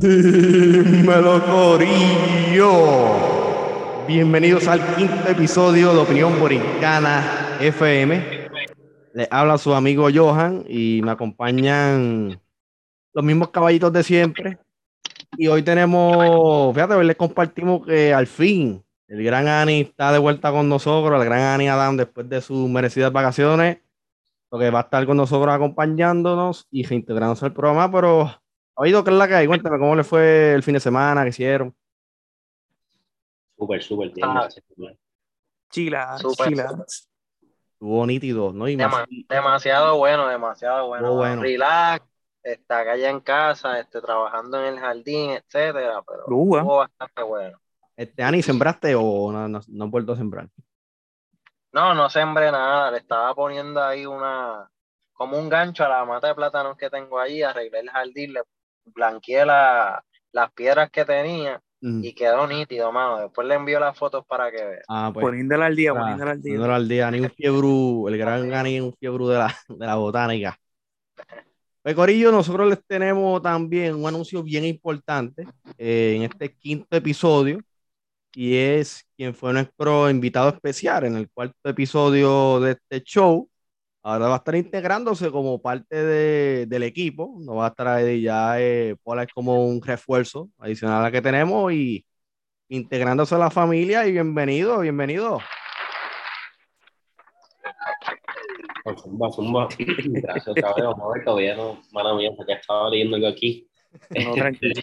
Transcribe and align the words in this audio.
Dímelo, 0.00 1.44
Corillo. 1.44 2.66
Bienvenidos 4.06 4.68
al 4.68 4.94
quinto 4.94 5.28
episodio 5.28 5.92
de 5.92 5.98
Opinión 5.98 6.38
Boricana 6.38 7.56
FM. 7.58 8.48
Le 9.12 9.28
habla 9.28 9.58
su 9.58 9.74
amigo 9.74 10.06
Johan 10.14 10.64
y 10.68 11.00
me 11.02 11.10
acompañan 11.10 12.40
los 13.12 13.24
mismos 13.24 13.48
caballitos 13.48 13.92
de 13.92 14.04
siempre. 14.04 14.58
Y 15.36 15.48
hoy 15.48 15.64
tenemos, 15.64 16.72
fíjate, 16.74 16.94
hoy 16.94 17.04
les 17.04 17.16
compartimos 17.16 17.84
que 17.84 18.14
al 18.14 18.28
fin 18.28 18.84
el 19.08 19.24
gran 19.24 19.48
Ani 19.48 19.80
está 19.80 20.12
de 20.12 20.18
vuelta 20.18 20.52
con 20.52 20.68
nosotros, 20.68 21.20
el 21.20 21.26
gran 21.28 21.40
Ani 21.40 21.68
Adam 21.68 21.96
después 21.96 22.28
de 22.28 22.40
sus 22.40 22.70
merecidas 22.70 23.10
vacaciones, 23.10 23.78
lo 24.52 24.60
que 24.60 24.70
va 24.70 24.78
a 24.78 24.82
estar 24.82 25.04
con 25.06 25.16
nosotros 25.16 25.52
acompañándonos 25.52 26.68
y 26.70 26.84
reintegrándose 26.84 27.46
al 27.46 27.52
programa, 27.52 27.90
pero 27.90 28.30
oído 28.78 29.04
qué 29.04 29.10
es 29.10 29.16
la 29.16 29.28
que 29.28 29.34
hay. 29.34 29.46
Cuéntame 29.46 29.78
cómo 29.78 29.94
le 29.96 30.04
fue 30.04 30.54
el 30.54 30.62
fin 30.62 30.74
de 30.74 30.80
semana, 30.80 31.22
qué 31.22 31.30
hicieron. 31.30 31.74
Súper, 33.56 33.82
súper 33.82 34.10
bien. 34.10 34.28
Ah. 34.28 34.48
Chila, 35.70 36.18
Súper, 36.18 36.48
chila. 36.48 36.84
Estuvo 37.72 38.06
nítido, 38.06 38.52
¿no? 38.52 38.68
Y 38.68 38.76
más- 38.76 39.04
demasiado 39.28 39.96
bueno, 39.98 40.26
demasiado 40.28 40.86
bueno. 40.88 41.14
Bueno. 41.14 41.42
Relax, 41.42 42.04
está 42.42 42.78
allá 42.80 43.10
en 43.10 43.20
casa, 43.20 43.78
este, 43.78 44.00
trabajando 44.00 44.58
en 44.60 44.74
el 44.74 44.80
jardín, 44.80 45.30
etcétera, 45.32 46.02
pero 46.06 46.24
Uh, 46.28 46.56
ah. 46.56 46.58
estuvo 46.58 46.76
bastante 46.78 47.22
bueno. 47.22 47.58
este, 47.96 48.22
Ani, 48.22 48.42
¿sembraste 48.42 48.94
o 48.96 49.30
no, 49.32 49.48
no, 49.48 49.60
no 49.66 49.84
has 49.84 49.90
vuelto 49.90 50.12
a 50.12 50.16
sembrar? 50.16 50.48
No, 51.72 51.94
no 51.94 52.08
sembré 52.08 52.50
nada, 52.50 52.90
le 52.90 52.98
estaba 52.98 53.34
poniendo 53.34 53.82
ahí 53.82 54.06
una, 54.06 54.68
como 55.12 55.38
un 55.38 55.48
gancho 55.48 55.84
a 55.84 55.88
la 55.88 56.04
mata 56.04 56.28
de 56.28 56.34
plátanos 56.34 56.76
que 56.76 56.88
tengo 56.90 57.18
ahí, 57.20 57.42
arreglé 57.42 57.80
el 57.80 57.90
jardín, 57.90 58.32
le 58.32 58.40
blanqueé 58.94 59.44
la- 59.46 60.02
las 60.32 60.52
piedras 60.52 60.90
que 60.90 61.04
tenía 61.04 61.60
Mm. 61.80 62.02
y 62.04 62.12
quedó 62.12 62.46
nítido, 62.46 62.90
mano. 62.90 63.20
Después 63.20 63.46
le 63.46 63.54
envío 63.54 63.78
las 63.78 63.96
fotos 63.96 64.24
para 64.26 64.50
que 64.50 64.64
vea. 64.64 64.80
Ah, 64.88 65.10
pues. 65.14 65.24
Poniéndola 65.24 65.66
al 65.66 65.76
día, 65.76 65.92
Ah, 65.92 66.00
poniéndola 66.00 66.30
al 66.32 66.36
día. 66.42 66.42
poniéndolo 66.50 66.74
al 66.74 66.88
día, 66.88 67.10
ni 67.12 67.20
un 67.20 67.30
fiebre, 67.30 67.68
el 68.12 68.18
gran 68.18 68.52
Ani, 68.52 68.80
un 68.80 68.92
fiebre 68.94 69.24
de 69.26 69.34
la, 69.38 69.56
de 69.68 69.86
la 69.86 69.94
botánica. 69.94 70.58
Pues, 71.82 71.94
Corillo, 71.94 72.32
nosotros 72.32 72.68
les 72.68 72.84
tenemos 72.84 73.40
también 73.40 73.94
un 73.94 74.06
anuncio 74.06 74.42
bien 74.42 74.64
importante 74.64 75.46
eh, 75.78 76.14
en 76.16 76.22
este 76.22 76.52
quinto 76.54 76.96
episodio 76.96 77.60
y 78.34 78.56
es 78.56 79.06
quien 79.16 79.34
fue 79.34 79.52
nuestro 79.52 80.10
invitado 80.10 80.48
especial 80.50 81.04
en 81.04 81.16
el 81.16 81.30
cuarto 81.30 81.68
episodio 81.68 82.60
de 82.60 82.72
este 82.72 83.02
show. 83.02 83.48
Ahora 84.02 84.28
va 84.28 84.34
a 84.34 84.38
estar 84.38 84.54
integrándose 84.54 85.30
como 85.30 85.60
parte 85.60 85.96
de- 85.96 86.66
del 86.66 86.82
equipo, 86.84 87.36
no 87.40 87.56
va 87.56 87.66
a 87.66 87.68
estar 87.68 87.88
ahí 87.88 88.22
ya, 88.22 88.60
eh, 88.60 88.96
Paula 89.02 89.24
es 89.24 89.32
como 89.32 89.66
un 89.66 89.82
refuerzo 89.82 90.48
adicional 90.58 91.00
a 91.00 91.02
la 91.02 91.10
que 91.10 91.20
tenemos 91.20 91.72
y 91.72 92.04
integrándose 92.68 93.34
a 93.34 93.38
la 93.38 93.50
familia 93.50 94.06
y 94.06 94.12
bienvenido, 94.12 94.78
bienvenido. 94.80 95.40
Zumba, 98.96 99.30
zumba. 99.30 99.68
Gracias 99.78 100.48
otra 100.48 100.74
vez. 100.74 100.84
Vamos 100.84 101.00
a 101.00 101.14
ver, 101.14 101.24
todavía 101.24 101.56
no. 101.56 101.78
Mano 101.92 102.16
mía, 102.16 102.30
porque 102.36 102.54
estaba 102.54 102.88
leyendo 102.88 103.16
algo 103.16 103.28
aquí. 103.28 103.68
No, 104.10 104.34
tranquilo. 104.34 104.80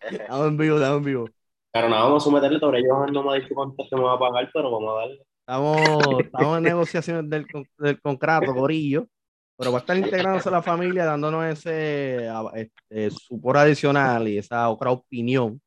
Estamos 0.00 0.48
en 0.48 0.56
vivo, 0.58 0.76
estamos 0.76 0.98
en 0.98 1.04
vivo. 1.04 1.28
Pero 1.72 1.88
nada, 1.88 2.02
vamos 2.04 2.22
a 2.22 2.24
someterle. 2.24 2.60
Todavía 2.60 2.82
Johan 2.90 3.12
no 3.12 3.22
me 3.22 3.32
ha 3.32 3.40
dicho 3.40 3.54
cuánto 3.54 3.84
se 3.84 3.96
me 3.96 4.02
va 4.02 4.14
a 4.14 4.18
pagar, 4.18 4.50
pero 4.52 4.70
vamos 4.70 4.90
a 4.90 5.00
darle. 5.00 5.22
Estamos, 5.48 5.80
estamos 6.26 6.58
en 6.58 6.64
negociaciones 6.64 7.30
del, 7.30 7.46
del 7.78 8.00
contrato, 8.02 8.54
Corillo, 8.54 9.08
pero 9.56 9.72
va 9.72 9.78
a 9.78 9.80
estar 9.80 9.96
integrándose 9.96 10.50
a 10.50 10.52
la 10.52 10.62
familia, 10.62 11.06
dándonos 11.06 11.46
ese 11.46 12.28
este, 12.54 13.10
supor 13.10 13.56
adicional 13.56 14.28
y 14.28 14.36
esa 14.36 14.68
otra 14.68 14.90
opinión 14.90 15.58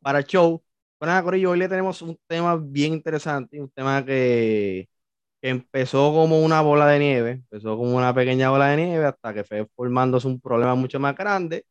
para 0.00 0.20
el 0.20 0.24
show. 0.26 0.62
Bueno, 1.00 1.12
nada, 1.12 1.24
Corillo, 1.24 1.50
hoy 1.50 1.58
le 1.58 1.68
tenemos 1.68 2.00
un 2.02 2.16
tema 2.28 2.56
bien 2.56 2.92
interesante, 2.94 3.60
un 3.60 3.70
tema 3.70 4.04
que, 4.04 4.88
que 5.42 5.48
empezó 5.50 6.12
como 6.12 6.40
una 6.40 6.60
bola 6.62 6.86
de 6.86 6.98
nieve, 7.00 7.30
empezó 7.32 7.76
como 7.76 7.96
una 7.96 8.14
pequeña 8.14 8.50
bola 8.50 8.68
de 8.68 8.76
nieve 8.78 9.04
hasta 9.06 9.34
que 9.34 9.44
fue 9.44 9.66
formándose 9.76 10.28
un 10.28 10.40
problema 10.40 10.74
mucho 10.76 11.00
más 11.00 11.16
grande. 11.16 11.64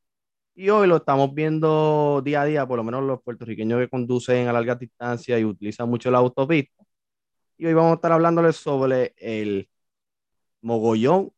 Y 0.55 0.69
hoy 0.69 0.87
lo 0.87 0.97
estamos 0.97 1.33
viendo 1.33 2.21
día 2.25 2.41
a 2.41 2.45
día, 2.45 2.67
por 2.67 2.77
lo 2.77 2.83
menos 2.83 3.03
los 3.03 3.21
puertorriqueños 3.23 3.79
que 3.79 3.89
conducen 3.89 4.47
a 4.47 4.53
larga 4.53 4.75
distancia 4.75 5.39
y 5.39 5.45
utilizan 5.45 5.89
mucho 5.89 6.11
la 6.11 6.19
autopista. 6.19 6.86
Y 7.57 7.65
hoy 7.65 7.73
vamos 7.73 7.91
a 7.91 7.95
estar 7.95 8.11
hablándoles 8.11 8.55
sobre 8.57 9.13
el 9.17 9.69
mogollón 10.61 11.31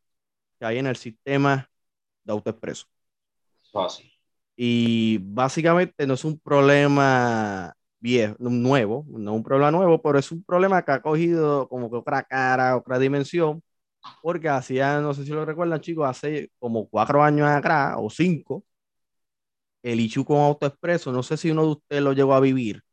que 0.59 0.65
hay 0.65 0.79
en 0.79 0.87
el 0.87 0.95
sistema 0.97 1.69
de 2.23 2.33
AutoExpreso. 2.33 2.87
Y 4.55 5.19
básicamente 5.21 6.05
no 6.05 6.15
es 6.15 6.25
un 6.25 6.37
problema 6.39 7.73
viejo, 7.99 8.35
nuevo, 8.39 9.05
no 9.09 9.31
es 9.31 9.37
un 9.37 9.43
problema 9.43 9.71
nuevo, 9.71 10.01
pero 10.01 10.19
es 10.19 10.31
un 10.31 10.43
problema 10.43 10.83
que 10.83 10.91
ha 10.91 11.01
cogido 11.01 11.67
como 11.69 11.89
que 11.89 11.97
otra 11.97 12.23
cara, 12.23 12.77
otra 12.77 12.99
dimensión, 12.99 13.63
porque 14.21 14.49
hacía, 14.49 15.01
no 15.01 15.13
sé 15.13 15.25
si 15.25 15.31
lo 15.31 15.45
recuerdan 15.45 15.81
chicos, 15.81 16.07
hace 16.09 16.51
como 16.59 16.89
cuatro 16.89 17.23
años 17.23 17.47
atrás 17.49 17.95
o 17.99 18.09
cinco, 18.09 18.65
el 19.83 19.99
issue 19.99 20.25
con 20.25 20.37
AutoExpreso, 20.37 21.11
no 21.11 21.23
sé 21.23 21.37
si 21.37 21.51
uno 21.51 21.63
de 21.63 21.71
ustedes 21.71 22.03
lo 22.03 22.13
llegó 22.13 22.33
a 22.33 22.39
vivir, 22.39 22.83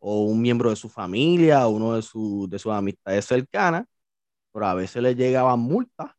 o 0.00 0.24
un 0.26 0.42
miembro 0.42 0.70
de 0.70 0.76
su 0.76 0.90
familia, 0.90 1.68
o 1.68 1.72
uno 1.72 1.96
de, 1.96 2.02
su- 2.02 2.48
de 2.50 2.58
sus 2.60 2.72
amistades 2.72 3.26
cercanas, 3.26 3.86
pero 4.52 4.66
a 4.66 4.74
veces 4.74 5.02
les 5.02 5.16
llegaban 5.16 5.60
multas 5.60 6.12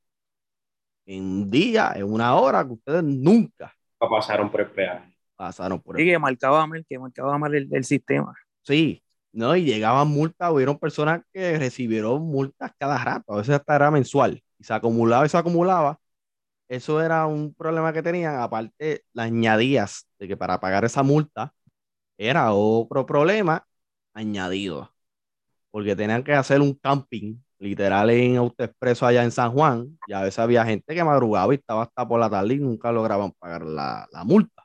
en 1.05 1.23
un 1.23 1.49
día, 1.51 1.93
en 1.95 2.11
una 2.11 2.35
hora, 2.35 2.65
que 2.65 2.73
ustedes 2.73 3.03
nunca 3.03 3.73
Pasaron 3.99 4.51
por 4.51 4.61
el 4.61 4.71
peaje. 4.71 5.13
pasaron 5.35 5.81
por 5.81 5.97
Sí, 5.97 6.05
el 6.05 6.05
que 6.05 6.19
marcaba 6.19 6.67
mal, 6.67 6.85
que 6.89 6.99
marcaba 6.99 7.37
mal 7.37 7.55
el, 7.55 7.69
el 7.73 7.83
sistema. 7.85 8.33
Sí, 8.63 9.03
¿no? 9.31 9.55
Y 9.55 9.63
llegaban 9.65 10.07
multas, 10.09 10.51
hubieron 10.51 10.77
personas 10.79 11.21
que 11.33 11.57
recibieron 11.57 12.21
multas 12.23 12.71
cada 12.77 12.97
rato, 13.03 13.33
a 13.33 13.37
veces 13.37 13.55
hasta 13.55 13.75
era 13.75 13.91
mensual, 13.91 14.41
y 14.59 14.63
se 14.63 14.73
acumulaba 14.73 15.25
y 15.25 15.29
se 15.29 15.37
acumulaba. 15.37 15.99
Eso 16.69 17.01
era 17.01 17.27
un 17.27 17.53
problema 17.55 17.93
que 17.93 18.03
tenían, 18.03 18.37
aparte 18.41 19.03
las 19.13 19.27
añadías 19.27 20.07
de 20.19 20.27
que 20.27 20.37
para 20.37 20.59
pagar 20.59 20.85
esa 20.85 21.03
multa 21.03 21.53
era 22.17 22.53
otro 22.53 23.05
problema 23.05 23.65
añadido, 24.13 24.93
porque 25.71 25.95
tenían 25.95 26.23
que 26.23 26.33
hacer 26.33 26.61
un 26.61 26.73
camping 26.75 27.37
literal 27.59 28.09
en 28.11 28.37
AutoExpreso 28.37 29.05
allá 29.05 29.23
en 29.23 29.31
San 29.31 29.51
Juan, 29.53 29.99
y 30.07 30.13
a 30.13 30.21
veces 30.23 30.39
había 30.39 30.65
gente 30.65 30.95
que 30.95 31.03
madrugaba 31.03 31.53
y 31.53 31.57
estaba 31.57 31.83
hasta 31.83 32.07
por 32.07 32.19
la 32.19 32.29
tarde 32.29 32.55
y 32.55 32.59
nunca 32.59 32.91
lograban 32.91 33.31
pagar 33.33 33.65
la, 33.65 34.07
la 34.11 34.23
multa. 34.23 34.63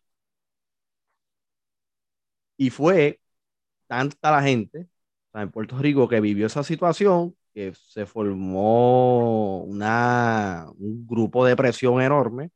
Y 2.57 2.71
fue 2.71 3.21
tanta 3.89 4.31
la 4.31 4.43
gente 4.43 4.89
en 5.35 5.51
Puerto 5.51 5.79
Rico 5.79 6.09
que 6.09 6.21
vivió 6.21 6.47
esa 6.47 6.65
situación 6.65 7.37
que 7.55 7.75
se 7.75 8.07
formó 8.07 9.63
una, 9.65 10.69
un 10.79 11.07
grupo 11.07 11.45
de 11.47 11.57
presión 11.57 12.03
enorme 12.03 12.51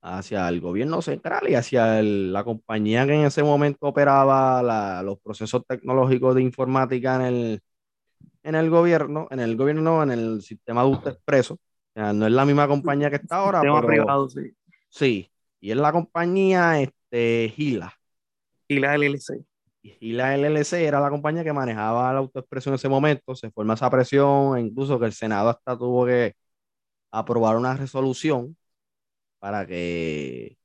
hacia 0.00 0.48
el 0.48 0.60
gobierno 0.60 1.02
central 1.02 1.48
y 1.48 1.54
hacia 1.54 1.98
el- 2.00 2.32
la 2.32 2.44
compañía 2.44 3.06
que 3.06 3.14
en 3.14 3.26
ese 3.26 3.42
momento 3.42 3.86
operaba 3.88 4.62
la- 4.62 5.02
los 5.02 5.18
procesos 5.20 5.62
tecnológicos 5.66 6.34
de 6.34 6.42
informática 6.42 7.16
en 7.16 7.22
el, 7.22 7.60
en 8.42 8.54
el 8.54 8.70
gobierno, 8.70 9.26
en 9.30 9.40
el 9.40 9.56
gobierno, 9.56 9.82
no, 9.82 10.02
en 10.02 10.10
el 10.10 10.42
sistema 10.42 10.84
de 10.84 11.10
expreso. 11.10 11.54
O 11.54 11.58
sea, 11.94 12.12
no 12.12 12.26
es 12.26 12.32
la 12.32 12.44
misma 12.44 12.68
compañía 12.68 13.10
que 13.10 13.16
está 13.16 13.36
ahora, 13.36 13.60
Sistema 13.60 13.80
pero 13.80 13.86
privado, 14.04 14.28
sí. 14.28 14.40
sí, 14.88 15.30
y 15.60 15.70
es 15.70 15.76
la 15.76 15.92
compañía 15.92 16.80
este, 16.80 17.52
Gila. 17.54 17.92
Y 18.68 18.78
la 18.78 18.94
LLC. 18.94 19.44
Y 19.82 20.12
la 20.12 20.34
LLC 20.36 20.84
era 20.84 21.00
la 21.00 21.08
compañía 21.10 21.42
que 21.42 21.52
manejaba 21.52 22.12
la 22.12 22.18
autoexpresión 22.18 22.72
en 22.72 22.76
ese 22.76 22.88
momento, 22.88 23.34
se 23.34 23.50
forma 23.50 23.74
esa 23.74 23.90
presión, 23.90 24.56
e 24.58 24.60
incluso 24.60 24.98
que 24.98 25.06
el 25.06 25.12
Senado 25.12 25.48
hasta 25.48 25.76
tuvo 25.76 26.04
que 26.06 26.34
aprobar 27.10 27.56
una 27.56 27.74
resolución 27.74 28.56
para 29.38 29.66
que, 29.66 30.58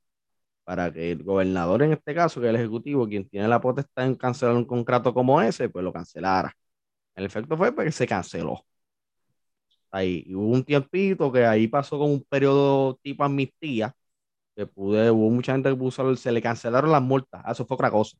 para 0.64 0.92
que 0.92 1.12
el 1.12 1.24
gobernador, 1.24 1.82
en 1.82 1.92
este 1.92 2.14
caso, 2.14 2.40
que 2.40 2.48
el 2.50 2.56
ejecutivo, 2.56 3.08
quien 3.08 3.28
tiene 3.28 3.48
la 3.48 3.60
potestad 3.60 4.06
en 4.06 4.16
cancelar 4.16 4.56
un 4.56 4.64
contrato 4.66 5.14
como 5.14 5.40
ese, 5.42 5.68
pues 5.68 5.84
lo 5.84 5.92
cancelara. 5.92 6.54
El 7.16 7.26
efecto 7.26 7.56
fue 7.56 7.72
pues, 7.74 7.86
que 7.86 7.92
se 7.92 8.06
canceló. 8.08 8.64
Ahí 9.90 10.24
hubo 10.34 10.48
un 10.52 10.64
tiempito 10.64 11.30
que 11.32 11.46
ahí 11.46 11.68
pasó 11.68 11.98
como 11.98 12.12
un 12.12 12.24
periodo 12.24 12.96
tipo 13.02 13.22
amnistía, 13.24 13.94
que 14.56 14.66
pude, 14.66 15.10
hubo 15.10 15.30
mucha 15.30 15.52
gente 15.52 15.70
que 15.70 15.76
puso, 15.76 16.16
se 16.16 16.32
le 16.32 16.42
cancelaron 16.42 16.92
las 16.92 17.02
multas, 17.02 17.42
Ah, 17.44 17.52
eso 17.52 17.66
fue 17.66 17.76
otra 17.76 17.90
cosa 17.90 18.18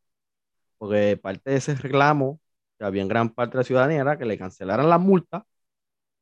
porque 0.79 1.17
parte 1.17 1.51
de 1.53 1.57
ese 1.59 1.75
reclamo 1.77 2.41
que 2.79 2.85
había 2.85 3.03
en 3.03 3.09
gran 3.09 3.31
parte 3.31 3.53
de 3.53 3.59
la 3.61 3.65
ciudadanía 3.65 4.01
era 4.03 4.19
que 4.19 4.25
le 4.27 4.39
cancelaran 4.39 4.89
las 4.91 5.01
multas 5.01 5.43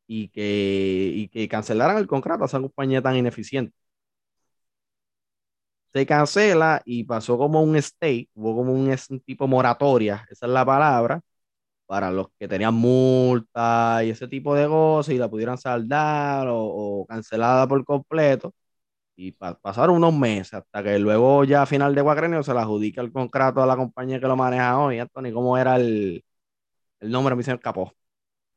y 0.07 0.29
que, 0.31 1.13
y 1.15 1.29
que 1.29 1.49
cancelaran 1.49 1.99
el 1.99 2.07
contrato 2.09 2.45
a 2.45 2.47
esa 2.47 2.61
compañía 2.61 3.03
tan 3.03 3.17
ineficiente. 3.17 3.75
Se 5.93 6.07
cancela 6.07 6.81
y 6.87 7.05
pasó 7.05 7.37
como 7.39 7.63
un 7.63 7.77
stay, 7.77 8.29
hubo 8.35 8.57
como 8.57 8.73
un, 8.73 8.89
un 9.11 9.21
tipo 9.21 9.47
moratoria, 9.47 10.27
esa 10.31 10.47
es 10.47 10.53
la 10.53 10.65
palabra, 10.65 11.21
para 11.87 12.11
los 12.11 12.29
que 12.39 12.49
tenían 12.49 12.75
multa 12.75 14.03
y 14.05 14.11
ese 14.11 14.29
tipo 14.29 14.55
de 14.55 14.69
cosas 14.69 15.15
y 15.15 15.19
la 15.19 15.31
pudieran 15.31 15.59
saldar 15.59 16.49
o, 16.49 16.59
o 17.03 17.07
cancelada 17.07 17.67
por 17.69 17.85
completo. 17.85 18.55
Y 19.17 19.33
pa- 19.33 19.59
pasaron 19.61 19.97
unos 19.97 20.15
meses 20.15 20.55
hasta 20.55 20.83
que 20.83 20.99
luego 20.99 21.45
ya 21.45 21.63
a 21.63 21.67
final 21.67 21.95
de 21.95 22.03
cuatrenio 22.03 22.43
se 22.43 22.55
le 22.55 22.61
adjudica 22.61 23.01
el 23.03 23.13
contrato 23.13 23.63
a 23.63 23.67
la 23.67 23.77
compañía 23.77 24.21
que 24.21 24.27
lo 24.29 24.37
maneja 24.37 24.79
hoy. 24.79 24.99
Anthony, 25.01 25.33
¿cómo 25.35 25.59
era 25.59 25.77
el, 25.77 26.25
el 27.01 27.11
nombre? 27.11 27.37
Me 27.37 27.43
se 27.45 27.53
escapó. 27.55 27.93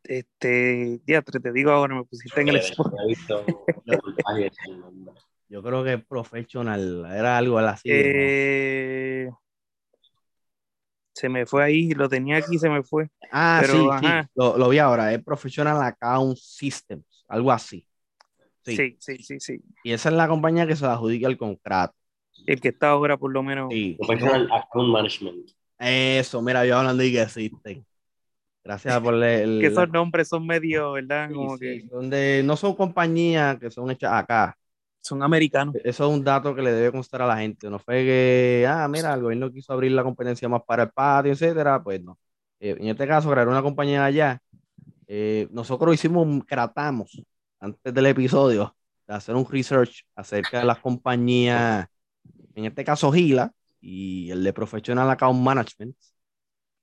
Este, 0.04 1.00
diatre, 1.06 1.40
te 1.40 1.52
digo 1.52 1.72
ahora, 1.72 1.96
me 1.96 2.06
pusiste 2.06 2.42
en 2.42 2.50
el 2.50 2.58
he 2.58 3.08
visto. 3.08 3.70
Yo 5.48 5.62
creo 5.62 5.84
que 5.84 5.98
Professional 6.00 7.06
era 7.12 7.38
algo 7.38 7.60
así. 7.60 7.90
¿no? 7.90 7.96
Eh, 7.96 9.30
se 11.14 11.30
me 11.30 11.46
fue 11.46 11.64
ahí, 11.64 11.92
lo 11.92 12.10
tenía 12.10 12.38
aquí, 12.38 12.58
se 12.60 12.70
me 12.70 12.84
fue. 12.84 13.10
Ah, 13.32 13.60
pero, 13.62 13.98
sí, 14.00 14.06
lo, 14.36 14.58
lo 14.58 14.70
vi 14.70 14.80
ahora. 14.80 15.14
Es 15.14 15.24
Professional 15.24 15.82
Account 15.82 16.38
Systems, 16.38 17.26
algo 17.28 17.52
así. 17.52 17.88
Sí. 18.64 18.76
Sí, 18.76 18.98
sí, 19.00 19.18
sí, 19.20 19.40
sí. 19.40 19.62
Y 19.84 19.94
esa 19.94 20.10
es 20.10 20.16
la 20.16 20.28
compañía 20.28 20.66
que 20.66 20.76
se 20.76 20.86
adjudica 20.86 21.28
el 21.28 21.38
contrato. 21.38 21.96
El 22.46 22.60
que 22.60 22.70
está 22.70 22.90
ahora, 22.90 23.16
por 23.16 23.32
lo 23.32 23.44
menos. 23.44 23.72
Sí. 23.72 23.96
Professional 23.98 24.50
Account 24.52 24.90
Management. 24.92 25.52
Eso, 25.78 26.42
mira, 26.42 26.66
yo 26.66 26.78
hablando 26.78 27.04
y 27.04 27.12
que 27.12 27.22
existen. 27.22 27.86
Gracias 28.64 29.00
por 29.00 29.14
el. 29.24 29.62
Que 29.62 29.68
esos 29.68 29.90
nombres 29.90 30.28
son 30.28 30.46
medio, 30.46 30.94
¿verdad? 30.94 31.30
Sí, 31.30 31.36
Como 31.36 31.58
sí, 31.58 31.64
que 31.64 31.88
donde 31.90 32.42
no 32.44 32.58
son 32.58 32.76
compañías 32.76 33.58
que 33.60 33.70
son 33.70 33.90
hechas 33.92 34.12
acá. 34.12 34.58
Son 35.06 35.22
americanos. 35.22 35.76
Eso 35.84 36.08
es 36.08 36.18
un 36.18 36.24
dato 36.24 36.56
que 36.56 36.62
le 36.62 36.72
debe 36.72 36.92
constar 36.92 37.22
a 37.22 37.28
la 37.28 37.38
gente. 37.38 37.70
No 37.70 37.80
fue 37.80 38.04
que, 38.04 38.66
ah, 38.68 38.88
mira, 38.88 39.14
el 39.14 39.22
gobierno 39.22 39.52
quiso 39.52 39.72
abrir 39.72 39.92
la 39.92 40.04
competencia 40.04 40.50
más 40.50 40.64
para 40.66 40.84
el 40.84 40.90
patio, 40.90 41.32
etcétera. 41.32 41.82
Pues 41.84 42.04
no. 42.04 42.18
Eh, 42.60 42.76
en 42.80 42.88
este 42.88 43.08
caso, 43.08 43.30
crear 43.30 43.48
una 43.48 43.62
compañía 43.62 44.04
allá. 44.04 44.40
eh, 45.08 45.48
nosotros 45.52 45.94
hicimos, 45.94 46.46
tratamos 46.48 47.22
antes 47.60 47.94
del 47.94 48.06
episodio 48.08 48.76
de 49.08 49.14
hacer 49.14 49.36
un 49.36 49.46
research 49.48 50.04
acerca 50.16 50.60
de 50.60 50.66
las 50.66 50.80
compañías, 50.80 51.88
en 52.56 52.66
este 52.66 52.84
caso 52.84 53.12
Gila 53.12 53.52
y 53.80 54.32
el 54.32 54.44
de 54.44 54.52
Professional 54.54 55.10
Account 55.12 55.40
Management, 55.40 55.96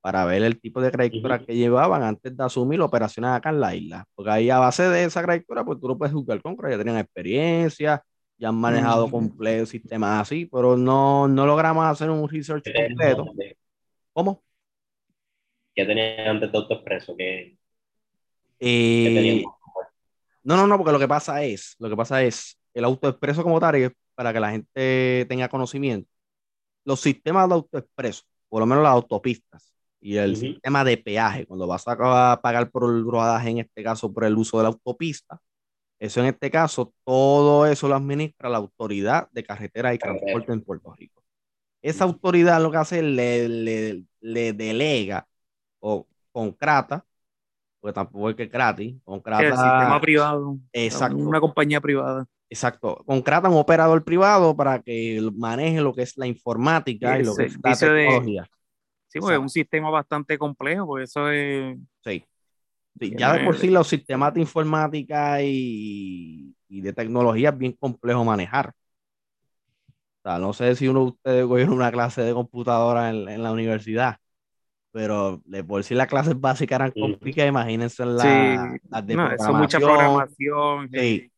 para 0.00 0.24
ver 0.24 0.42
el 0.42 0.60
tipo 0.60 0.80
de 0.80 0.92
creditora 0.92 1.36
Ujú. 1.36 1.46
que 1.46 1.56
llevaban 1.56 2.02
antes 2.02 2.36
de 2.36 2.44
asumir 2.44 2.80
operaciones 2.80 3.30
acá 3.32 3.50
en 3.50 3.60
la 3.60 3.74
isla. 3.74 4.04
Porque 4.14 4.30
ahí 4.30 4.50
a 4.50 4.58
base 4.58 4.88
de 4.88 5.04
esa 5.04 5.22
creditora, 5.22 5.64
pues 5.64 5.80
tú 5.80 5.88
lo 5.88 5.98
puedes 5.98 6.12
jugar 6.12 6.40
con, 6.42 6.56
ya 6.56 6.78
tenían 6.78 6.98
experiencia, 6.98 8.02
ya 8.42 8.48
han 8.48 8.56
manejado 8.56 9.06
Mm. 9.06 9.10
complejos 9.12 9.68
sistemas 9.68 10.20
así, 10.22 10.46
pero 10.46 10.76
no, 10.76 11.28
no 11.28 11.46
logramos 11.46 11.86
hacer 11.86 12.10
un 12.10 12.28
research 12.28 12.64
¿Qué 12.64 12.72
tenía 12.72 12.88
completo. 12.88 13.30
antes? 13.30 13.56
¿Cómo? 14.12 14.42
¿Qué 15.74 15.84
tenía 15.86 16.28
antes 16.28 16.50
de 16.50 16.58
AutoExpreso? 16.58 17.16
¿Qué, 17.16 17.56
Eh, 18.58 19.04
qué 19.04 19.14
tenía? 19.14 19.44
no, 20.42 20.56
no, 20.56 20.66
no, 20.66 20.76
porque 20.76 20.90
lo 20.92 20.98
que 20.98 21.06
pasa 21.06 21.44
es, 21.44 21.76
lo 21.78 21.88
que 21.88 21.96
pasa 21.96 22.20
es, 22.24 22.58
el 22.74 22.84
autoexpreso 22.84 23.44
como 23.44 23.60
tal, 23.60 23.94
para 24.16 24.32
que 24.32 24.40
la 24.40 24.50
gente 24.50 25.24
tenga 25.28 25.48
conocimiento, 25.48 26.10
los 26.84 27.00
sistemas 27.00 27.48
de 27.48 27.54
autoexpreso, 27.54 28.24
por 28.48 28.58
lo 28.58 28.66
menos 28.66 28.82
las 28.82 28.92
autopistas 28.92 29.72
y 30.00 30.16
el 30.16 30.34
sistema 30.34 30.82
de 30.82 30.96
peaje, 30.96 31.46
cuando 31.46 31.68
vas 31.68 31.84
a 31.86 32.40
pagar 32.42 32.70
por 32.72 32.90
el 32.92 33.04
rodaje, 33.04 33.50
en 33.50 33.58
este 33.58 33.84
caso 33.84 34.12
por 34.12 34.24
el 34.24 34.36
uso 34.36 34.56
de 34.58 34.64
la 34.64 34.70
autopista, 34.70 35.38
eso 36.06 36.20
en 36.20 36.26
este 36.26 36.50
caso, 36.50 36.92
todo 37.04 37.66
eso 37.66 37.88
lo 37.88 37.94
administra 37.94 38.48
la 38.48 38.58
autoridad 38.58 39.28
de 39.32 39.44
carretera 39.44 39.94
y 39.94 39.98
transporte 39.98 40.52
en 40.52 40.62
Puerto 40.62 40.92
Rico. 40.94 41.22
Esa 41.82 42.04
autoridad 42.04 42.62
lo 42.62 42.70
que 42.70 42.76
hace 42.78 42.98
es 42.98 43.04
le, 43.04 43.48
le, 43.48 44.04
le 44.20 44.52
delega 44.52 45.26
o 45.80 46.06
concrata, 46.32 47.04
porque 47.80 47.94
tampoco 47.94 48.30
es 48.30 48.36
que 48.36 48.44
es 48.44 48.50
gratis, 48.50 48.94
Sí, 48.94 49.00
concrata, 49.04 49.46
el 49.48 49.56
sistema 49.56 50.00
privado. 50.00 50.58
Exacto. 50.72 51.16
Una 51.16 51.40
compañía 51.40 51.80
privada. 51.80 52.26
exacto, 52.48 53.02
concrata 53.06 53.48
un 53.48 53.56
operador 53.56 54.04
privado 54.04 54.56
para 54.56 54.80
que 54.82 55.20
maneje 55.36 55.80
lo 55.80 55.94
que 55.94 56.02
es 56.02 56.16
la 56.18 56.26
informática 56.26 57.18
y 57.18 57.24
lo 57.24 57.36
que 57.36 57.44
es 57.44 57.54
la 57.62 57.76
de- 57.76 57.76
tecnología. 57.76 58.48
Sí, 59.08 59.20
porque 59.20 59.34
es 59.34 59.40
un 59.40 59.50
sistema 59.50 59.90
bastante 59.90 60.38
complejo, 60.38 60.86
porque 60.86 61.04
eso 61.04 61.30
es. 61.30 61.76
Sí. 62.04 62.24
Ya 63.00 63.32
de 63.32 63.44
por 63.44 63.56
sí 63.56 63.68
los 63.68 63.88
sistemas 63.88 64.32
de 64.34 64.40
informática 64.40 65.42
y, 65.42 66.54
y 66.68 66.80
de 66.80 66.92
tecnología 66.92 67.50
es 67.50 67.58
bien 67.58 67.72
complejo 67.72 68.24
manejar. 68.24 68.74
O 70.24 70.28
sea, 70.28 70.38
no 70.38 70.52
sé 70.52 70.76
si 70.76 70.86
uno 70.88 71.00
de 71.00 71.06
ustedes 71.06 71.46
cogió 71.46 71.72
una 71.72 71.90
clase 71.90 72.22
de 72.22 72.32
computadora 72.32 73.10
en, 73.10 73.28
en 73.28 73.42
la 73.42 73.50
universidad, 73.52 74.16
pero 74.92 75.42
de 75.44 75.64
por 75.64 75.84
sí 75.84 75.94
las 75.94 76.06
clases 76.08 76.40
básicas 76.40 76.76
eran 76.76 76.92
complicadas, 76.92 77.48
imagínense 77.50 78.04
la- 78.06 78.22
Sí. 78.22 78.80
las 78.90 79.06
de 79.06 79.16
No, 79.16 79.32
eso 79.32 79.48
es 79.50 79.54
mucha 79.54 79.78
programación. 79.80 80.28
programación. 80.38 80.90
Sí. 80.92 81.32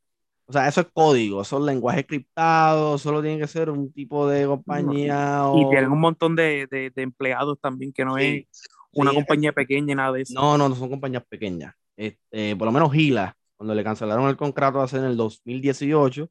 O 0.46 0.52
sea, 0.52 0.68
eso 0.68 0.82
es 0.82 0.88
código, 0.92 1.40
eso 1.40 1.58
es 1.58 1.64
lenguaje 1.64 2.04
criptado, 2.04 2.98
solo 2.98 3.22
tiene 3.22 3.38
que 3.40 3.46
ser 3.46 3.70
un 3.70 3.90
tipo 3.92 4.28
de 4.28 4.46
compañía 4.46 5.44
Y 5.54 5.64
o... 5.64 5.70
tienen 5.70 5.90
un 5.90 6.00
montón 6.00 6.36
de, 6.36 6.66
de- 6.70 6.90
de 6.90 7.02
empleados 7.02 7.58
también, 7.60 7.92
que 7.94 8.04
no 8.04 8.18
Sí, 8.18 8.46
es 8.52 8.68
una 8.94 9.12
sí, 9.12 9.14
compañía 9.14 9.52
pequeña, 9.52 9.94
nada 9.96 10.12
de 10.12 10.22
eso. 10.22 10.36
No, 10.36 10.56
no, 10.58 10.68
no 10.68 10.74
son 10.74 10.88
compañías 10.90 11.24
pequeñas. 11.26 11.74
Este, 11.96 12.56
por 12.56 12.66
lo 12.66 12.72
menos 12.72 12.92
Gila, 12.92 13.36
cuando 13.56 13.74
le 13.74 13.84
cancelaron 13.84 14.28
el 14.28 14.36
contrato 14.36 14.80
hace 14.80 14.96
en 14.98 15.04
el 15.04 15.16
2018, 15.16 16.30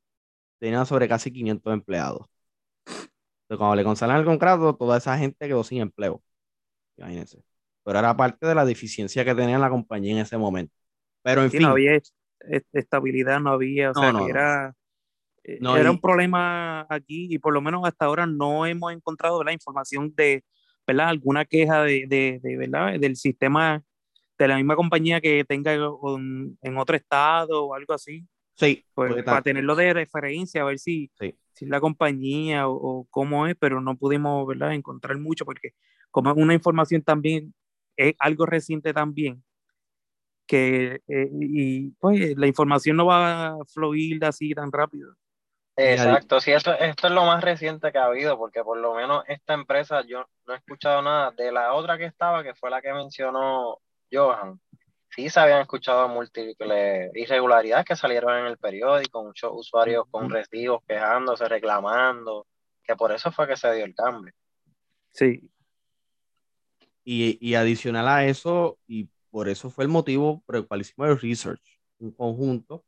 tenía 0.59 0.85
sobre 0.85 1.07
casi 1.07 1.31
500 1.31 1.73
empleados. 1.73 2.27
Entonces, 3.43 3.59
cuando 3.59 3.75
le 3.75 3.83
cancelaron 3.83 4.21
el 4.21 4.25
contrato, 4.27 4.75
toda 4.75 4.97
esa 4.97 5.17
gente 5.17 5.47
quedó 5.47 5.63
sin 5.63 5.81
empleo. 5.81 6.23
Imagínense. 6.97 7.43
Pero 7.83 7.99
era 7.99 8.15
parte 8.17 8.47
de 8.47 8.55
la 8.55 8.65
deficiencia 8.65 9.25
que 9.25 9.35
tenía 9.35 9.59
la 9.59 9.69
compañía 9.71 10.13
en 10.13 10.19
ese 10.19 10.37
momento. 10.37 10.73
Pero 11.23 11.43
en 11.43 11.51
Sí, 11.51 11.59
fin, 11.59 11.71
no 11.71 11.71
había 11.71 11.95
est- 11.95 12.13
est- 12.41 12.67
estabilidad, 12.73 13.39
no 13.39 13.51
había, 13.51 13.91
o 13.91 13.95
No, 13.95 14.11
sea, 14.11 14.13
no, 14.13 14.23
que 14.29 14.29
era, 14.29 14.73
No, 15.59 15.79
era 15.79 15.91
y- 15.91 15.91
un 15.91 15.99
problema 16.01 16.85
aquí 16.89 17.27
y 17.33 17.39
por 17.39 17.53
lo 17.53 17.61
menos 17.61 17.83
hasta 17.85 18.05
ahora 18.05 18.25
no 18.27 18.65
hemos 18.65 18.93
encontrado 18.93 19.43
la 19.43 19.53
información 19.53 20.13
de, 20.15 20.43
¿verdad? 20.87 21.09
Alguna 21.09 21.45
queja 21.45 21.83
de, 21.83 22.05
de, 22.07 22.39
de, 22.43 22.57
¿verdad? 22.57 22.99
Del 22.99 23.15
sistema 23.15 23.83
de 24.39 24.47
la 24.49 24.57
misma 24.57 24.75
compañía 24.77 25.21
que 25.21 25.45
tenga 25.45 25.89
un- 25.91 26.57
en 26.61 26.77
otro 26.77 26.95
estado 26.97 27.65
o 27.67 27.75
algo 27.75 27.93
así, 27.93 28.27
sí, 28.55 28.85
pues, 28.93 29.25
para 29.27 29.41
tenerlo 29.43 29.75
de 29.75 29.93
referencia, 29.93 30.61
a 30.61 30.65
ver 30.65 30.79
si, 30.79 31.11
sí. 31.19 31.33
si 31.53 31.65
la 31.65 31.79
compañía 31.81 32.67
o, 32.67 32.73
o 33.01 33.07
cómo 33.09 33.47
es, 33.47 33.55
pero 33.59 33.81
no 33.81 33.97
pudimos, 33.97 34.47
¿verdad? 34.47 34.73
Encontrar 34.73 35.17
mucho 35.19 35.45
porque 35.45 35.71
como 36.11 36.31
es 36.31 36.37
una 36.37 36.53
información 36.53 37.01
también, 37.03 37.53
es 37.97 38.15
algo 38.19 38.45
reciente 38.45 38.93
también, 38.93 39.43
que 40.47 41.01
eh, 41.07 41.29
y 41.31 41.91
pues 41.99 42.37
la 42.37 42.47
información 42.47 42.97
no 42.97 43.05
va 43.07 43.47
a 43.49 43.57
fluir 43.65 44.23
así 44.25 44.53
tan 44.53 44.71
rápido. 44.71 45.15
Exacto, 45.75 46.39
sí, 46.39 46.51
eso, 46.51 46.71
esto 46.73 47.07
es 47.07 47.13
lo 47.13 47.25
más 47.25 47.43
reciente 47.43 47.91
que 47.91 47.97
ha 47.97 48.05
habido, 48.05 48.37
porque 48.37 48.63
por 48.63 48.77
lo 48.77 48.93
menos 48.93 49.23
esta 49.27 49.53
empresa 49.55 50.03
yo 50.05 50.27
no 50.47 50.53
he 50.53 50.57
escuchado 50.57 51.01
nada 51.01 51.31
de 51.31 51.51
la 51.51 51.73
otra 51.73 51.97
que 51.97 52.05
estaba, 52.05 52.43
que 52.43 52.55
fue 52.55 52.69
la 52.69 52.81
que 52.81 52.93
mencionó 52.93 53.79
Johan. 54.11 54.59
Sí 55.09 55.29
se 55.29 55.39
habían 55.39 55.61
escuchado 55.61 56.09
múltiples 56.09 57.11
irregularidades 57.15 57.85
que 57.85 57.95
salieron 57.95 58.35
en 58.39 58.45
el 58.47 58.57
periódico, 58.57 59.23
muchos 59.23 59.51
usuarios 59.53 60.05
con 60.11 60.29
recibos 60.29 60.81
quejándose, 60.87 61.47
reclamando, 61.47 62.47
que 62.83 62.95
por 62.95 63.11
eso 63.11 63.31
fue 63.31 63.47
que 63.47 63.55
se 63.57 63.73
dio 63.75 63.85
el 63.85 63.95
cambio. 63.95 64.33
Sí, 65.11 65.49
Y, 67.03 67.37
y 67.41 67.55
adicional 67.55 68.07
a 68.07 68.25
eso, 68.25 68.79
y 68.87 69.09
por 69.29 69.49
eso 69.49 69.69
fue 69.69 69.83
el 69.83 69.89
motivo 69.89 70.41
por 70.45 70.55
el 70.55 70.67
cual 70.67 70.81
hicimos 70.81 71.09
el 71.09 71.19
research, 71.19 71.61
un 71.99 72.11
conjunto, 72.13 72.85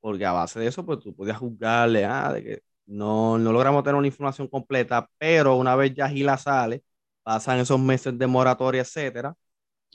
porque 0.00 0.24
a 0.24 0.32
base 0.32 0.60
de 0.60 0.68
eso, 0.68 0.84
pues 0.86 1.00
tú 1.00 1.14
podías 1.14 1.38
juzgarle, 1.38 2.04
ah, 2.04 2.32
de 2.32 2.44
que 2.44 2.62
no, 2.86 3.38
no 3.38 3.52
logramos 3.52 3.82
tener 3.82 3.96
una 3.96 4.06
información 4.06 4.48
completa, 4.48 5.10
pero 5.18 5.56
una 5.56 5.74
vez 5.76 5.94
ya 5.94 6.08
Gila 6.08 6.38
sale, 6.38 6.84
pasan 7.26 7.60
esos 7.60 7.80
meses 7.80 8.18
de 8.18 8.28
moratoria, 8.28 8.82
etcétera, 8.82 9.36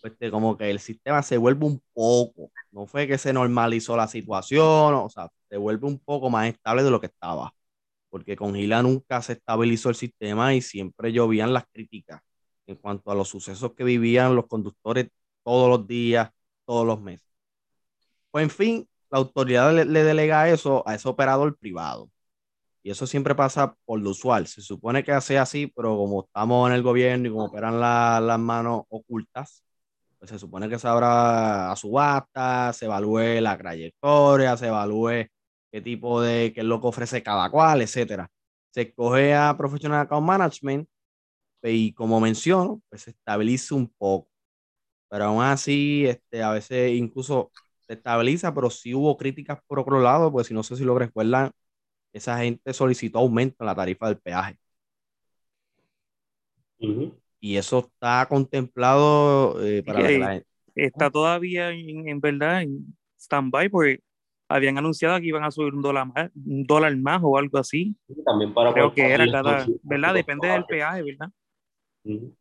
pues 0.01 0.17
te- 0.17 0.31
como 0.31 0.57
que 0.57 0.69
el 0.71 0.79
sistema 0.79 1.23
se 1.23 1.38
vuelve 1.38 1.65
un 1.65 1.81
poco, 1.93 2.51
no 2.71 2.88
fue 2.88 3.07
que 3.07 3.17
se 3.17 3.33
normalizó 3.33 3.97
la 3.97 4.07
situación, 4.07 4.95
o 4.95 5.09
sea, 5.09 5.29
se 5.50 5.57
vuelve 5.57 5.88
un 5.88 6.00
poco 6.00 6.29
más 6.29 6.47
estable 6.50 6.83
de 6.83 6.91
lo 6.91 7.00
que 7.01 7.07
estaba, 7.07 7.53
porque 8.09 8.35
con 8.38 8.55
Gila 8.55 8.83
nunca 8.83 9.21
se 9.21 9.33
estabilizó 9.35 9.89
el 9.89 9.95
sistema 9.95 10.53
y 10.55 10.61
siempre 10.61 11.13
llovían 11.13 11.53
las 11.53 11.65
críticas 11.73 12.21
en 12.67 12.75
cuanto 12.77 13.11
a 13.11 13.15
los 13.15 13.29
sucesos 13.29 13.73
que 13.75 13.83
vivían 13.85 14.35
los 14.35 14.47
conductores 14.47 15.09
todos 15.43 15.69
los 15.69 15.88
días, 15.88 16.31
todos 16.65 16.85
los 16.88 17.01
meses. 17.01 17.27
Pues 18.31 18.43
en 18.43 18.50
fin, 18.50 18.89
la 19.09 19.19
autoridad 19.19 19.73
le 19.73 20.03
delega 20.03 20.50
eso 20.50 20.88
a 20.88 20.95
ese 20.95 21.07
operador 21.09 21.57
privado. 21.57 22.09
Y 22.83 22.91
eso 22.91 23.05
siempre 23.07 23.35
pasa 23.35 23.75
por 23.85 24.00
lo 24.01 24.09
usual. 24.11 24.47
Se 24.47 24.61
supone 24.61 25.03
que 25.03 25.11
hace 25.11 25.38
así, 25.38 25.67
pero 25.75 25.95
como 25.97 26.23
estamos 26.25 26.69
en 26.69 26.75
el 26.75 26.83
gobierno 26.83 27.27
y 27.27 27.31
como 27.31 27.45
operan 27.45 27.79
la- 27.79 28.19
las 28.21 28.39
manos 28.39 28.83
ocultas, 28.89 29.63
pues 30.19 30.31
se 30.31 30.39
supone 30.39 30.69
que 30.69 30.79
se 30.79 30.88
abra 30.88 31.71
a 31.71 31.75
subasta, 31.75 32.73
se 32.73 32.85
evalúe 32.85 33.41
la 33.41 33.57
trayectoria, 33.57 34.57
se 34.57 34.67
evalúe 34.67 35.27
qué 35.71 35.81
tipo 35.81 36.21
de, 36.21 36.53
qué 36.53 36.61
es 36.61 36.65
lo 36.67 36.81
que 36.81 36.88
ofrece 36.88 37.23
cada 37.23 37.50
cual, 37.51 37.81
etcétera. 37.81 38.29
Se 38.71 38.81
escoge 38.83 39.33
a 39.35 39.55
Professional 39.57 40.01
Account 40.01 40.27
Management 40.27 40.88
y 41.63 41.93
como 41.93 42.19
menciono, 42.19 42.81
pues 42.89 43.03
se 43.03 43.11
estabiliza 43.11 43.75
un 43.75 43.89
poco. 43.97 44.29
Pero 45.09 45.25
aún 45.25 45.43
así, 45.43 46.05
este, 46.07 46.41
a 46.43 46.51
veces 46.51 46.91
incluso 46.93 47.51
se 47.81 47.93
estabiliza, 47.93 48.53
pero 48.53 48.69
sí 48.69 48.93
hubo 48.95 49.17
críticas 49.17 49.59
por 49.67 49.79
otro 49.79 50.00
lado, 50.00 50.31
pues 50.31 50.47
si 50.47 50.53
no 50.53 50.63
sé 50.63 50.75
si 50.77 50.83
lo 50.85 50.97
recuerdan, 50.97 51.51
esa 52.13 52.38
gente 52.39 52.74
solicitó 52.74 53.20
aumento 53.20 53.58
en 53.62 53.65
la 53.68 53.75
tarifa 53.75 54.08
del 54.08 54.18
peaje. 54.20 54.58
Y 57.39 57.58
eso 57.58 57.80
está 57.80 58.25
contemplado 58.27 59.63
eh, 59.65 59.84
para 59.84 60.08
que 60.08 60.20
la- 60.20 60.34
gente. 60.34 60.48
Está 60.74 61.10
todavía 61.10 61.70
en, 61.72 62.08
en 62.08 62.22
verdad 62.22 62.62
en 62.62 62.96
stand-by 63.20 63.68
porque 63.70 64.00
habían 64.48 64.77
anunciado 64.77 65.20
que 65.20 65.25
iban 65.27 65.44
a 65.44 65.51
subir 65.51 65.74
un 65.74 65.82
dólar 65.82 66.08
más, 66.08 66.32
un 66.34 66.63
dólar 66.63 66.96
más 66.98 67.20
o 67.24 67.38
algo 67.38 67.58
así. 67.58 67.96
Y 68.08 68.24
También 68.24 68.53
para 68.53 68.74
Creo 68.74 68.94
que 68.94 69.01
era 69.12 69.30
cada, 69.30 69.68
¿verdad? 69.84 70.13
Depende 70.13 70.48
del 70.48 70.65
peaje, 70.65 71.03
¿verdad? 71.03 71.30
Ujú. 72.06 72.34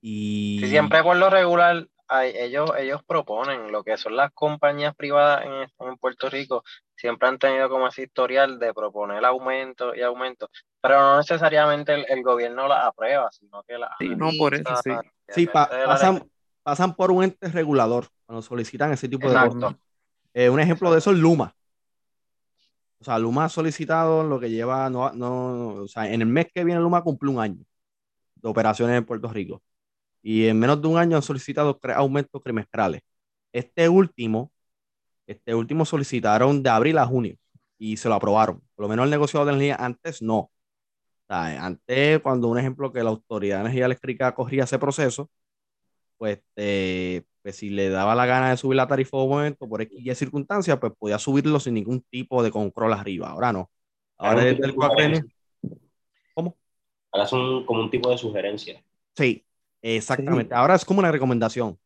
Y 0.00 0.58
Sí, 0.60 0.68
siempre 0.68 1.02
por 1.02 1.16
lo 1.16 1.28
regular, 1.28 1.88
hay- 2.10 2.32
ellos, 2.36 2.70
ellos 2.78 3.02
proponen 3.06 3.72
lo 3.72 3.84
que 3.84 3.96
son 3.96 4.16
las 4.16 4.32
compañías 4.32 4.94
privadas 4.96 5.44
en, 5.46 5.86
en 5.88 5.96
Puerto 5.98 6.28
Rico, 6.30 6.64
siempre 6.96 7.28
han 7.28 7.38
tenido 7.38 7.68
como 7.70 7.88
ese 7.88 8.02
historial 8.04 8.58
de 8.58 8.74
proponer 8.74 9.24
aumento 9.24 9.94
y 9.94 10.02
aumento, 10.02 10.50
pero 10.80 11.00
no 11.00 11.18
necesariamente 11.18 11.94
el, 11.94 12.06
el 12.08 12.22
gobierno 12.22 12.68
las 12.68 12.84
aprueba, 12.86 13.30
sino 13.32 13.62
que 13.64 13.78
las 13.78 13.90
Sí, 13.98 14.14
no, 14.16 14.34
por 14.34 14.54
eso, 14.54 14.74
sí. 14.76 15.02
pa- 15.52 15.74
pasan, 15.82 16.30
pasan 16.62 16.94
por 16.96 17.10
un 17.10 17.24
ente 17.24 17.48
regulador 17.48 18.08
cuando 18.26 18.42
solicitan 18.42 18.92
ese 18.92 19.08
tipo 19.08 19.30
de 19.30 19.38
cosas. 19.38 19.74
Eh, 20.34 20.50
un 20.50 20.60
ejemplo 20.60 20.92
de 20.92 20.98
eso 20.98 21.12
es 21.12 21.18
Luma. 21.18 21.56
O 23.00 23.04
sea, 23.04 23.18
Luma 23.18 23.46
ha 23.46 23.48
solicitado 23.48 24.22
lo 24.24 24.38
que 24.38 24.50
lleva, 24.50 24.90
no, 24.90 25.10
no, 25.12 25.68
o 25.84 25.88
sea, 25.88 26.10
en 26.12 26.20
el 26.22 26.28
mes 26.28 26.48
que 26.54 26.64
viene 26.64 26.80
Luma 26.80 27.02
cumple 27.02 27.30
un 27.30 27.40
año 27.40 27.64
de 28.36 28.48
operaciones 28.48 28.98
en 28.98 29.06
Puerto 29.06 29.28
Rico. 29.28 29.62
Y 30.22 30.46
en 30.46 30.58
menos 30.58 30.80
de 30.82 30.88
un 30.88 30.98
año 30.98 31.16
han 31.16 31.22
solicitado 31.22 31.76
tres 31.76 31.96
aumentos 31.96 32.42
trimestrales. 32.42 33.02
Este 33.52 33.88
último, 33.88 34.52
este 35.26 35.54
último 35.54 35.84
solicitaron 35.84 36.62
de 36.62 36.70
abril 36.70 36.98
a 36.98 37.06
junio 37.06 37.36
y 37.78 37.96
se 37.96 38.08
lo 38.08 38.14
aprobaron. 38.14 38.60
Por 38.74 38.84
lo 38.84 38.88
menos 38.88 39.04
el 39.04 39.10
negociado 39.10 39.46
de 39.46 39.52
energía 39.52 39.76
antes 39.76 40.22
no. 40.22 40.38
O 40.38 40.52
sea, 41.28 41.64
antes, 41.64 42.20
cuando 42.20 42.48
un 42.48 42.58
ejemplo 42.58 42.92
que 42.92 43.02
la 43.02 43.10
Autoridad 43.10 43.58
de 43.58 43.60
Energía 43.62 43.86
Eléctrica 43.86 44.34
corría 44.34 44.64
ese 44.64 44.78
proceso, 44.78 45.30
pues, 46.18 46.40
eh, 46.56 47.22
pues 47.42 47.56
si 47.56 47.70
le 47.70 47.88
daba 47.88 48.14
la 48.14 48.26
gana 48.26 48.50
de 48.50 48.56
subir 48.56 48.76
la 48.76 48.86
tarifa 48.86 49.16
de 49.16 49.26
momento 49.26 49.68
por 49.68 49.80
X 49.80 49.98
y 49.98 50.14
circunstancias, 50.14 50.78
pues 50.78 50.92
podía 50.98 51.18
subirlo 51.18 51.58
sin 51.60 51.74
ningún 51.74 52.02
tipo 52.10 52.42
de 52.42 52.50
control 52.50 52.92
arriba. 52.92 53.30
Ahora 53.30 53.52
no. 53.52 53.70
Ahora 54.18 54.32
Ahora 54.32 54.44
desde 54.44 54.66
el 54.66 54.74
cuatrenio. 54.74 55.24
¿Cómo? 56.34 56.58
Ahora 57.12 57.26
son 57.26 57.64
como 57.64 57.80
un 57.80 57.90
tipo 57.90 58.10
de 58.10 58.18
sugerencia. 58.18 58.84
Sí, 59.16 59.46
exactamente. 59.82 60.54
Ahora 60.54 60.74
es 60.74 60.84
como 60.84 61.00
una 61.00 61.12
recomendación. 61.12 61.78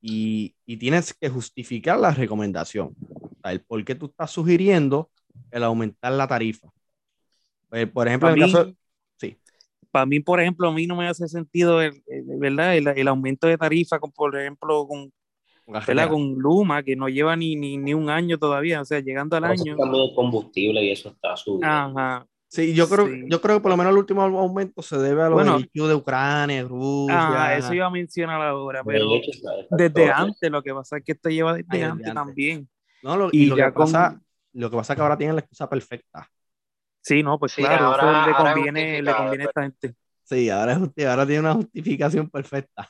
Y, 0.00 0.54
y 0.66 0.76
tienes 0.76 1.14
que 1.14 1.28
justificar 1.30 1.98
la 1.98 2.10
recomendación. 2.10 2.94
O 2.98 3.36
sea, 3.42 3.52
el 3.52 3.62
por 3.62 3.82
qué 3.84 3.94
tú 3.94 4.06
estás 4.06 4.30
sugiriendo 4.30 5.10
el 5.50 5.64
aumentar 5.64 6.12
la 6.12 6.28
tarifa. 6.28 6.68
Pues, 7.68 7.90
por 7.90 8.06
ejemplo, 8.08 8.28
en 8.28 8.34
Para 8.34 8.46
mí, 8.46 8.52
caso 8.52 8.72
sí. 9.18 9.36
para 9.90 10.06
mí, 10.06 10.20
por 10.20 10.40
ejemplo, 10.40 10.68
a 10.68 10.72
mí 10.72 10.86
no 10.86 10.96
me 10.96 11.08
hace 11.08 11.28
sentido 11.28 11.80
el, 11.80 12.02
el- 12.06 12.24
¿verdad? 12.38 12.76
El, 12.76 12.88
el 12.88 13.08
aumento 13.08 13.46
de 13.46 13.56
tarifa, 13.58 13.98
con, 13.98 14.12
por 14.12 14.36
ejemplo, 14.38 14.86
con, 14.86 15.12
con 15.64 15.72
¿verdad? 15.86 16.08
carretera. 16.08 16.08
con 16.08 16.34
Luma, 16.34 16.82
que 16.82 16.96
no 16.96 17.08
lleva 17.08 17.36
ni, 17.36 17.56
ni, 17.56 17.76
ni 17.78 17.94
un 17.94 18.10
año 18.10 18.38
todavía, 18.38 18.80
o 18.82 18.84
sea, 18.84 19.00
llegando 19.00 19.36
al 19.36 19.44
sí 19.56 19.62
año. 19.62 19.76
el 20.08 20.14
combustible 20.14 20.82
y 20.84 20.90
eso 20.90 21.10
está 21.10 21.36
subiendo. 21.36 21.66
Ajá. 21.66 22.26
Sí, 22.54 22.72
yo 22.72 22.88
creo, 22.88 23.08
Sí. 23.08 23.24
yo 23.28 23.40
creo 23.40 23.56
que 23.56 23.62
por 23.62 23.70
lo 23.72 23.76
menos 23.76 23.90
el 23.90 23.98
último 23.98 24.22
aumento 24.22 24.80
se 24.80 24.96
debe 24.96 25.22
a 25.22 25.28
lo 25.28 25.34
Bueno. 25.34 25.58
de 25.58 25.94
Ucrania, 25.94 26.62
Rusia. 26.62 27.18
Ajá, 27.18 27.56
eso 27.56 27.74
iba 27.74 27.86
a 27.86 27.90
mencionar 27.90 28.40
ahora, 28.40 28.78
De 28.78 28.84
pero 28.84 29.06
hecho, 29.12 29.32
desde 29.70 30.08
antes, 30.12 30.50
lo 30.52 30.62
que 30.62 30.72
pasa 30.72 30.98
es 30.98 31.04
que 31.04 31.12
esto 31.12 31.30
lleva 31.30 31.52
desde 31.54 31.66
Ah, 31.68 31.72
desde 31.72 31.84
antes 31.86 32.06
antes. 32.06 32.14
también. 32.14 32.68
No, 33.02 33.16
lo, 33.16 33.28
y, 33.32 33.42
Y 33.42 33.46
lo 33.46 33.56
ya 33.56 33.66
que 33.66 33.72
pasa, 33.72 34.20
lo 34.52 34.70
que 34.70 34.76
pasa 34.76 34.92
es 34.92 34.96
que 34.96 35.02
ahora 35.02 35.18
tienen 35.18 35.34
la 35.34 35.40
excusa 35.40 35.68
perfecta. 35.68 36.30
Sí, 37.00 37.24
no, 37.24 37.40
pues 37.40 37.50
Sí, 37.52 37.62
claro, 37.62 37.86
ahora- 37.86 38.20
eso 38.20 38.30
le 38.30 38.36
conviene, 38.36 39.02
le 39.02 39.14
conviene 39.16 39.44
a 39.44 39.46
esta 39.48 39.62
gente. 39.62 39.94
Sí, 40.24 40.48
ahora, 40.48 40.80
es 40.96 41.06
ahora 41.06 41.26
tiene 41.26 41.40
una 41.40 41.54
justificación 41.54 42.30
perfecta. 42.30 42.88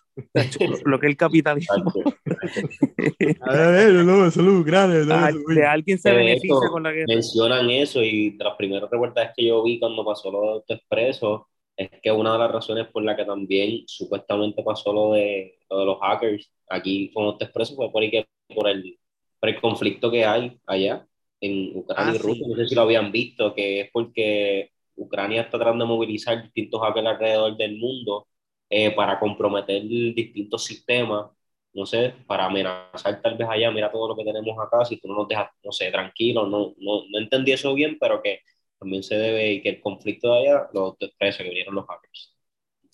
Lo, 0.84 1.00
que 1.00 1.06
es 1.06 1.10
el 1.10 1.16
capitalismo. 1.16 1.92
A 3.40 3.52
ver, 3.56 3.92
no, 4.04 4.26
eso 4.26 4.40
es 4.40 4.46
Ucrania. 4.46 4.98
A- 5.26 5.32
de 5.54 5.66
alguien 5.66 5.98
se 5.98 6.12
beneficia 6.12 6.68
con 6.70 6.82
la 6.84 6.92
guerra. 6.92 7.06
mencionan 7.08 7.68
eso 7.70 8.02
y 8.02 8.36
las 8.38 8.54
primeras 8.56 8.88
reportajes 8.90 9.32
que 9.36 9.46
yo 9.46 9.62
vi 9.64 9.78
cuando 9.80 10.04
pasó 10.04 10.30
lo 10.30 10.40
de 10.42 10.48
AutoExpreso 10.48 11.48
es 11.76 11.90
que 12.02 12.12
una 12.12 12.34
de 12.34 12.38
las 12.38 12.52
razones 12.52 12.86
por 12.88 13.02
la 13.02 13.16
que 13.16 13.24
también 13.24 13.82
supuestamente 13.86 14.62
pasó 14.62 14.92
lo 14.92 15.12
de, 15.14 15.58
lo 15.68 15.78
de 15.80 15.86
los 15.86 15.98
hackers 16.00 16.52
aquí 16.68 17.10
con 17.12 17.24
AutoExpreso 17.24 17.74
fue 17.74 17.90
por, 17.90 18.02
que- 18.10 18.26
por, 18.54 18.68
el, 18.68 18.96
por 19.40 19.48
el 19.48 19.60
conflicto 19.60 20.10
que 20.10 20.24
hay 20.24 20.56
allá 20.66 21.04
en 21.40 21.76
Ucrania 21.76 22.12
Ah, 22.12 22.14
y 22.14 22.18
Rusia. 22.18 22.44
sí. 22.46 22.50
No 22.50 22.56
sé 22.56 22.68
si 22.68 22.74
lo 22.76 22.82
habían 22.82 23.10
visto, 23.10 23.54
que 23.54 23.80
es 23.80 23.90
porque 23.92 24.70
Ucrania 24.96 25.42
está 25.42 25.58
tratando 25.58 25.84
de 25.84 25.88
movilizar 25.88 26.42
distintos 26.42 26.80
hackers 26.80 27.06
alrededor 27.06 27.56
del 27.56 27.76
mundo 27.78 28.26
eh, 28.70 28.90
para 28.92 29.18
comprometer 29.18 29.82
distintos 29.82 30.64
sistemas 30.64 31.30
no 31.74 31.84
sé, 31.86 32.14
para 32.26 32.46
amenazar 32.46 33.20
tal 33.20 33.36
vez 33.36 33.48
allá, 33.50 33.70
mira 33.70 33.90
todo 33.90 34.08
lo 34.08 34.16
que 34.16 34.24
tenemos 34.24 34.56
acá, 34.64 34.84
si 34.84 34.96
tú 34.96 35.08
no 35.08 35.16
nos 35.16 35.28
dejas, 35.28 35.50
no 35.62 35.72
sé, 35.72 35.90
tranquilos, 35.90 36.48
no, 36.48 36.72
no, 36.78 37.02
no 37.10 37.18
entendí 37.18 37.52
eso 37.52 37.74
bien, 37.74 37.98
pero 38.00 38.22
que 38.22 38.40
también 38.78 39.02
se 39.02 39.16
debe 39.16 39.52
y 39.52 39.62
que 39.62 39.70
el 39.70 39.80
conflicto 39.80 40.32
de 40.32 40.40
allá, 40.48 40.68
los 40.72 40.94
expresa 41.00 41.42
que 41.42 41.48
vinieron 41.48 41.74
los 41.74 41.86
hackers. 41.86 42.36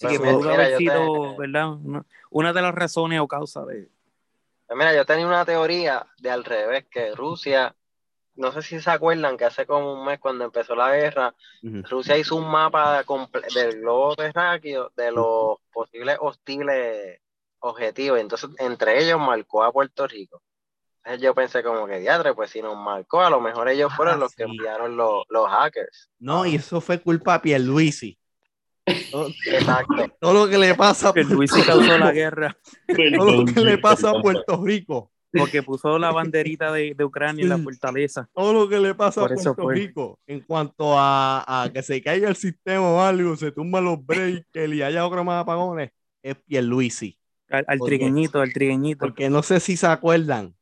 Así 0.02 0.16
que 0.16 0.30
pudo 0.33 0.50
haber 0.50 0.78
sido, 0.78 1.37
¿verdad? 1.37 1.73
Una, 1.75 2.07
una 2.30 2.52
de 2.54 2.62
las 2.62 2.75
razones 2.75 3.21
o 3.21 3.28
causas 3.28 3.66
de. 3.66 3.90
Mira, 4.71 4.95
yo 4.95 5.04
tenía 5.04 5.26
una 5.26 5.45
teoría 5.45 6.07
de 6.19 6.30
al 6.30 6.45
revés, 6.45 6.87
que 6.90 7.14
Rusia, 7.14 7.75
no 8.40 8.52
sé 8.52 8.62
si 8.62 8.80
se 8.80 8.90
acuerdan 8.90 9.37
que 9.37 9.44
hace 9.44 9.66
como 9.66 9.92
un 9.92 10.04
mes 10.04 10.18
cuando 10.18 10.44
empezó 10.44 10.75
la 10.75 10.94
guerra. 10.97 11.35
Rusia 11.62 12.16
hizo 12.16 12.37
un 12.37 12.50
mapa 12.50 13.04
del 13.54 13.80
globo 13.80 14.16
terráqueo 14.16 14.90
de 14.97 15.12
los 15.12 15.59
posibles 15.73 16.16
hostiles 16.20 17.20
objetivos, 17.61 18.18
y 18.18 18.23
entonces 18.23 18.50
entre 18.59 19.04
ellos 19.04 19.20
marcó 19.20 19.62
a 19.62 19.73
Puerto 19.73 20.06
Rico. 20.06 20.42
Entonces 21.04 21.23
yo 21.23 21.35
pensé 21.35 21.62
como 21.62 21.87
que 21.87 21.99
diadre, 21.99 22.35
pues 22.35 22.50
si 22.50 22.62
nos 22.62 22.76
marcó, 22.76 23.20
a 23.20 23.30
lo 23.30 23.40
mejor 23.40 23.68
ellos 23.68 23.92
fueron 23.94 24.14
Ah, 24.14 24.18
los 24.18 24.35
que 24.35 24.44
enviaron 24.44 24.97
los, 24.97 25.25
los 25.28 25.49
hackers. 25.49 26.11
No, 26.18 26.47
y 26.47 26.56
eso 26.56 26.80
fue 26.80 27.00
culpa 27.00 27.35
de 27.35 27.40
Pierluisi. 27.40 28.18
Todo, 29.11 29.28
Exacto. 29.47 30.06
todo 30.18 30.32
lo 30.32 30.49
que 30.49 30.59
le 30.59 30.75
pasa 30.75 31.11
a 31.11 31.12
Puerto 31.12 31.37
sí 31.47 31.62
causó 31.62 31.99
la 31.99 32.11
guerra 32.12 32.56
todo 33.16 33.44
lo 33.44 33.44
que 33.44 33.61
le 33.61 33.78
pasa 33.78 34.11
a 34.11 34.20
Puerto 34.20 34.64
Rico, 34.64 35.12
porque 35.33 35.63
puso 35.63 35.99
la 35.99 36.11
banderita 36.13 36.73
de, 36.73 36.95
de 36.95 37.05
Ucrania 37.05 37.43
en 37.43 37.49
la 37.49 37.59
fortaleza. 37.59 38.29
todo 38.35 38.53
lo 38.53 38.69
que 38.69 38.79
le 38.79 38.95
pasa 38.95 39.21
Por 39.21 39.33
a 39.33 39.35
Puerto 39.35 39.55
fue. 39.55 39.75
Rico 39.75 40.19
en 40.27 40.41
cuanto 40.41 40.99
a, 40.99 41.65
a 41.65 41.73
que 41.73 41.83
se 41.83 42.03
caiga 42.03 42.29
el 42.29 42.37
sistema 42.37 42.89
o 42.89 43.01
algo, 43.01 43.37
se 43.37 43.53
tumban 43.53 43.85
los 43.85 44.05
breakers 44.05 44.73
y 44.73 44.83
haya 44.83 45.07
otro 45.07 45.25
más 45.25 45.43
apagones, 45.43 45.91
es 46.23 46.37
Pierluisi. 46.47 47.17
Al, 47.49 47.65
al 47.67 47.81
trigueñito, 47.81 48.41
al 48.41 48.53
trigueñito. 48.53 49.01
Porque 49.01 49.29
no 49.29 49.43
sé 49.43 49.59
si 49.61 49.77
se 49.77 49.87
acuerdan 49.87 50.55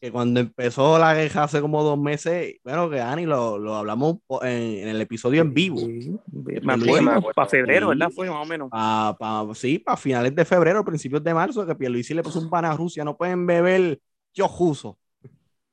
que 0.00 0.12
cuando 0.12 0.40
empezó 0.40 0.98
la 0.98 1.14
guerra 1.14 1.44
hace 1.44 1.60
como 1.60 1.82
dos 1.82 1.98
meses, 1.98 2.54
bueno, 2.62 2.88
que 2.88 3.00
Ani 3.00 3.26
lo, 3.26 3.58
lo 3.58 3.74
hablamos 3.74 4.18
en, 4.42 4.48
en 4.78 4.88
el 4.88 5.00
episodio 5.00 5.42
en 5.42 5.52
vivo. 5.52 5.78
Sí, 5.78 6.16
me 6.62 6.72
acuerdo, 6.74 7.32
para 7.34 7.48
febrero, 7.48 7.86
Sí. 7.86 7.98
¿verdad? 7.98 8.10
Fue 8.14 8.30
más 8.30 8.42
o 8.42 8.46
menos. 8.46 8.70
Pa, 8.70 9.16
pa- 9.18 9.46
sí, 9.54 9.78
para 9.80 9.96
finales 9.96 10.34
de 10.34 10.44
febrero, 10.44 10.84
principios 10.84 11.22
de 11.24 11.34
marzo, 11.34 11.66
que 11.66 11.74
Pierluisi 11.74 12.14
le 12.14 12.22
puso 12.22 12.38
un 12.38 12.48
pan 12.48 12.64
a 12.64 12.76
Rusia, 12.76 13.04
no 13.04 13.16
pueden 13.16 13.44
beber 13.46 13.98
yo 14.32 14.46
juso. 14.46 14.98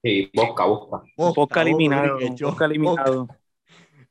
Sí, 0.03 0.32
busca, 0.34 0.65
busca. 0.65 1.03
Posca 1.15 1.62
eliminado, 1.62 2.20
yo- 2.36 2.48
posca 2.50 2.65
eliminado. 2.65 3.27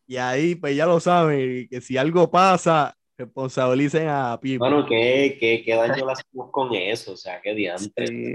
Y 0.07 0.17
ahí, 0.17 0.55
pues 0.55 0.77
ya 0.77 0.87
lo 0.87 1.01
saben, 1.01 1.67
que 1.69 1.81
si 1.81 1.97
algo 1.97 2.31
pasa, 2.31 2.95
responsabilicen 3.17 4.09
a 4.09 4.39
Pipo. 4.41 4.65
Bueno, 4.65 4.87
¿qué, 4.87 5.37
qué, 5.39 5.63
qué 5.65 5.75
daño 5.75 6.07
le 6.07 6.13
hacemos 6.13 6.51
con 6.51 6.75
eso? 6.75 7.13
O 7.13 7.17
sea, 7.17 7.41
qué 7.41 7.55
diantre. 7.55 8.07
Sí. 8.07 8.35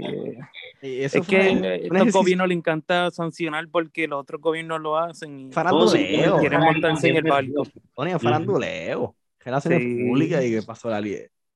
Eso 0.82 1.18
Es 1.18 1.26
fue 1.26 1.36
que 1.38 1.50
un- 1.50 1.64
a 1.64 1.74
estos 1.74 2.12
gobiernos 2.12 2.48
les 2.48 2.56
encanta 2.58 3.10
sancionar 3.10 3.68
porque 3.70 4.08
los 4.08 4.20
otros 4.20 4.40
gobiernos 4.40 4.80
lo 4.80 4.96
hacen 4.96 5.38
y 5.40 5.52
faranduleo. 5.52 6.30
No, 6.36 6.38
quieren 6.38 6.60
montarse 6.60 7.08
en 7.08 7.16
el 7.16 7.22
barco. 7.24 7.64
Tony, 7.94 8.12
faranduleo. 8.18 9.14
Relaciones 9.44 9.80
Sí. 9.80 10.04
públicas 10.08 10.44
y 10.44 10.50
que 10.50 10.62
pasó 10.62 10.88
la, 10.90 11.02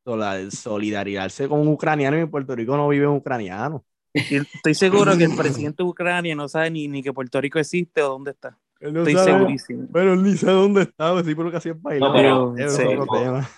sola- 0.04 0.50
solidarizarse 0.50 1.49
con 1.49 1.61
un 1.61 1.69
ucraniano 1.69 2.16
y 2.16 2.21
en 2.21 2.31
Puerto 2.31 2.54
Rico 2.54 2.76
no 2.76 2.88
vive 2.88 3.07
un 3.07 3.16
ucraniano. 3.16 3.85
Y 4.12 4.37
estoy 4.37 4.75
seguro 4.75 5.16
que 5.19 5.25
el 5.25 5.35
presidente 5.35 5.83
de 5.83 5.88
Ucrania 5.88 6.35
no 6.37 6.47
sabe 6.49 6.71
ni, 6.71 6.87
ni 6.88 7.02
que 7.02 7.12
Puerto 7.12 7.40
Rico 7.40 7.59
existe 7.59 8.00
o 8.02 8.11
dónde 8.11 8.31
está. 8.31 8.57
Él 8.81 8.93
no 8.93 9.00
Estoy 9.00 9.14
sabe- 9.14 9.33
segurísimo. 9.33 9.88
Pero 9.93 10.12
él 10.14 10.23
ni 10.23 10.37
sabe 10.37 10.52
dónde 10.52 10.83
estaba, 10.83 11.23
sí, 11.23 11.35
pero 11.35 11.50
que 11.50 11.57
hacía 11.57 11.75
bailar. 11.78 12.11
No, 12.11 12.14
pero- 12.14 12.57
es 12.57 12.75
sí. 12.76 12.83
tema. 12.83 13.49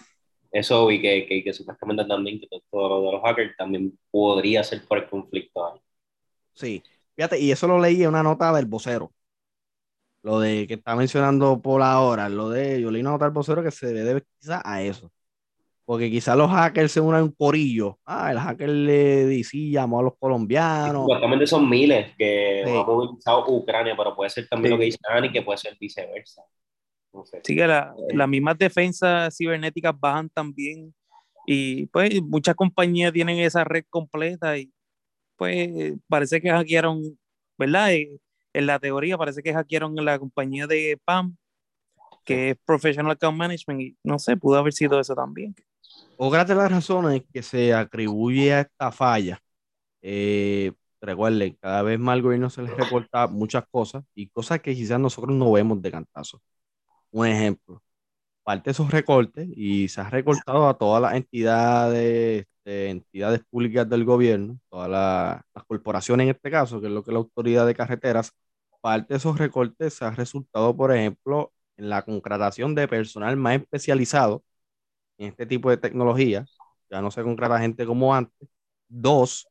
Eso 0.52 0.86
vi 0.86 1.00
que, 1.02 1.26
que, 1.26 1.42
que 1.44 1.52
supuestamente 1.52 2.04
también 2.06 2.40
que 2.40 2.46
todo, 2.70 2.88
lo 2.88 3.06
de 3.06 3.12
los 3.12 3.22
hackers 3.22 3.56
también 3.56 3.98
podría 4.10 4.62
ser 4.64 4.86
por 4.86 4.98
el 4.98 5.08
conflicto 5.08 5.66
ahí. 5.66 5.80
Sí, 6.54 6.82
fíjate, 7.14 7.38
y 7.38 7.50
eso 7.50 7.66
lo 7.68 7.78
leí 7.78 8.02
en 8.02 8.08
una 8.10 8.22
nota 8.22 8.52
del 8.54 8.66
vocero. 8.66 9.12
Lo 10.22 10.40
de 10.40 10.66
que 10.66 10.74
está 10.74 10.96
mencionando 10.96 11.60
por 11.60 11.82
ahora, 11.82 12.28
lo 12.28 12.48
de, 12.48 12.80
yo 12.80 12.90
leí 12.90 13.02
una 13.02 13.10
nota 13.12 13.26
del 13.26 13.34
vocero 13.34 13.62
que 13.62 13.70
se 13.70 13.92
debe 13.92 14.22
quizás 14.40 14.62
a 14.64 14.82
eso. 14.82 15.10
Porque 15.86 16.10
quizás 16.10 16.36
los 16.36 16.50
hackers 16.50 16.90
se 16.92 17.00
unan 17.00 17.22
un 17.22 17.30
corillo. 17.32 17.98
Ah, 18.04 18.32
el 18.32 18.38
hacker 18.38 18.68
le 18.68 19.24
DC 19.26 19.70
llamó 19.70 20.00
a 20.00 20.02
los 20.02 20.16
colombianos. 20.18 21.02
Supuestamente 21.02 21.46
son 21.46 21.70
miles 21.70 22.12
que 22.18 22.62
Sí. 22.66 22.70
han 22.70 22.84
movilizado 22.84 23.44
Ucrania, 23.48 23.94
pero 23.96 24.14
puede 24.16 24.28
ser 24.30 24.48
también 24.48 24.70
Sí. 24.70 24.74
lo 24.74 24.78
que 24.80 24.84
dice 24.86 24.98
Dani, 25.08 25.30
que 25.30 25.42
puede 25.42 25.58
ser 25.58 25.76
viceversa. 25.80 26.42
No 27.12 27.24
sé. 27.24 27.40
Sí 27.44 27.54
que 27.54 27.66
la- 27.68 27.94
las 28.12 28.28
mismas 28.28 28.58
defensas 28.58 29.34
cibernéticas 29.38 29.94
bajan 29.98 30.28
también 30.28 30.92
y 31.46 31.86
pues 31.86 32.20
muchas 32.20 32.56
compañías 32.56 33.12
tienen 33.12 33.38
esa 33.38 33.62
red 33.62 33.84
completa 33.88 34.58
y 34.58 34.70
pues 35.36 35.94
parece 36.08 36.40
que 36.40 36.50
hackearon, 36.50 37.00
¿verdad? 37.56 37.92
Eh, 37.94 38.10
en 38.52 38.66
la 38.66 38.78
teoría 38.80 39.16
parece 39.16 39.40
que 39.42 39.52
hackearon 39.54 39.94
la 40.04 40.18
compañía 40.18 40.66
de 40.66 40.98
PAM, 41.04 41.36
que 42.24 42.50
es 42.50 42.56
Professional 42.66 43.12
Account 43.12 43.38
Management 43.38 43.80
y 43.80 43.96
no 44.02 44.18
sé, 44.18 44.36
pudo 44.36 44.58
haber 44.58 44.72
sido 44.72 44.98
eso 44.98 45.14
también. 45.14 45.54
Otra 46.16 46.44
de 46.44 46.54
las 46.54 46.70
razones 46.70 47.22
que 47.32 47.42
se 47.42 47.74
atribuye 47.74 48.54
a 48.54 48.60
esta 48.62 48.90
falla, 48.92 49.38
eh, 50.02 50.72
recuerden, 51.00 51.56
cada 51.60 51.82
vez 51.82 51.98
más 52.00 52.14
al 52.14 52.22
gobierno 52.22 52.50
se 52.50 52.62
les 52.62 52.74
recorta 52.76 53.26
muchas 53.28 53.64
cosas 53.70 54.04
y 54.14 54.28
cosas 54.30 54.60
que 54.60 54.74
quizás 54.74 55.00
nosotros 55.00 55.34
no 55.36 55.52
vemos 55.52 55.82
de 55.82 55.90
cantazo. 55.92 56.42
Un 57.12 57.26
ejemplo, 57.26 57.82
parte 58.44 58.66
de 58.66 58.72
esos 58.72 58.90
recortes 58.90 59.48
y 59.56 59.88
se 59.88 60.00
ha 60.02 60.10
recortado 60.10 60.68
a 60.68 60.78
todas 60.78 61.02
las 61.02 61.14
entidades, 61.14 62.46
este, 62.64 62.90
entidades 62.90 63.42
públicas 63.50 63.88
del 63.88 64.04
gobierno, 64.04 64.58
todas 64.70 64.90
la- 64.90 65.44
las 65.54 65.64
corporaciones 65.66 66.24
en 66.26 66.30
este 66.36 66.50
caso, 66.50 66.80
que 66.80 66.86
es 66.88 66.92
lo 66.92 67.02
que 67.04 67.10
es 67.10 67.14
la 67.14 67.18
autoridad 67.20 67.66
de 67.66 67.74
carreteras, 67.74 68.32
parte 68.80 69.14
de 69.14 69.18
esos 69.18 69.38
recortes 69.38 69.94
se 69.94 70.04
ha 70.04 70.10
resultado, 70.12 70.76
por 70.76 70.94
ejemplo, 70.94 71.52
en 71.76 71.88
la 71.90 72.02
contratación 72.04 72.74
de 72.74 72.88
personal 72.88 73.36
más 73.36 73.56
especializado 73.60 74.44
en 75.18 75.28
este 75.28 75.46
tipo 75.46 75.70
de 75.70 75.76
tecnología. 75.76 76.46
Ya 76.90 77.00
no 77.02 77.10
se 77.10 77.22
contrata 77.22 77.58
gente 77.58 77.86
como 77.86 78.14
antes. 78.14 78.48
Dos, 78.88 79.48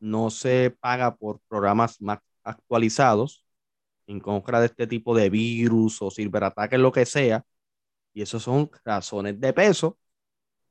no 0.00 0.30
se 0.30 0.76
paga 0.80 1.16
por 1.16 1.40
programas 1.48 2.00
más 2.00 2.20
actualizados 2.44 3.44
en 4.06 4.20
contra 4.20 4.60
de 4.60 4.66
este 4.66 4.86
tipo 4.86 5.14
de 5.16 5.30
virus 5.30 6.02
o 6.02 6.10
ciberataques, 6.10 6.78
lo 6.80 6.92
que 6.92 7.06
sea. 7.06 7.44
Y 8.14 8.22
eso 8.22 8.40
son 8.40 8.70
razones 8.84 9.40
de 9.40 9.52
peso 9.52 9.98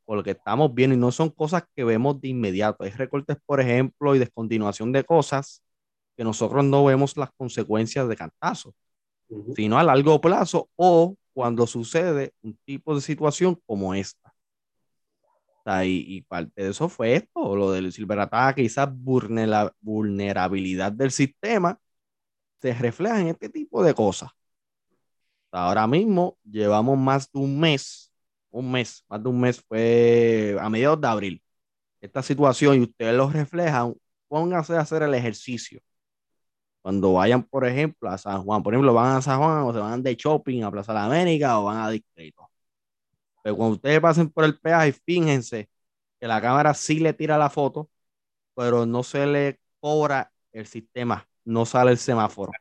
por 0.06 0.17
lo 0.17 0.24
que 0.24 0.32
estamos 0.32 0.74
viendo 0.74 0.96
y 0.96 1.00
no 1.00 1.12
son 1.12 1.29
cosas 1.29 1.63
que 1.75 1.84
vemos 1.84 2.20
de 2.22 2.29
inmediato. 2.29 2.84
Hay 2.84 2.91
recortes, 2.91 3.38
por 3.46 3.60
ejemplo, 3.62 4.15
y 4.15 4.20
descontinuación 4.20 4.91
de 4.94 5.03
cosas 5.03 5.62
que 6.17 6.24
nosotros 6.24 6.63
no 6.65 6.86
vemos 6.86 7.17
las 7.17 7.29
consecuencias 7.38 8.08
de 8.10 8.15
cantazo 8.15 8.74
Ujú. 9.29 9.53
sino 9.56 9.77
a 9.77 9.84
largo 9.84 10.22
plazo 10.22 10.70
o 10.75 11.15
cuando 11.34 11.67
sucede 11.67 12.34
un 12.41 12.58
tipo 12.65 12.96
de 12.96 13.01
situación 13.01 13.60
como 13.65 13.94
esta. 13.94 14.26
Y, 15.86 16.05
y 16.07 16.21
parte 16.21 16.63
de 16.63 16.69
eso 16.71 16.89
fue 16.89 17.15
esto, 17.15 17.55
lo 17.55 17.71
del 17.71 17.91
ciberataque, 17.93 18.63
quizás 18.63 18.89
vulnera- 18.89 19.74
vulnerabilidad 19.81 20.91
del 20.91 21.12
sistema, 21.12 21.79
se 22.62 22.74
refleja 22.74 23.21
en 23.21 23.29
este 23.29 23.50
tipo 23.50 23.83
de 23.83 23.93
cosas. 23.93 24.31
Ahora 25.51 25.88
mismo 25.88 26.38
llevamos 26.43 26.97
más 26.97 27.31
de 27.31 27.39
un 27.39 27.59
mes, 27.59 28.12
un 28.51 28.71
mes, 28.71 29.03
más 29.09 29.24
de 29.24 29.29
un 29.29 29.39
mes 29.39 29.62
fue 29.62 30.57
a 30.59 30.69
mediados 30.69 31.01
de 31.01 31.07
abril. 31.07 31.43
Esta 32.01 32.24
situación 32.24 32.77
y 32.77 32.81
ustedes 32.81 33.15
lo 33.15 33.29
reflejan, 33.29 33.95
pónganse 34.29 34.75
a 34.75 34.81
hacer 34.81 35.03
el 35.03 35.13
ejercicio 35.15 35.81
cuando 36.81 37.13
vayan, 37.13 37.43
por 37.43 37.65
ejemplo, 37.65 38.09
a 38.09 38.17
San 38.17 38.43
Juan, 38.43 38.63
por 38.63 38.74
ejemplo, 38.74 38.93
van 38.93 39.17
a 39.17 39.21
San 39.21 39.39
Juan 39.39 39.63
o 39.63 39.74
se 39.74 39.79
van 39.79 40.01
de 40.03 40.15
shopping 40.15 40.63
a 40.63 40.71
Plaza 40.71 40.93
de 40.93 41.00
la 41.00 41.05
América 41.05 41.59
o 41.59 41.65
van 41.65 41.77
a 41.77 41.89
Distrito. 41.89 42.47
Pero 43.48 43.56
cuando 43.56 43.75
ustedes 43.75 44.01
pasen 44.01 44.30
por 44.30 44.44
el 44.44 44.60
peaje, 44.60 44.92
fíjense 44.92 45.70
que 46.20 46.27
la 46.27 46.42
cámara 46.42 46.74
sí 46.74 47.00
le 47.00 47.13
tira 47.13 47.38
la 47.38 47.50
foto, 47.50 47.89
pero 48.54 48.86
no 48.86 49.04
se 49.04 49.25
le 49.25 49.62
cobra 49.80 50.34
el 50.51 50.66
sistema, 50.66 51.25
no 51.46 51.66
sale 51.66 51.92
el 51.92 51.98
semáforo. 51.98 52.51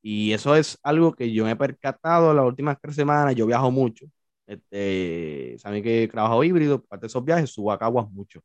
Y 0.00 0.32
eso 0.32 0.56
es 0.56 0.78
algo 0.82 1.12
que 1.12 1.30
yo 1.30 1.44
me 1.44 1.50
he 1.50 1.56
percatado 1.56 2.32
las 2.32 2.46
últimas 2.46 2.78
tres 2.80 2.96
semanas. 2.96 3.34
Yo 3.34 3.44
viajo 3.44 3.70
mucho. 3.70 4.06
Este, 4.46 5.56
saben 5.58 5.82
que 5.82 6.08
trabajo 6.08 6.42
híbrido, 6.42 6.82
parte 6.82 7.02
de 7.02 7.08
esos 7.08 7.22
viajes 7.22 7.50
subo 7.50 7.70
a 7.70 7.78
Caguas 7.78 8.10
mucho. 8.10 8.40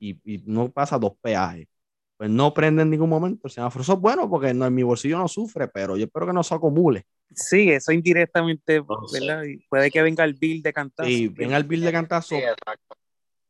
Y, 0.00 0.18
y 0.24 0.42
no 0.44 0.72
pasa 0.72 0.98
dos 0.98 1.12
peajes. 1.22 1.68
Pues 2.16 2.28
no 2.28 2.52
prende 2.52 2.82
en 2.82 2.90
ningún 2.90 3.10
momento 3.10 3.46
el 3.46 3.52
semáforo. 3.52 3.82
Eso 3.82 3.92
es 3.92 4.00
bueno 4.00 4.28
porque 4.28 4.52
no, 4.54 4.66
en 4.66 4.74
mi 4.74 4.82
bolsillo 4.82 5.18
no 5.18 5.28
sufre, 5.28 5.68
pero 5.68 5.96
yo 5.96 6.06
espero 6.06 6.26
que 6.26 6.32
no 6.32 6.42
se 6.42 6.52
acumule. 6.52 7.06
Sí, 7.34 7.70
eso 7.70 7.92
indirectamente, 7.92 8.80
No 8.80 9.06
sé. 9.06 9.20
¿verdad? 9.20 9.44
Y 9.44 9.58
puede 9.68 9.90
que 9.90 10.02
venga 10.02 10.24
el 10.24 10.34
bill 10.34 10.62
de 10.62 10.72
cantar. 10.72 11.08
Y 11.08 11.28
ven 11.28 11.52
al 11.54 11.64
bill 11.64 11.82
de 11.82 11.92
cantazo. 11.92 12.36
Sí. 12.36 12.42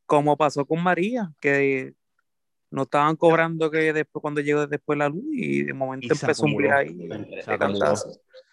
Como 0.07 0.37
pasó 0.37 0.65
con 0.67 0.83
María, 0.83 1.33
que 1.41 1.95
no 2.71 2.83
estaban 2.83 3.17
cobrando 3.17 3.71
que 3.71 3.93
después 3.93 4.21
cuando 4.21 4.41
llegó 4.41 4.67
después 4.67 4.99
la 4.99 5.09
luz 5.09 5.25
y 5.33 5.63
de 5.65 5.73
momento 5.73 6.07
Y 6.09 6.13
empezó 6.13 6.45
un 6.45 6.57
bill 6.57 6.71
ahí. 6.71 6.95
De 6.95 7.59
cantazo. 7.59 8.11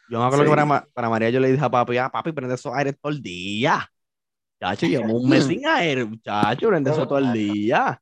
Yo 0.09 0.19
me 0.19 0.25
acuerdo 0.25 0.43
Sí. 0.43 0.43
que 0.45 0.49
para, 0.51 0.65
Ma- 0.65 0.87
para 0.93 1.09
María 1.09 1.29
yo 1.29 1.39
le 1.39 1.51
dije 1.51 1.63
a 1.65 1.69
papi, 1.69 1.97
ah, 1.97 2.09
papi, 2.09 2.31
prende 2.31 2.55
esos 2.55 2.73
aires 2.73 2.95
todo 3.01 3.11
el 3.11 3.21
día. 3.21 3.91
Chacho, 4.59 4.87
llevamos 4.87 5.21
un 5.23 5.29
mes 5.29 5.43
sin 5.45 5.67
aire, 5.67 6.05
muchacho, 6.05 6.69
prende 6.69 6.89
eso 6.91 7.05
todo 7.07 7.19
el 7.19 7.33
día. 7.33 8.01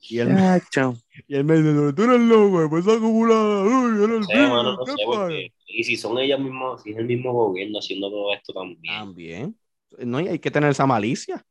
Y 0.00 0.18
él, 0.18 0.36
Chacho. 0.36 0.94
y 1.26 1.34
él 1.34 1.44
me 1.44 1.56
dice, 1.56 1.92
tú 1.94 2.02
eres 2.04 2.20
loco, 2.20 2.68
pues 2.68 2.86
acumula, 2.86 3.34
uy, 3.62 4.04
eres 4.04 4.10
el 4.10 4.20
No 4.20 4.22
sé, 4.26 4.34
bill, 4.38 4.48
mano, 4.48 4.72
no 4.76 4.84
¿qué 4.84 4.90
sé, 4.92 4.96
pasa?" 5.06 5.18
porque- 5.18 5.52
y 5.80 5.84
si 5.84 5.96
son 5.96 6.18
ellas 6.18 6.38
mismas, 6.40 6.82
si 6.82 6.90
es 6.92 6.96
el 6.98 7.06
mismo 7.06 7.32
gobierno 7.32 7.78
haciendo 7.78 8.10
todo 8.10 8.32
esto 8.34 8.52
también. 8.52 8.98
También. 8.98 9.58
No, 9.98 10.20
y 10.20 10.28
hay 10.28 10.38
que 10.38 10.50
tener 10.50 10.70
esa 10.70 10.86
malicia. 10.86 11.44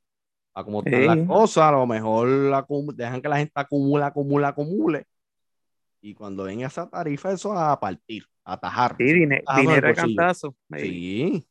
A 0.55 0.63
cómo 0.63 0.83
están 0.83 1.01
Sí. 1.01 1.07
las 1.07 1.27
cosas, 1.27 1.63
a 1.63 1.71
lo 1.71 1.87
mejor 1.87 2.27
acumu- 2.53 2.93
dejan 2.93 3.21
que 3.21 3.27
la 3.29 3.37
gente 3.37 3.53
acumule, 3.55 4.03
acumule, 4.05 4.45
acumule. 4.45 5.05
Y 6.01 6.13
cuando 6.13 6.43
venga 6.43 6.67
esa 6.67 6.87
tarifa, 6.89 7.31
eso 7.31 7.53
a 7.53 7.79
partir, 7.79 8.23
a 8.43 8.53
atajar. 8.53 8.95
Sí, 8.97 9.03
dinero 9.05 9.87
de 9.87 9.93
cantazo. 9.95 10.55
Sí. 10.77 10.79
Sí. 10.79 11.47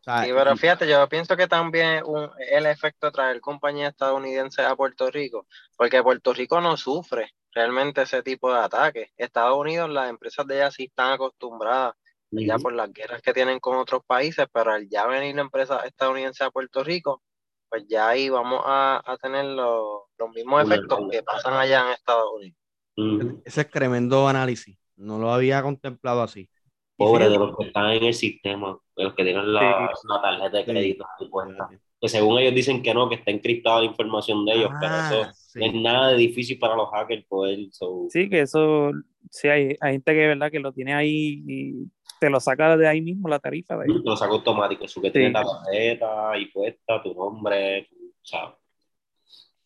O 0.00 0.02
sea, 0.04 0.24
Sí, 0.24 0.30
pero 0.32 0.54
y- 0.54 0.56
fíjate, 0.56 0.88
yo 0.88 1.06
pienso 1.08 1.36
que 1.36 1.46
también 1.46 2.02
un, 2.06 2.30
el 2.50 2.66
efecto 2.66 3.08
de 3.08 3.12
traer 3.12 3.40
compañías 3.40 3.90
estadounidenses 3.90 4.64
a 4.64 4.74
Puerto 4.76 5.10
Rico, 5.10 5.46
porque 5.76 6.02
Puerto 6.02 6.32
Rico 6.32 6.60
no 6.60 6.76
sufre 6.76 7.32
realmente 7.52 8.02
ese 8.02 8.22
tipo 8.22 8.50
de 8.52 8.60
ataques. 8.60 9.10
Estados 9.16 9.58
Unidos, 9.58 9.90
las 9.90 10.08
empresas 10.08 10.46
de 10.46 10.62
allá 10.62 10.70
sí 10.70 10.84
están 10.84 11.12
acostumbradas 11.12 11.94
ya 12.30 12.58
por 12.58 12.72
las 12.72 12.92
guerras 12.92 13.22
que 13.22 13.32
tienen 13.32 13.58
con 13.60 13.76
otros 13.76 14.02
países, 14.06 14.46
pero 14.52 14.72
al 14.72 14.88
ya 14.88 15.06
venir 15.06 15.34
la 15.34 15.42
empresa 15.42 15.78
estadounidense 15.86 16.44
a 16.44 16.50
Puerto 16.50 16.82
Rico, 16.84 17.22
pues 17.70 17.86
ya 17.88 18.08
ahí 18.08 18.28
vamos 18.28 18.62
a, 18.64 19.02
a 19.04 19.16
tener 19.18 19.44
los, 19.44 20.02
los 20.18 20.30
mismos 20.34 20.64
Una 20.64 20.74
efectos 20.74 21.00
que 21.10 21.22
pasan 21.22 21.54
allá 21.54 21.86
en 21.86 21.92
Estados 21.92 22.30
Unidos. 22.34 23.36
Ese 23.44 23.60
es 23.62 23.70
tremendo 23.70 24.26
análisis. 24.26 24.76
No 24.96 25.18
lo 25.18 25.30
había 25.32 25.62
contemplado 25.62 26.22
así. 26.22 26.48
Pobre 26.96 27.28
de 27.28 27.38
los 27.38 27.56
que 27.56 27.66
están 27.66 27.92
en 27.92 28.02
el 28.04 28.14
sistema, 28.14 28.76
de 28.96 29.04
los 29.04 29.14
que 29.14 29.22
tienen 29.22 29.52
la, 29.52 29.90
Sí. 29.94 30.08
la 30.08 30.20
tarjeta 30.20 30.56
de 30.58 30.64
Sí. 30.64 30.70
crédito 30.70 31.06
puesta. 31.30 31.68
fíjate. 31.68 31.80
Que 32.00 32.08
según 32.08 32.38
ellos 32.38 32.54
dicen 32.54 32.82
que 32.82 32.94
no, 32.94 33.08
que 33.08 33.16
está 33.16 33.30
encriptada 33.30 33.80
la 33.80 33.84
información 33.86 34.44
de 34.44 34.52
ellos, 34.54 34.70
pero 34.80 34.92
Ah, 34.94 35.08
eso 35.12 35.32
sí. 35.34 35.58
no 35.60 35.66
es 35.66 35.74
nada 35.74 36.08
de 36.10 36.16
difícil 36.16 36.58
para 36.58 36.74
los 36.76 36.88
hackers 36.90 37.24
poder. 37.26 37.58
so- 37.72 38.06
Sí, 38.08 38.28
que 38.28 38.40
eso, 38.40 38.90
sí, 39.30 39.46
hay, 39.48 39.76
hay 39.80 39.92
gente 39.92 40.12
que, 40.12 40.26
¿verdad? 40.28 40.50
que 40.50 40.58
lo 40.60 40.72
tiene 40.72 40.94
ahí 40.94 41.42
y 41.46 41.74
te 42.20 42.30
lo 42.30 42.40
saca 42.40 42.76
de 42.76 42.88
ahí 42.88 43.00
mismo 43.00 43.28
la 43.28 43.38
tarifa. 43.38 43.76
De 43.76 43.84
ahí. 43.84 44.00
Lo 44.04 44.16
saco 44.16 44.34
automático, 44.34 44.84
eso 44.84 45.00
que 45.00 45.08
Sí. 45.08 45.12
tiene 45.14 45.30
la 45.30 45.44
tarjeta 45.44 46.38
y 46.38 46.46
puesta, 46.46 47.02
tu 47.02 47.14
nombre, 47.14 47.88
¿sabes? 48.22 48.54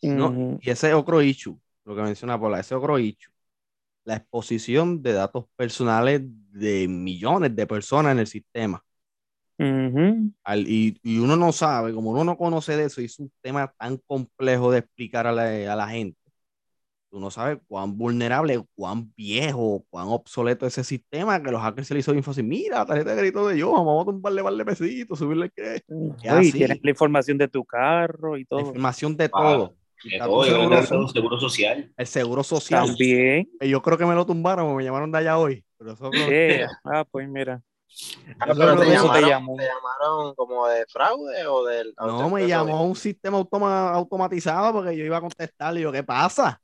No, 0.02 0.58
y 0.60 0.70
ese 0.70 0.92
otro 0.94 1.22
issue, 1.22 1.56
lo 1.84 1.94
que 1.94 2.02
menciona 2.02 2.40
Paula, 2.40 2.58
ese 2.60 2.74
otro 2.74 2.98
issue, 2.98 3.32
la 4.04 4.16
exposición 4.16 5.00
de 5.00 5.12
datos 5.12 5.44
personales 5.54 6.22
de 6.50 6.88
millones 6.88 7.54
de 7.54 7.66
personas 7.66 8.12
en 8.12 8.18
el 8.18 8.26
sistema. 8.26 8.84
Al- 10.44 10.66
y, 10.66 10.98
y 11.04 11.18
uno 11.18 11.36
no 11.36 11.52
sabe, 11.52 11.94
como 11.94 12.10
uno 12.10 12.24
no 12.24 12.36
conoce 12.36 12.76
de 12.76 12.86
eso, 12.86 13.00
y 13.00 13.04
es 13.04 13.18
un 13.20 13.30
tema 13.40 13.72
tan 13.78 13.96
complejo 13.98 14.72
de 14.72 14.80
explicar 14.80 15.28
a 15.28 15.32
la, 15.32 15.72
a 15.72 15.76
la 15.76 15.88
gente. 15.88 16.18
Tú 17.12 17.20
no 17.20 17.30
sabes 17.30 17.58
cuán 17.68 17.98
vulnerable, 17.98 18.64
cuán 18.74 19.12
viejo, 19.14 19.84
cuán 19.90 20.08
obsoleto 20.08 20.66
es 20.66 20.78
ese 20.78 20.82
sistema 20.88 21.42
que 21.42 21.50
los 21.50 21.60
hackers 21.60 21.86
se 21.88 21.92
le 21.92 22.00
hizo 22.00 22.12
bien 22.12 22.24
fácil. 22.24 22.42
Mira, 22.44 22.78
la 22.78 22.86
tarjeta 22.86 23.10
de 23.10 23.18
crédito 23.18 23.46
de 23.48 23.58
yo, 23.58 23.70
vamos 23.70 24.00
a 24.02 24.06
tumbarle 24.06 24.42
par 24.42 24.54
de 24.54 24.64
pesitos, 24.64 25.18
subirle 25.18 25.50
qué. 25.54 25.82
Y 26.22 26.28
así. 26.28 26.52
tienes 26.52 26.78
la 26.82 26.88
información 26.90 27.36
de 27.36 27.48
tu 27.48 27.66
carro 27.66 28.38
y 28.38 28.40
La 28.44 28.46
todo. 28.48 28.60
información 28.60 29.14
de 29.18 29.24
Ah, 29.26 29.28
todo. 29.30 29.74
Y 30.04 30.08
De 30.08 30.16
está 30.16 30.24
todo, 30.26 30.42
que 30.42 30.50
seguro, 30.52 30.78
un 31.02 31.08
seguro 31.10 31.38
social. 31.38 31.92
el 31.98 32.06
seguro 32.06 32.42
social. 32.42 32.86
También. 32.86 33.46
que 33.60 33.68
Yo 33.68 33.82
creo 33.82 33.98
que 33.98 34.06
me 34.06 34.14
lo 34.14 34.24
tumbaron, 34.24 34.74
me 34.74 34.82
llamaron 34.82 35.12
de 35.12 35.18
allá 35.18 35.36
hoy. 35.36 35.62
Pero 35.76 35.92
eso, 35.92 36.10
Yeah. 36.12 36.70
Ah, 36.82 37.04
pues 37.10 37.28
mira. 37.28 37.62
Ah, 38.40 38.46
pero 38.56 38.74
te 38.78 38.86
te 38.86 38.90
llamaron, 38.90 39.28
llamó. 39.28 39.56
te 39.58 39.64
llamaron 39.64 40.34
como 40.34 40.66
de 40.66 40.86
fraude 40.88 41.46
o 41.46 41.66
del... 41.66 41.92
no, 42.00 42.30
me 42.30 42.48
llamó 42.48 42.86
un 42.86 42.96
sistema 42.96 43.36
automa- 43.36 43.90
automatizado 43.92 44.72
porque 44.72 44.96
yo 44.96 45.04
iba 45.04 45.18
a 45.18 45.20
contestarle 45.20 45.80
y 45.80 45.82
yo, 45.82 45.92
¿qué 45.92 46.02
pasa? 46.02 46.58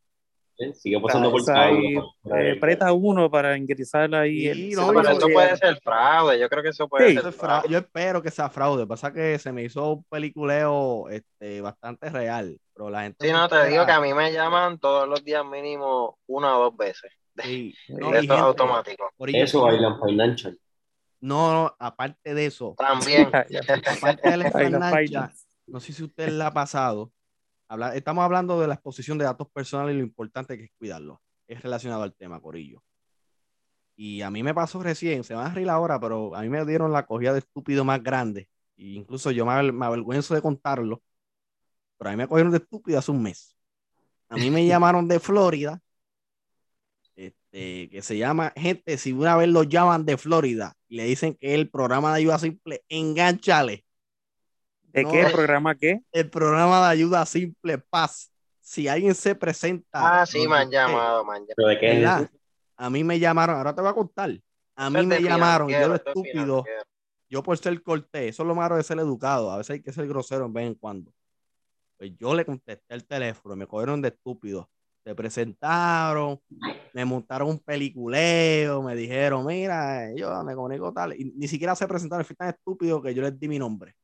¿Eh? 0.58 0.74
Sigue 0.74 1.00
pasando 1.00 1.30
por 1.30 1.44
por 1.44 1.56
eh, 1.56 2.50
ahí. 2.52 2.58
presta 2.60 2.92
uno 2.92 3.30
para 3.30 3.56
ingresar 3.56 4.14
ahí. 4.14 4.40
Sí, 4.40 4.48
el- 4.48 4.70
no, 4.76 4.88
Pero 4.88 5.02
yo- 5.02 5.10
eso 5.18 5.28
puede 5.32 5.56
ser 5.56 5.80
fraude, 5.82 6.38
yo 6.38 6.48
creo 6.48 6.62
que 6.62 6.68
eso 6.70 6.88
puede 6.88 7.06
Sí. 7.06 7.10
ser 7.12 7.18
Eso 7.20 7.28
es 7.30 7.36
fra- 7.36 7.48
fraude. 7.60 7.68
Yo 7.70 7.78
espero 7.78 8.22
que 8.22 8.30
sea 8.30 8.48
fraude. 8.50 8.86
Pasa 8.86 9.12
que 9.12 9.38
se 9.38 9.52
me 9.52 9.62
hizo 9.64 9.92
un 9.94 10.04
peliculeo 10.04 11.08
este, 11.10 11.60
bastante 11.60 12.10
real. 12.10 12.58
Pero 12.74 12.90
la 12.90 13.02
gente. 13.02 13.26
Sí, 13.26 13.32
no, 13.32 13.48
te 13.48 13.66
digo 13.66 13.84
que 13.86 13.92
a 13.92 14.00
mí 14.00 14.12
me 14.14 14.32
llaman 14.32 14.78
todos 14.78 15.08
los 15.08 15.24
días 15.24 15.44
mínimo 15.44 16.18
una 16.26 16.56
o 16.58 16.64
dos 16.64 16.76
veces. 16.76 17.10
Sí, 17.44 17.72
no, 17.88 18.10
de 18.10 18.26
automáticos. 18.28 19.08
por 19.16 19.28
ello- 19.28 19.44
Eso 19.44 19.62
bailan 19.62 20.00
financial. 20.04 20.58
No, 21.20 21.52
no, 21.52 21.76
aparte 21.78 22.34
de 22.34 22.46
eso, 22.46 22.74
También. 22.78 23.28
aparte 23.32 24.22
financial, 24.32 25.06
finance. 25.06 25.46
no 25.66 25.80
sé 25.80 25.92
si 25.92 26.04
usted 26.04 26.28
le 26.30 26.44
ha 26.44 26.50
pasado. 26.52 27.10
Habla- 27.68 27.94
estamos 27.96 28.24
hablando 28.24 28.60
de 28.60 28.68
la 28.68 28.74
exposición 28.74 29.18
de 29.18 29.24
datos 29.24 29.48
personales 29.50 29.94
y 29.94 29.98
lo 29.98 30.04
importante 30.04 30.56
que 30.58 30.64
es 30.64 30.70
cuidarlos. 30.78 31.18
Es 31.46 31.62
relacionado 31.62 32.02
al 32.02 32.14
tema, 32.14 32.40
Corillo. 32.40 32.82
Y 33.96 34.22
a 34.22 34.30
mí 34.30 34.42
me 34.42 34.54
pasó 34.54 34.82
recién, 34.82 35.24
se 35.24 35.34
van 35.34 35.46
a 35.50 35.54
reír 35.54 35.68
ahora, 35.68 35.98
pero 36.00 36.34
a 36.36 36.42
mí 36.42 36.48
me 36.48 36.64
dieron 36.64 36.92
la 36.92 37.06
cogida 37.06 37.32
de 37.32 37.40
estúpido 37.40 37.84
más 37.84 38.02
grande. 38.02 38.48
E 38.76 38.84
incluso 38.90 39.30
yo 39.32 39.44
me, 39.44 39.72
me 39.72 39.86
avergüenzo 39.86 40.34
de 40.34 40.42
contarlo, 40.42 41.02
pero 41.98 42.10
a 42.10 42.12
mí 42.12 42.16
me 42.18 42.28
cogieron 42.28 42.52
de 42.52 42.58
estúpido 42.58 42.98
hace 42.98 43.10
un 43.10 43.22
mes. 43.22 43.56
A 44.28 44.36
mí 44.36 44.50
me 44.50 44.66
llamaron 44.66 45.08
de 45.08 45.20
Florida, 45.20 45.80
este, 47.16 47.88
que 47.90 48.02
se 48.02 48.16
llama, 48.18 48.52
gente, 48.56 48.96
si 48.98 49.12
una 49.12 49.36
vez 49.36 49.48
lo 49.48 49.64
llaman 49.64 50.04
de 50.04 50.16
Florida 50.16 50.74
y 50.88 50.96
le 50.96 51.04
dicen 51.04 51.34
que 51.34 51.54
el 51.54 51.68
programa 51.70 52.12
de 52.12 52.18
ayuda 52.20 52.38
simple, 52.38 52.84
enganchale 52.88 53.84
¿De 54.92 55.02
No. 55.02 55.10
qué 55.12 55.26
programa 55.32 55.74
qué? 55.74 56.00
el 56.12 56.30
programa 56.30 56.80
de 56.86 56.92
ayuda 56.92 57.26
simple 57.26 57.78
paz. 57.78 58.32
Si 58.60 58.88
alguien 58.88 59.14
se 59.14 59.34
presenta. 59.34 60.20
Ah, 60.20 60.26
sí, 60.26 60.46
me 60.46 60.56
han 60.56 60.70
llamado, 60.70 61.24
me 61.24 61.36
han 61.36 61.46
llamado. 61.46 61.54
¿Pero 61.56 61.68
de. 61.68 62.28
A 62.76 62.90
mí 62.90 63.02
me 63.02 63.18
llamaron, 63.18 63.56
ahora 63.56 63.74
te 63.74 63.80
voy 63.80 63.90
a 63.90 63.94
contar. 63.94 64.30
A 64.76 64.90
mí 64.90 65.04
me 65.04 65.20
llamaron, 65.20 65.68
yo 65.68 65.94
es 65.94 66.02
estúpido, 66.06 66.64
yo 67.28 67.42
por 67.42 67.58
ser 67.58 67.82
cortés, 67.82 68.30
eso 68.30 68.42
es 68.44 68.46
lo 68.46 68.54
malo 68.54 68.76
de 68.76 68.84
ser 68.84 68.98
educado, 69.00 69.50
a 69.50 69.58
veces 69.58 69.74
hay 69.74 69.82
que 69.82 69.92
ser 69.92 70.06
grosero 70.06 70.46
en 70.46 70.52
vez 70.52 70.66
en 70.68 70.74
cuando. 70.74 71.12
Pues 71.96 72.12
yo 72.16 72.32
le 72.34 72.44
contesté 72.44 72.94
el 72.94 73.04
teléfono, 73.04 73.56
me 73.56 73.66
cogieron 73.66 74.00
de 74.00 74.08
estúpido. 74.08 74.70
Se 75.02 75.14
presentaron, 75.14 76.40
me 76.92 77.04
montaron 77.04 77.48
un 77.48 77.58
peliculeo, 77.58 78.82
me 78.82 78.94
dijeron, 78.94 79.44
mira, 79.46 80.14
yo 80.14 80.44
me 80.44 80.54
comunico 80.54 80.92
tal, 80.92 81.14
y 81.18 81.32
ni 81.36 81.48
siquiera 81.48 81.74
se 81.74 81.88
presentaron, 81.88 82.24
fui 82.24 82.36
tan 82.36 82.50
estúpido 82.50 83.02
que 83.02 83.12
yo 83.14 83.22
les 83.22 83.38
di 83.38 83.48
mi 83.48 83.58
nombre. 83.58 83.96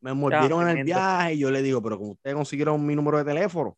Me 0.00 0.10
envolvieron 0.12 0.68
en 0.68 0.78
el 0.78 0.84
viaje 0.84 1.34
y 1.34 1.38
yo 1.38 1.50
le 1.50 1.62
digo, 1.62 1.82
pero 1.82 1.98
como 1.98 2.12
ustedes 2.12 2.34
consiguieron 2.34 2.84
mi 2.84 2.94
número 2.94 3.18
de 3.18 3.24
teléfono, 3.24 3.76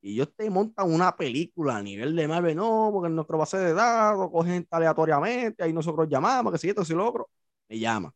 y 0.00 0.12
ellos 0.12 0.28
te 0.36 0.50
montan 0.50 0.92
una 0.92 1.16
película 1.16 1.78
a 1.78 1.82
nivel 1.82 2.14
de 2.14 2.28
Marvel, 2.28 2.54
no, 2.56 2.90
porque 2.92 3.08
en 3.08 3.16
nuestra 3.16 3.38
base 3.38 3.56
de 3.56 3.72
datos 3.72 4.30
cogen 4.30 4.66
aleatoriamente, 4.70 5.64
ahí 5.64 5.72
nosotros 5.72 6.06
llamamos, 6.08 6.52
que 6.52 6.58
si 6.58 6.68
esto, 6.68 6.84
si 6.84 6.92
lo 6.94 7.08
otro, 7.08 7.30
me 7.68 7.78
llama. 7.78 8.12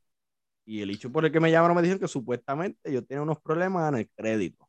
Y 0.66 0.83
el 0.83 0.90
hecho 0.90 1.11
por 1.11 1.25
el 1.25 1.33
que 1.33 1.40
me 1.40 1.51
llamaron 1.51 1.75
me 1.75 1.83
dijeron 1.83 1.99
que 1.99 2.09
supuestamente 2.09 2.92
yo 2.92 3.03
tenía 3.05 3.23
unos 3.23 3.40
problemas 3.40 3.88
en 3.90 4.01
el 4.01 4.11
crédito. 4.14 4.68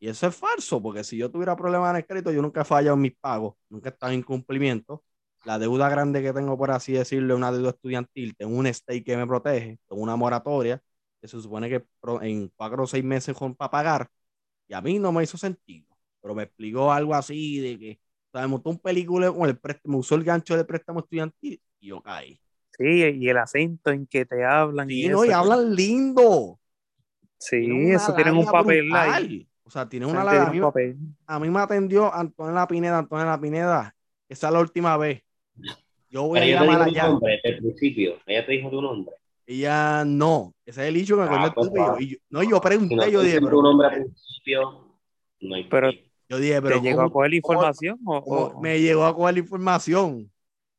Y 0.00 0.08
eso 0.08 0.26
es 0.26 0.34
falso, 0.34 0.82
porque 0.82 1.04
si 1.04 1.16
yo 1.16 1.30
tuviera 1.30 1.54
problemas 1.54 1.90
en 1.90 1.98
el 1.98 2.06
crédito, 2.06 2.32
yo 2.32 2.42
nunca 2.42 2.62
he 2.62 2.64
fallado 2.64 2.96
en 2.96 3.02
mis 3.02 3.14
pagos, 3.14 3.54
nunca 3.68 3.90
he 3.90 3.92
estado 3.92 4.12
en 4.12 4.18
incumplimiento. 4.18 5.04
La 5.44 5.60
deuda 5.60 5.88
grande 5.88 6.20
que 6.20 6.32
tengo, 6.32 6.58
por 6.58 6.72
así 6.72 6.94
decirlo, 6.94 7.34
es 7.34 7.38
una 7.38 7.52
deuda 7.52 7.70
estudiantil, 7.70 8.34
tengo 8.36 8.56
un 8.56 8.66
stake 8.66 9.04
que 9.04 9.16
me 9.16 9.26
protege, 9.26 9.78
tengo 9.88 10.02
una 10.02 10.16
moratoria, 10.16 10.82
que 11.22 11.28
se 11.28 11.40
supone 11.40 11.70
que 11.70 11.84
en 12.22 12.48
cuatro 12.56 12.82
o 12.82 12.86
seis 12.86 13.04
meses 13.04 13.34
con 13.36 13.54
para 13.54 13.70
pagar, 13.70 14.08
y 14.68 14.74
a 14.74 14.82
mí 14.82 14.98
no 14.98 15.12
me 15.12 15.22
hizo 15.22 15.38
sentido. 15.38 15.86
Pero 16.20 16.34
me 16.34 16.42
explicó 16.42 16.92
algo 16.92 17.14
así 17.14 17.60
de 17.60 17.78
que, 17.78 18.00
o 18.28 18.30
sea, 18.32 18.42
me 18.42 18.48
montó 18.48 18.70
un 18.70 18.78
película 18.80 19.32
con 19.32 19.48
el 19.48 19.56
préstamo, 19.58 19.98
usó 19.98 20.16
el 20.16 20.24
gancho 20.24 20.56
del 20.56 20.66
préstamo 20.66 21.00
estudiantil 21.00 21.62
y 21.80 21.88
yo 21.88 22.02
caí. 22.02 22.38
Sí, 22.76 22.84
y 22.86 23.28
el 23.28 23.36
acento 23.38 23.90
en 23.90 24.06
que 24.06 24.24
te 24.24 24.44
hablan. 24.44 24.88
Sí, 24.88 25.04
y 25.06 25.08
no, 25.08 25.24
y 25.24 25.30
hablan 25.30 25.74
lindo. 25.74 26.58
Sí, 27.38 27.56
Tienen 27.60 27.92
eso 27.92 28.14
tienen 28.14 28.36
un 28.36 28.44
papel 28.46 28.94
ahí. 28.94 29.48
O 29.64 29.70
sea, 29.70 29.88
tiene 29.88 30.06
Esa 30.06 30.14
una 30.14 30.22
gente 30.22 30.36
labia. 30.36 30.42
A 30.42 30.50
tiene 30.50 30.52
mí, 30.52 30.60
un 30.60 30.64
papel. 30.72 30.96
a 31.26 31.38
mí 31.38 31.50
me 31.50 31.60
atendió 31.60 32.12
Antonella 32.14 32.66
Pineda, 32.66 32.98
Antonella 32.98 33.40
Pineda. 33.40 33.96
Esa 34.28 34.46
es 34.48 34.52
la 34.52 34.60
última 34.60 34.96
vez. 34.96 35.22
Yo 36.08 36.24
voy 36.24 36.40
Pero 36.40 36.58
a 36.58 36.64
llamar 36.64 36.82
allá. 36.82 37.08
nombre 37.08 37.32
desde 37.42 37.56
el 37.56 37.62
principio. 37.62 38.14
Ella 38.26 38.46
te 38.46 38.52
dijo 38.52 38.70
tu 38.70 38.80
nombre. 38.82 39.14
Ella 39.46 40.04
no. 40.04 40.54
Ese 40.64 40.82
es 40.82 40.88
el 40.88 40.96
hecho 40.96 41.16
que 41.16 41.22
me 41.22 41.36
Ah, 41.36 41.52
cogió 41.54 41.70
pues. 41.72 42.00
Y 42.00 42.10
yo, 42.12 42.16
no, 42.30 42.42
yo 42.42 42.60
pregunté, 42.60 42.94
no 42.94 43.08
yo 43.08 43.20
te 43.20 43.26
dije, 43.26 43.40
pero, 43.40 43.50
tu 43.50 43.62
nombre 43.62 43.86
al 43.88 43.94
principio, 43.94 44.98
no 45.40 45.54
hay 45.54 45.64
Pero- 45.64 45.90
yo 46.28 46.38
dije, 46.38 46.54
¿Te 46.54 46.62
pero 46.62 46.80
llegó 46.80 47.00
a 47.00 47.04
¿cómo- 47.04 47.12
coger 47.14 47.30
la 47.32 47.40
cómo- 47.42 47.54
información 47.54 47.98
o, 48.06 48.22
cómo 48.22 48.60
me 48.60 48.80
llegó 48.80 49.04
a 49.04 49.14
coger 49.14 49.34
la 49.34 49.40
información? 49.40 50.32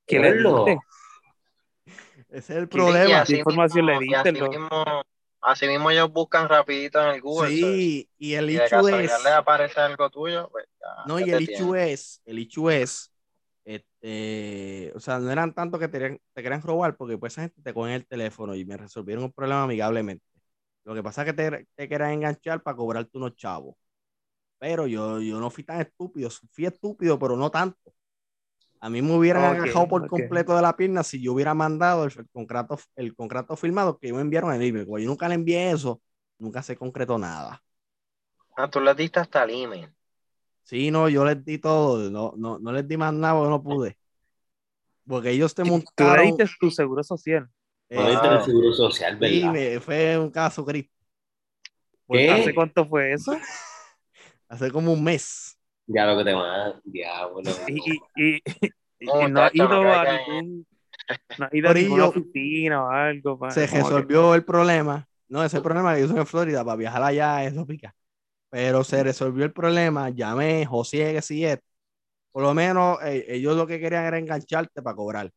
qué 0.07 0.19
le 0.19 0.33
diste? 0.33 0.77
Ese 2.29 2.37
es 2.37 2.49
el 2.49 2.67
¿Qué- 2.69 2.77
Y 2.77 2.81
problema. 2.81 3.21
así 3.21 3.33
¿Qué 3.33 3.39
información 3.39 3.85
mismo- 3.85 3.99
le 4.01 4.05
diste, 4.07 4.29
así 4.29 4.41
mismo, 4.49 5.03
así 5.41 5.67
mismo 5.67 5.91
ellos 5.91 6.11
buscan 6.11 6.49
rapidito 6.49 7.01
en 7.01 7.15
el 7.15 7.21
Google. 7.21 7.49
Sí, 7.49 8.09
y 8.17 8.33
el 8.33 8.49
hecho 8.49 8.63
es. 8.63 8.69
casualidad 8.71 9.17
les 9.23 9.33
aparece 9.33 9.79
algo 9.79 10.09
tuyo, 10.09 10.49
pues 10.51 10.65
ya, 10.79 11.03
No, 11.05 11.19
ya 11.19 11.25
y 11.25 11.29
te 11.29 11.35
el 11.37 11.47
tienen. 11.47 11.63
hecho 11.65 11.75
es, 11.75 12.21
el 12.25 12.39
hecho 12.39 12.71
es, 12.71 13.12
este, 13.65 14.91
o 14.95 14.99
sea, 14.99 15.19
no 15.19 15.31
eran 15.31 15.53
tanto 15.53 15.79
que 15.79 15.87
te, 15.87 15.99
querían- 15.99 16.19
te 16.33 16.43
querían 16.43 16.61
robar, 16.61 16.95
porque 16.97 17.17
pues 17.17 17.33
esa 17.33 17.43
gente 17.43 17.61
te 17.61 17.73
cogen 17.73 17.93
el 17.93 18.07
teléfono 18.07 18.55
y 18.55 18.65
me 18.65 18.77
resolvieron 18.77 19.23
un 19.25 19.31
problema 19.33 19.63
amigablemente. 19.63 20.25
Lo 20.85 20.93
que 20.95 21.03
pasa 21.03 21.23
es 21.23 21.27
que 21.27 21.33
te, 21.33 21.67
te 21.75 21.89
querían 21.89 22.11
enganchar 22.11 22.63
para 22.63 22.77
cobrarte 22.77 23.17
unos 23.17 23.35
chavos. 23.35 23.75
Pero 24.59 24.87
yo, 24.87 25.21
yo 25.21 25.39
no 25.39 25.49
fui 25.51 25.63
tan 25.65 25.81
estúpido, 25.81 26.29
fui 26.51 26.65
estúpido, 26.65 27.19
pero 27.19 27.37
no 27.37 27.51
tanto. 27.51 27.93
A 28.79 28.89
mí 28.89 29.01
me 29.01 29.13
hubieran 29.17 29.43
Ok, 29.43 29.65
agajado 29.65 29.87
por 29.87 30.07
ok. 30.07 30.07
completo 30.07 30.55
de 30.55 30.61
la 30.61 30.75
pierna 30.75 31.03
si 31.03 31.21
yo 31.21 31.33
hubiera 31.33 31.53
mandado 31.53 32.03
el, 32.05 32.11
el 32.17 32.29
contrato, 32.29 32.79
el 32.95 33.15
contrato 33.15 33.55
firmado 33.55 33.97
que 33.99 34.11
me 34.13 34.21
enviaron 34.21 34.53
en 34.53 34.61
el 34.61 34.67
email. 34.69 34.85
Yo 34.87 35.07
nunca 35.09 35.29
le 35.29 35.35
envié 35.35 35.71
eso, 35.71 36.01
nunca 36.37 36.61
se 36.63 36.75
concretó 36.77 37.17
nada. 37.17 37.63
Ah, 38.57 38.67
tú 38.69 38.79
les 38.81 38.95
diste 38.97 39.19
hasta 39.19 39.43
el 39.43 39.51
email. 39.63 39.93
Sí, 40.63 40.91
no, 40.91 41.09
yo 41.09 41.25
les 41.25 41.43
di 41.43 41.57
todo, 41.57 42.09
no, 42.09 42.33
no, 42.37 42.57
no 42.59 42.71
les 42.71 42.87
di 42.87 42.97
más 42.97 43.13
nada 43.13 43.35
porque 43.35 43.49
no 43.49 43.63
pude. 43.63 43.97
Porque 45.07 45.31
ellos 45.31 45.53
te 45.53 45.63
Tú 45.63 45.69
le 45.69 45.71
montaron. 45.71 46.25
diste 46.37 46.45
tu 46.59 46.71
seguro 46.71 47.03
social. 47.03 47.49
eh, 47.89 47.97
No 47.97 48.09
diste 48.09 48.27
Wow. 48.27 48.37
el 48.37 48.43
seguro 48.45 48.73
social, 48.73 49.17
sí, 49.19 49.19
¿verdad? 49.19 49.53
me- 49.53 49.79
fue 49.79 50.17
un 50.17 50.31
caso. 50.31 50.65
¿Qué? 50.65 52.31
¿Hace 52.31 52.53
cuánto 52.53 52.85
fue 52.85 53.13
eso? 53.13 53.31
Hace 54.49 54.71
como 54.71 54.93
un 54.93 55.03
mes. 55.03 55.57
Ya 55.87 56.05
lo 56.05 56.17
que 56.17 56.23
te 56.23 56.33
van 56.33 56.81
ya, 56.85 57.25
bueno. 57.27 57.51
Y, 57.67 57.91
y, 58.15 58.35
y, 58.35 58.41
y 58.99 59.07
No, 59.07 59.21
muchacho, 59.29 59.67
no 59.67 59.79
ido 59.81 59.93
a 59.93 60.05
ningún, 60.05 60.67
no 61.37 61.45
has 61.45 61.53
ido 61.53 61.69
a 61.69 61.73
ninguna 61.73 62.05
oficina 62.05 62.83
o 62.85 62.89
algo. 62.89 63.37
pa- 63.39 63.53
Se 63.53 63.67
que- 63.67 63.77
resolvió 63.77 64.35
el 64.35 64.45
problema. 64.45 65.07
No, 65.27 65.43
ese 65.43 65.61
problema 65.61 65.95
que 65.95 66.01
yo 66.01 66.07
soy 66.07 66.19
en 66.19 66.27
Florida 66.27 66.63
para 66.63 66.77
viajar 66.77 67.03
allá, 67.03 67.43
eso 67.43 67.65
pica. 67.65 67.93
Pero 68.53 68.83
se 68.83 69.01
resolvió 69.03 69.45
el 69.45 69.51
problema. 69.51 70.11
Llamé, 70.11 70.63
José, 70.63 71.11
que 71.11 71.23
sí 71.23 71.43
es. 71.43 71.57
Por 72.31 72.43
lo 72.43 72.53
menos 72.53 72.99
eh, 73.03 73.25
ellos 73.27 73.57
lo 73.57 73.65
que 73.65 73.79
querían 73.79 74.05
era 74.05 74.19
engancharte 74.19 74.83
para 74.83 74.95
cobrar. 74.95 75.31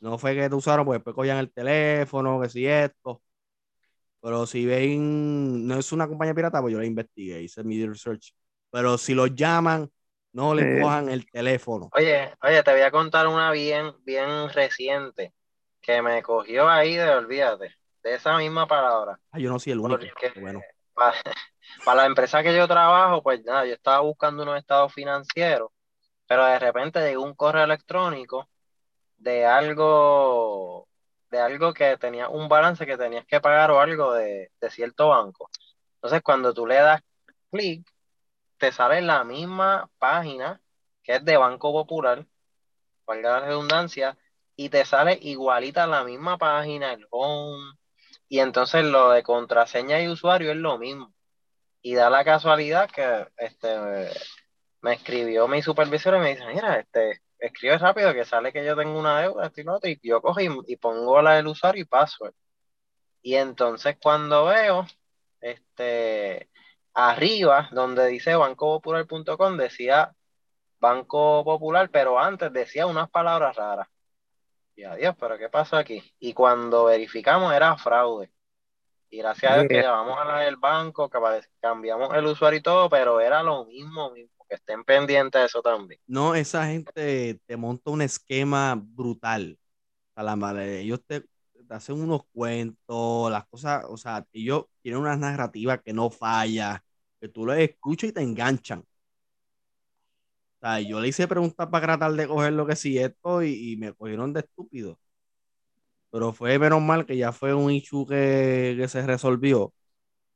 No 0.00 0.16
fue 0.16 0.34
que 0.34 0.48
te 0.48 0.54
usaron, 0.54 0.86
pues 0.86 0.96
después 0.98 1.14
cogían 1.14 1.36
el 1.36 1.52
teléfono, 1.52 2.40
que 2.40 2.48
si 2.48 2.66
esto. 2.66 3.20
Pero 4.22 4.46
si 4.46 4.64
ven, 4.64 5.66
no 5.66 5.78
es 5.78 5.92
una 5.92 6.08
compañía 6.08 6.32
pirata, 6.32 6.62
pues 6.62 6.72
yo 6.72 6.78
la 6.78 6.86
investigué, 6.86 7.42
hice 7.42 7.62
mi 7.64 7.84
research. 7.86 8.34
Pero 8.70 8.96
si 8.96 9.12
los 9.12 9.34
llaman, 9.34 9.90
no 10.32 10.54
les 10.54 10.64
Eh. 10.64 10.80
cojan 10.80 11.10
el 11.10 11.30
teléfono. 11.30 11.90
Oye, 11.92 12.32
oye, 12.42 12.62
te 12.62 12.72
voy 12.72 12.80
a 12.80 12.90
contar 12.90 13.26
una 13.26 13.50
bien, 13.50 13.92
bien 14.06 14.48
reciente 14.54 15.34
que 15.82 16.00
me 16.00 16.22
cogió 16.22 16.66
ahí 16.66 16.94
de 16.96 17.10
olvídate, 17.10 17.74
de 18.02 18.14
esa 18.14 18.38
misma 18.38 18.66
palabra. 18.66 19.20
Ah, 19.32 19.38
yo 19.38 19.50
no 19.50 19.58
soy 19.58 19.74
el 19.74 19.80
único. 19.80 20.00
Porque- 20.00 20.40
Bueno, 20.40 20.62
Para, 20.94 21.14
la 21.96 22.06
empresa 22.06 22.42
que 22.42 22.56
yo 22.56 22.68
trabajo, 22.68 23.22
pues 23.22 23.44
nada, 23.44 23.66
yo 23.66 23.74
estaba 23.74 24.00
buscando 24.00 24.42
unos 24.42 24.58
estados 24.58 24.92
financieros, 24.92 25.70
pero 26.26 26.44
de 26.46 26.58
repente 26.58 27.00
llegó 27.00 27.24
un 27.24 27.34
correo 27.34 27.64
electrónico 27.64 28.48
de 29.18 29.46
algo, 29.46 30.88
de 31.30 31.40
algo 31.40 31.74
que 31.74 31.96
tenía 31.98 32.28
un 32.28 32.48
balance 32.48 32.86
que 32.86 32.96
tenías 32.96 33.26
que 33.26 33.40
pagar 33.40 33.70
o 33.70 33.80
algo 33.80 34.12
de, 34.14 34.52
de 34.60 34.70
cierto 34.70 35.08
banco. 35.08 35.50
Entonces, 35.96 36.22
cuando 36.22 36.54
tú 36.54 36.66
le 36.66 36.76
das 36.76 37.02
clic, 37.50 37.86
te 38.58 38.72
sale 38.72 39.00
la 39.02 39.24
misma 39.24 39.90
página 39.98 40.60
que 41.04 41.16
es 41.16 41.24
de 41.24 41.36
Banco 41.36 41.72
Popular, 41.72 42.26
valga 43.06 43.40
la 43.40 43.46
redundancia, 43.46 44.18
y 44.56 44.70
te 44.70 44.84
sale 44.84 45.18
igualita 45.20 45.86
la 45.86 46.02
misma 46.02 46.38
página, 46.38 46.92
el 46.92 47.06
home, 47.10 47.74
y 48.34 48.40
entonces 48.40 48.84
lo 48.84 49.10
de 49.10 49.22
contraseña 49.22 50.00
y 50.02 50.08
usuario 50.08 50.50
es 50.50 50.56
lo 50.56 50.76
mismo. 50.76 51.14
Y 51.82 51.94
da 51.94 52.10
la 52.10 52.24
casualidad 52.24 52.90
que 52.90 53.28
este 53.36 53.68
me 54.82 54.94
escribió 54.94 55.46
mi 55.46 55.62
supervisor 55.62 56.16
y 56.16 56.18
me 56.18 56.30
dice, 56.30 56.44
mira, 56.46 56.80
este, 56.80 57.20
escribe 57.38 57.78
rápido 57.78 58.12
que 58.12 58.24
sale 58.24 58.52
que 58.52 58.64
yo 58.64 58.74
tengo 58.74 58.98
una 58.98 59.20
deuda, 59.20 59.52
y 59.54 59.62
lo 59.62 59.74
otro", 59.76 59.88
y 59.88 60.00
yo 60.02 60.20
cojo 60.20 60.40
y, 60.40 60.76
pongo 60.78 61.22
la 61.22 61.34
del 61.36 61.46
usuario 61.46 61.82
y 61.82 61.84
password. 61.84 62.34
Y 63.22 63.36
entonces 63.36 63.98
cuando 64.02 64.46
veo, 64.46 64.84
este, 65.40 66.50
arriba, 66.92 67.68
donde 67.70 68.08
dice 68.08 68.34
bancopopular.com, 68.34 69.56
decía 69.56 70.12
Banco 70.80 71.44
Popular, 71.44 71.88
pero 71.88 72.18
antes 72.18 72.52
decía 72.52 72.86
unas 72.88 73.08
palabras 73.10 73.54
raras. 73.54 73.86
Y 74.76 74.84
adiós, 74.84 75.14
pero 75.18 75.38
¿qué 75.38 75.48
pasó 75.48 75.76
aquí? 75.76 76.02
Y 76.18 76.32
cuando 76.32 76.84
verificamos 76.84 77.52
era 77.54 77.76
fraude. 77.76 78.32
Y 79.10 79.18
gracias 79.18 79.52
a 79.52 79.54
Dios 79.56 79.68
que 79.68 79.74
llevamos 79.74 80.18
a 80.18 80.24
la 80.24 80.38
del 80.40 80.56
banco, 80.56 81.08
cambiamos 81.60 82.12
el 82.14 82.26
usuario 82.26 82.58
y 82.58 82.62
todo, 82.62 82.90
pero 82.90 83.20
era 83.20 83.42
lo 83.42 83.64
mismo, 83.64 84.10
mismo. 84.10 84.44
Que 84.48 84.56
estén 84.56 84.84
pendientes 84.84 85.40
de 85.40 85.46
eso 85.46 85.62
también. 85.62 86.00
No, 86.06 86.34
esa 86.34 86.66
gente 86.66 87.40
te 87.46 87.56
monta 87.56 87.90
un 87.90 88.02
esquema 88.02 88.74
brutal. 88.76 89.58
A 90.16 90.22
la 90.22 90.36
madre, 90.36 90.80
ellos 90.80 91.00
te, 91.06 91.20
te 91.20 91.74
hacen 91.74 92.00
unos 92.00 92.22
cuentos, 92.32 93.30
las 93.30 93.46
cosas, 93.46 93.84
o 93.88 93.96
sea, 93.96 94.26
ellos 94.32 94.66
tienen 94.82 95.00
una 95.00 95.16
narrativa 95.16 95.78
que 95.78 95.92
no 95.92 96.10
falla, 96.10 96.84
que 97.20 97.28
tú 97.28 97.46
los 97.46 97.56
escuchas 97.56 98.10
y 98.10 98.12
te 98.12 98.20
enganchan. 98.20 98.84
O 100.64 100.66
sea, 100.66 100.80
yo 100.80 101.00
le 101.00 101.08
hice 101.08 101.28
preguntas 101.28 101.68
para 101.68 101.86
tratar 101.86 102.12
de 102.14 102.26
coger 102.26 102.52
lo 102.54 102.66
que 102.66 102.74
sí 102.76 102.98
esto 102.98 103.42
y, 103.42 103.72
y 103.72 103.76
me 103.76 103.92
cogieron 103.94 104.32
de 104.32 104.40
estúpido. 104.40 104.98
Pero 106.10 106.32
fue 106.32 106.58
menos 106.58 106.80
mal 106.82 107.06
que 107.06 107.16
ya 107.16 107.32
fue 107.32 107.54
un 107.54 107.70
issue 107.72 108.06
que, 108.06 108.76
que 108.78 108.88
se 108.88 109.02
resolvió. 109.06 109.72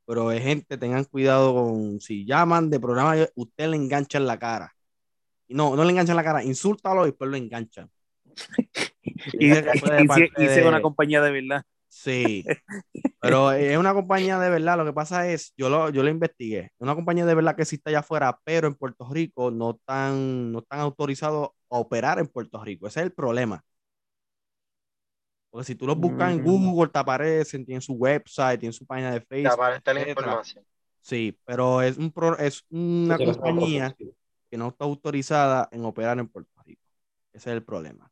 Pero 0.07 0.33
es 0.33 0.43
gente, 0.43 0.79
tengan 0.79 1.05
cuidado 1.05 1.55
con 1.55 2.01
si 2.01 2.27
llaman 2.27 2.71
de 2.71 2.81
programa, 2.81 3.17
usted 3.37 3.69
le 3.71 3.77
engancha 3.77 4.19
en 4.19 4.27
la 4.27 4.39
cara. 4.39 4.75
Y 5.49 5.55
no, 5.55 5.77
no 5.77 5.85
le 5.85 5.93
enganchan 5.93 6.13
en 6.15 6.17
la 6.19 6.25
cara, 6.25 6.45
insúltalo 6.45 7.05
y 7.05 7.11
después 7.11 7.31
lo 7.31 7.37
enganchan. 7.37 7.91
Y, 9.05 9.21
y, 9.37 9.45
y 9.45 9.49
de- 9.51 9.63
una 9.81 9.93
compañía 9.97 10.51
de 10.51 10.63
verdad. 10.65 10.89
Sí, 11.89 12.51
pero 13.21 13.53
es 13.53 13.79
una 13.79 13.95
compañía 13.95 14.39
de 14.41 14.51
verdad. 14.51 14.79
Lo 14.79 14.85
que 14.85 14.93
pasa 14.95 15.29
es, 15.29 15.53
yo 15.57 15.69
lo, 15.71 15.91
yo 15.91 16.03
lo 16.03 16.11
investigué. 16.11 16.61
Es 16.67 16.73
una 16.81 16.95
compañía 16.97 17.27
de 17.27 17.35
verdad 17.35 17.57
que 17.57 17.63
existe 17.63 17.91
allá 17.91 18.01
afuera, 18.01 18.41
pero 18.45 18.69
en 18.69 18.75
Puerto 18.77 19.09
Rico 19.11 19.51
no 19.51 19.73
están, 19.73 20.53
no 20.53 20.61
están 20.61 20.81
autorizados 20.81 21.51
a 21.71 21.79
operar 21.79 22.19
en 22.19 22.29
Puerto 22.29 22.63
Rico. 22.65 22.87
Ese 22.89 23.01
es 23.01 23.07
el 23.07 23.13
problema. 23.13 23.65
Porque 25.51 25.65
si 25.67 25.75
tú 25.75 25.87
los 25.87 25.99
buscas 25.99 26.33
en 26.33 26.41
Mm. 26.41 26.45
Google, 26.45 26.91
te 26.91 26.99
aparecen, 26.99 27.65
tienen 27.65 27.81
su 27.83 27.95
website, 27.95 28.61
tienen 28.61 28.73
su 28.73 28.87
página 28.87 29.13
de 29.13 29.21
Te 29.21 29.27
Facebook. 29.27 29.55
aparece 29.55 29.95
la 29.95 30.01
información. 30.03 30.65
Sí, 31.01 31.39
pero 31.45 31.83
es, 31.83 31.97
un 31.97 32.13
pro- 32.13 32.39
es 32.39 32.65
una 32.71 33.19
compañía 33.19 33.97
que 34.51 34.57
no 34.59 34.69
está 34.69 34.85
autorizada 34.85 35.69
en 35.73 35.85
operar 35.85 36.19
en 36.19 36.29
Puerto 36.29 36.53
Rico. 36.65 36.83
Ese 37.33 37.51
es 37.51 37.55
el 37.57 37.65
problema. 37.65 38.11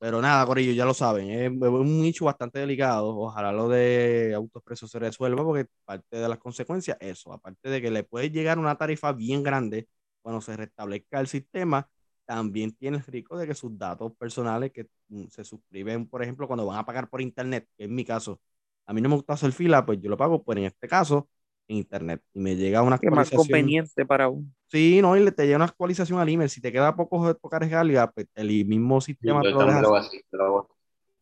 Pero 0.00 0.22
nada, 0.22 0.46
Corillo, 0.46 0.72
ya 0.72 0.86
lo 0.86 0.94
saben, 0.94 1.28
es 1.30 1.50
un 1.50 2.00
nicho 2.00 2.24
bastante 2.24 2.58
delicado. 2.58 3.14
Ojalá 3.18 3.52
lo 3.52 3.68
de 3.68 4.32
AutoExpreso 4.34 4.88
se 4.88 4.98
resuelva 4.98 5.44
porque 5.44 5.66
parte 5.84 6.16
de 6.16 6.26
las 6.28 6.38
consecuencias, 6.38 6.96
eso, 7.00 7.32
aparte 7.34 7.68
de 7.68 7.82
que 7.82 7.90
le 7.90 8.02
puede 8.04 8.30
llegar 8.30 8.58
una 8.58 8.76
tarifa 8.78 9.12
bien 9.12 9.42
grande 9.42 9.88
cuando 10.22 10.40
se 10.40 10.56
restablezca 10.56 11.20
el 11.20 11.26
sistema, 11.28 11.86
también 12.24 12.72
tiene 12.72 12.96
el 12.98 13.04
riesgo 13.04 13.36
de 13.36 13.46
que 13.46 13.54
sus 13.54 13.76
datos 13.76 14.12
personales 14.16 14.72
que 14.72 14.86
mm, 15.08 15.26
se 15.28 15.44
suscriben, 15.44 16.08
por 16.08 16.22
ejemplo, 16.22 16.46
cuando 16.46 16.64
van 16.64 16.78
a 16.78 16.86
pagar 16.86 17.10
por 17.10 17.20
internet, 17.20 17.68
que 17.76 17.84
es 17.84 17.90
mi 17.90 18.04
caso, 18.04 18.40
a 18.86 18.94
mí 18.94 19.02
no 19.02 19.10
me 19.10 19.16
gusta 19.16 19.34
hacer 19.34 19.52
fila, 19.52 19.84
pues 19.84 20.00
yo 20.00 20.08
lo 20.10 20.16
pago, 20.16 20.42
pues 20.42 20.56
en 20.58 20.64
este 20.64 20.88
caso, 20.88 21.28
en 21.70 21.78
internet. 21.78 22.22
Y 22.34 22.40
me 22.40 22.56
llega 22.56 22.82
una 22.82 22.96
Que 23.00 23.06
es 23.08 23.12
más 23.12 23.30
actualización. 23.30 23.32
conveniente 23.32 24.06
para 24.06 24.28
uno. 24.28 24.46
Sí, 24.68 25.00
no, 25.02 25.16
y 25.16 25.20
le 25.24 25.32
te 25.32 25.44
llega 25.46 25.56
una 25.56 25.66
actualización 25.66 26.20
al 26.20 26.28
email. 26.28 26.50
Si 26.50 26.60
te 26.60 26.72
queda 26.72 26.94
poco 26.96 27.34
poca 27.40 27.58
recarga, 27.58 28.10
pues 28.12 28.26
el 28.34 28.48
mismo 28.66 29.00
Sí, 29.22 29.28
sistema 29.30 29.44
te 29.44 29.50
yo 29.52 29.64
lo 29.64 29.66
deja 29.66 29.80
lo 29.80 29.94
así. 29.96 30.20
lo. 30.32 30.68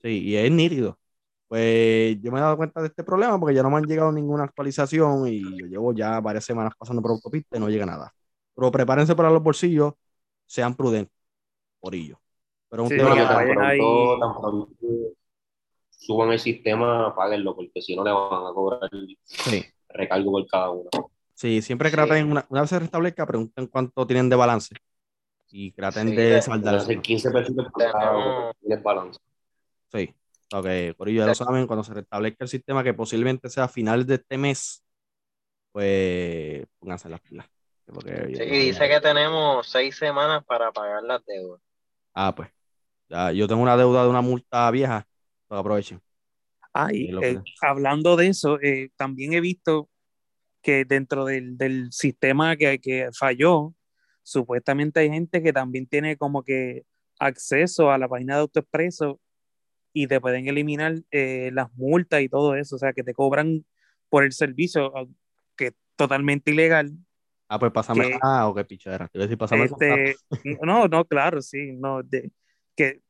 Sí, 0.03 0.09
y 0.25 0.37
es 0.37 0.51
nítido. 0.51 0.99
Pues 1.49 2.21
yo 2.23 2.31
me 2.33 2.39
he 2.39 2.43
dado 2.43 2.57
cuenta 2.57 2.81
de 2.83 2.89
este 2.89 3.05
problema 3.05 3.39
porque 3.41 3.55
ya 3.57 3.63
no 3.63 3.71
me 3.71 3.79
han 3.79 3.87
llegado 3.87 4.13
ninguna 4.13 4.45
actualización 4.45 5.27
y 5.29 5.57
yo 5.59 5.67
llevo 5.67 5.95
ya 5.95 6.21
varias 6.21 6.45
semanas 6.45 6.75
pasando 6.79 7.03
por 7.03 7.13
autopista 7.13 7.57
y 7.57 7.61
no 7.61 7.69
llega 7.71 7.87
nada. 7.87 8.15
Pero 8.55 8.71
prepárense 8.73 9.17
para 9.17 9.31
los 9.31 9.43
bolsillos, 9.43 9.95
sean 10.47 10.75
prudentes, 10.77 11.15
por 11.81 11.95
ello. 11.95 12.21
Pero 12.71 12.85
un 12.85 12.91
Sí, 12.91 12.95
tema 12.95 13.17
tan 13.29 13.49
pronto, 13.49 13.65
ahí. 13.65 14.19
tan 14.21 14.35
pronto 14.41 14.77
suban 15.91 16.33
el 16.33 16.39
sistema, 16.41 17.15
páguenlo, 17.15 17.55
porque 17.55 17.83
si 17.83 17.95
no 17.97 18.05
le 18.05 18.11
van 18.13 18.47
a 18.47 18.53
cobrar 18.55 18.89
sí, 19.45 19.65
recargo 19.99 20.31
por 20.33 20.47
cada 20.47 20.71
uno. 20.71 20.89
sí, 21.35 21.63
siempre 21.63 21.91
Sí. 21.91 21.97
traten, 21.97 22.31
una, 22.31 22.47
una 22.49 22.61
vez 22.63 22.71
se 22.71 22.79
restablezca, 22.79 23.27
pregunten 23.27 23.67
cuánto 23.67 24.07
tienen 24.07 24.29
de 24.29 24.37
balance 24.37 24.75
y 25.51 25.73
traten 25.73 26.09
Sí, 26.09 26.17
de. 26.17 26.37
Hacer 26.39 27.01
15 27.03 27.31
pesitos 27.31 27.67
por 27.73 27.83
cada 27.93 28.53
tienes 28.61 28.83
balance. 28.83 29.19
Sí, 29.93 30.15
ok, 30.53 30.67
por 30.97 31.09
ello 31.09 31.21
ya 31.23 31.27
lo 31.27 31.35
saben, 31.35 31.67
cuando 31.67 31.85
se 31.85 31.95
restablezca 31.95 32.45
el 32.45 32.49
sistema, 32.49 32.85
que 32.85 32.95
posiblemente 32.95 33.49
sea 33.49 33.65
a 33.65 33.69
finales 33.69 34.07
de 34.07 34.17
este 34.17 34.37
mes, 34.39 34.85
pues 35.73 36.67
pónganse 36.79 37.09
las 37.09 37.21
pilas. 37.21 37.47
Porque 37.87 38.27
Sí, 38.37 38.45
dice 38.45 38.89
que 38.89 39.01
tenemos 39.01 39.67
seis 39.67 39.97
semanas 39.97 40.45
para 40.45 40.71
pagar 40.73 41.03
las 41.03 41.25
deudas. 41.25 41.61
Ah, 42.15 42.35
pues, 42.35 42.51
ya, 43.09 43.33
yo 43.33 43.49
tengo 43.49 43.63
una 43.63 43.77
deuda 43.77 44.05
de 44.05 44.11
una 44.11 44.21
multa 44.23 44.71
vieja, 44.71 45.07
pues 45.49 45.61
aprovechen. 45.61 46.03
Sí, 46.91 46.97
y, 46.97 47.09
lo 47.09 47.23
eh, 47.23 47.41
hablando 47.61 48.17
de 48.17 48.29
eso, 48.29 48.61
eh, 48.61 48.91
también 48.97 49.33
he 49.33 49.41
visto 49.41 49.89
que 50.63 50.85
dentro 50.85 51.25
del, 51.25 51.57
del 51.57 51.93
sistema 51.93 52.57
que, 52.57 52.79
que 52.79 53.09
falló, 53.19 53.75
supuestamente 54.23 55.01
hay 55.01 55.11
gente 55.11 55.43
que 55.43 55.53
también 55.53 55.87
tiene 55.87 56.17
como 56.17 56.43
que 56.43 56.85
acceso 57.19 57.91
a 57.91 57.99
la 57.99 58.09
página 58.09 58.35
de 58.35 58.41
AutoExpreso 58.43 59.21
y 59.93 60.07
te 60.07 60.21
pueden 60.21 60.49
eliminar 60.49 60.97
eh, 61.11 61.51
las 61.53 61.73
multas 61.75 62.21
y 62.21 62.29
todo 62.29 62.55
eso, 62.55 62.77
o 62.77 62.79
sea, 62.79 62.93
que 62.93 63.03
te 63.03 63.15
cobran 63.15 63.65
por 64.09 64.25
el 64.25 64.33
servicio, 64.33 64.93
que 65.57 65.69
es 65.69 65.75
totalmente 65.97 66.51
ilegal. 66.51 66.93
Ah, 67.49 67.59
pues 67.59 67.73
pásame, 67.73 68.11
que- 68.11 68.19
ah, 68.23 68.47
ok, 68.49 68.65
pichadera, 68.65 69.09
te 69.09 69.19
iba 69.19 69.25
a 69.25 69.27
decir, 69.27 69.39
pásame 69.39 69.65
Este, 69.65 70.17
no, 70.63 70.87
no, 70.87 71.05
claro, 71.07 71.41
sí, 71.41 71.73
no, 71.73 72.03
de, 72.03 72.31
que 72.77 73.01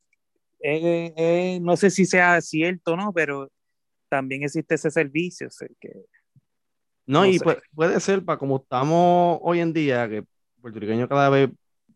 eh, 0.60 1.12
eh, 1.16 1.60
no 1.62 1.76
sé 1.76 1.90
si 1.90 2.06
sea 2.06 2.40
cierto 2.40 2.96
no, 2.96 3.12
pero 3.12 3.50
también 4.08 4.44
existe 4.44 4.76
ese 4.76 4.90
servicio, 4.90 5.48
o 5.48 5.50
sea, 5.50 5.68
que 5.80 5.90
No, 7.06 7.20
No 7.24 7.26
y 7.26 7.38
sé. 7.38 7.44
pu- 7.44 7.60
puede 7.74 8.00
ser, 8.00 8.24
para 8.24 8.38
como 8.38 8.56
estamos 8.58 9.38
hoy 9.42 9.60
en 9.60 9.72
día, 9.72 10.08
que 10.08 10.18
el 10.18 10.26
puertorriqueño 10.60 11.08
cada 11.08 11.28
vez 11.30 11.50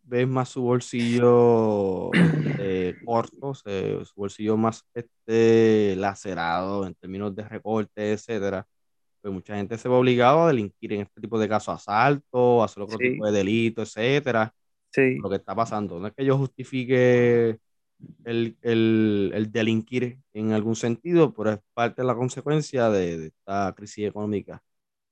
ve 0.04 0.26
más 0.26 0.48
su 0.48 0.62
bolsillo 0.62 2.14
este, 2.58 2.98
corto, 3.04 3.54
se- 3.54 4.04
su 4.04 4.14
bolsillo 4.16 4.56
más 4.56 4.84
este, 4.94 5.94
lacerado 5.96 6.86
en 6.86 6.94
términos 6.94 7.34
de 7.34 7.46
recorte, 7.48 8.12
etcétera. 8.12 8.66
Pues 9.20 9.34
mucha 9.34 9.56
gente 9.56 9.78
se 9.78 9.88
ve 9.88 9.94
obligado 9.94 10.42
a 10.44 10.48
delinquir 10.48 10.92
en 10.94 11.02
este 11.02 11.20
tipo 11.20 11.38
de 11.38 11.48
casos, 11.48 11.74
asalto, 11.74 12.62
hacer 12.64 12.82
otro 12.82 12.98
Sí. 12.98 13.04
tipo 13.12 13.26
de 13.26 13.32
delito, 13.32 13.82
etcétera. 13.82 14.54
sí, 14.92 15.18
Lo 15.22 15.30
que 15.30 15.36
está 15.36 15.54
pasando. 15.54 15.98
No 16.00 16.08
es 16.08 16.14
que 16.14 16.24
yo 16.24 16.38
justifique 16.38 17.58
el, 18.24 18.56
el, 18.62 19.32
el 19.34 19.52
delinquir 19.52 20.18
en 20.32 20.52
algún 20.52 20.76
sentido, 20.76 21.32
pero 21.34 21.52
es 21.52 21.60
parte 21.74 22.02
de 22.02 22.08
la 22.08 22.14
consecuencia 22.16 22.90
de, 22.90 23.18
de 23.18 23.26
esta 23.28 23.72
crisis 23.76 24.08
económica 24.08 24.62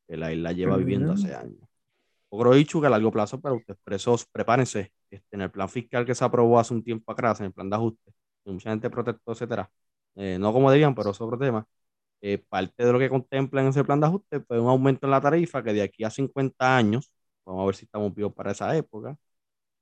que 0.09 0.16
la 0.16 0.33
isla 0.33 0.53
lleva 0.53 0.76
viviendo 0.79 1.12
hace 1.12 1.35
años. 1.35 1.68
Dicho 2.55 2.81
que 2.81 2.87
a 2.87 2.90
largo 2.90 3.11
plazo, 3.12 3.40
para 3.40 3.55
ustedes 3.55 3.79
presos, 3.85 4.26
prepárense. 4.26 4.92
Este, 5.11 5.37
en 5.37 5.42
el 5.42 5.50
plan 5.50 5.68
fiscal 5.68 6.07
que 6.07 6.14
se 6.14 6.24
aprobó 6.24 6.59
hace 6.59 6.74
un 6.74 6.83
tiempo 6.85 7.11
atrás, 7.12 7.40
en 7.40 7.46
el 7.46 7.53
plan 7.53 7.68
de 7.70 7.76
ajuste, 7.76 8.12
mucha 8.44 8.70
gente 8.70 8.88
protestó, 8.90 9.33
etcétera, 9.33 9.70
eh, 10.16 10.38
no 10.40 10.53
como 10.53 10.70
debían, 10.70 10.94
pero 10.94 11.11
es 11.11 11.20
otro 11.20 11.38
tema. 11.38 11.66
eh, 12.22 12.38
parte 12.48 12.85
de 12.87 12.92
lo 12.92 12.98
que 12.98 13.11
contempla 13.11 13.62
en 13.62 13.68
ese 13.68 13.85
plan 13.85 14.00
de 14.00 14.07
ajuste 14.09 14.40
fue 14.42 14.61
un 14.61 14.68
aumento 14.68 15.07
en 15.07 15.12
la 15.12 15.20
tarifa 15.20 15.62
que 15.62 15.72
de 15.74 15.83
aquí 15.83 16.05
a 16.05 16.11
50 16.11 16.76
años, 16.76 17.12
vamos 17.46 17.62
a 17.64 17.66
ver 17.66 17.76
si 17.76 17.87
estamos 17.87 18.14
vivos 18.14 18.35
para 18.35 18.53
esa 18.53 18.76
época, 18.76 19.16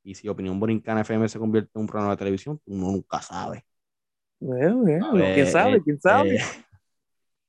y 0.02 0.14
si 0.14 0.28
Opinión 0.28 0.58
Borincana 0.58 1.02
FM 1.02 1.28
se 1.28 1.38
convierte 1.38 1.70
en 1.74 1.82
un 1.82 1.86
programa 1.86 2.12
de 2.12 2.18
televisión, 2.18 2.60
uno 2.66 2.92
nunca 2.92 3.20
sabe. 3.20 3.64
Bueno, 4.40 4.78
bueno, 4.78 5.08
Pues, 5.10 5.34
quién 5.34 5.46
sabe, 5.46 5.82
quién 5.82 6.00
sabe. 6.00 6.36
eh, 6.36 6.40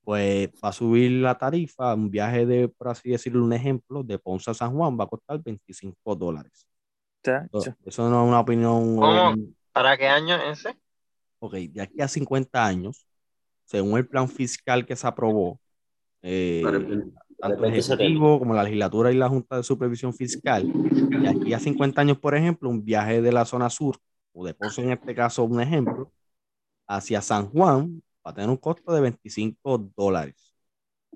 pues 0.04 0.50
va 0.64 0.70
a 0.70 0.74
subir 0.74 1.12
la 1.22 1.38
tarifa, 1.38 1.94
un 1.94 2.10
viaje 2.10 2.46
de, 2.46 2.68
por 2.68 2.88
así 2.88 3.10
decirlo, 3.12 3.44
un 3.44 3.54
ejemplo, 3.54 4.04
de 4.04 4.18
Ponce 4.18 4.50
a 4.50 4.54
San 4.54 4.76
Juan 4.76 5.00
va 5.00 5.04
a 5.04 5.08
costar 5.08 5.42
25 5.42 6.16
dólares. 6.16 6.68
Eso, 7.84 8.10
no 8.10 8.24
es 8.24 8.28
una 8.28 8.40
opinión. 8.40 8.96
¿Cómo? 8.96 9.30
um, 9.32 9.54
¿Para 9.72 9.98
qué 9.98 10.08
año 10.08 10.36
es 10.36 10.66
ese? 10.66 10.80
Ok, 11.40 11.54
de 11.54 11.82
aquí 11.82 12.02
a 12.02 12.08
50 12.08 12.66
años, 12.66 13.06
según 13.66 13.98
el 13.98 14.08
plan 14.08 14.28
fiscal 14.28 14.86
que 14.86 14.96
se 14.96 15.08
aprobó, 15.08 15.60
eh, 16.22 16.64
tanto 17.40 17.58
el 17.66 17.66
el 17.66 17.72
2070. 17.72 18.04
Ejecutivo 18.04 18.40
como 18.40 18.54
la 18.54 18.64
legislatura 18.64 19.12
y 19.12 19.16
la 19.16 19.30
Junta 19.30 19.58
de 19.58 19.64
Supervisión 19.64 20.14
Fiscal, 20.14 20.72
de 20.74 21.30
aquí 21.30 21.54
a 21.54 21.60
50 21.60 22.02
años, 22.02 22.18
por 22.20 22.36
ejemplo, 22.36 22.70
un 22.70 22.84
viaje 22.84 23.22
de 23.22 23.32
la 23.32 23.46
zona 23.46 23.70
sur, 23.70 23.98
o 24.34 24.46
de 24.46 24.54
Ponce 24.54 24.82
en 24.82 24.92
este 24.92 25.16
caso, 25.16 25.44
un 25.44 25.60
ejemplo, 25.62 26.12
hacia 26.88 27.22
San 27.22 27.50
Juan, 27.50 28.02
va 28.26 28.32
a 28.32 28.34
tener 28.34 28.50
un 28.50 28.58
costo 28.58 28.92
de 28.94 29.02
25 29.02 29.90
dólares. 29.96 30.54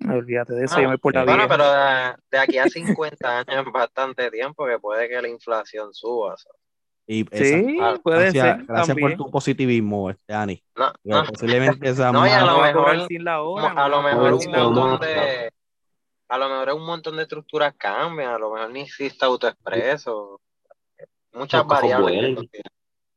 Olvídate 0.10 0.54
de 0.54 0.66
eso, 0.66 0.76
Ah, 0.78 0.82
yo 0.82 0.90
me 0.90 0.98
por 0.98 1.14
la 1.14 1.24
Bueno, 1.24 1.48
vieja. 1.48 1.56
pero 1.56 1.72
de, 1.72 2.16
de 2.32 2.38
aquí 2.44 2.58
a 2.58 2.68
50 2.68 3.40
años 3.40 3.66
es 3.68 3.72
bastante 3.72 4.32
tiempo 4.32 4.66
que 4.66 4.80
puede 4.80 5.08
que 5.08 5.22
la 5.22 5.30
inflación 5.30 5.94
suba. 5.94 6.36
¿sabes? 6.38 6.60
Y 7.06 7.26
Sí, 7.32 7.78
puede 8.02 8.24
gracias, 8.32 8.34
ser 8.58 8.66
gracias 8.66 8.88
también. 8.88 9.18
por 9.18 9.26
tu 9.26 9.32
positivismo, 9.32 10.10
este 10.10 10.34
Ani. 10.34 10.64
No, 10.76 10.92
no, 11.04 11.24
posiblemente 11.26 11.90
esa 11.90 12.12
No, 12.12 12.26
y 12.26 12.30
a 12.32 12.44
lo 12.46 12.62
mejor- 12.62 13.08
sin 13.08 13.24
la 13.24 13.42
hora. 13.44 13.72
a 13.72 13.88
lo 13.90 14.02
mejor 14.02 14.34
un 14.34 14.40
sin 14.42 14.52
la 14.52 14.58
Vamos, 14.64 14.78
hora. 14.78 14.90
montón 14.90 15.08
de 15.08 15.53
a 16.34 16.38
lo 16.40 16.50
mejor 16.50 16.74
un 16.74 16.86
montón 16.88 17.16
de 17.18 17.24
estructuras 17.24 17.76
cambian, 17.78 18.32
a 18.32 18.40
lo 18.40 18.52
mejor 18.52 18.72
ni 18.72 18.82
existe 18.82 19.24
autoexpreso. 19.24 20.42
Muchas 21.32 21.66
variables. 21.68 22.40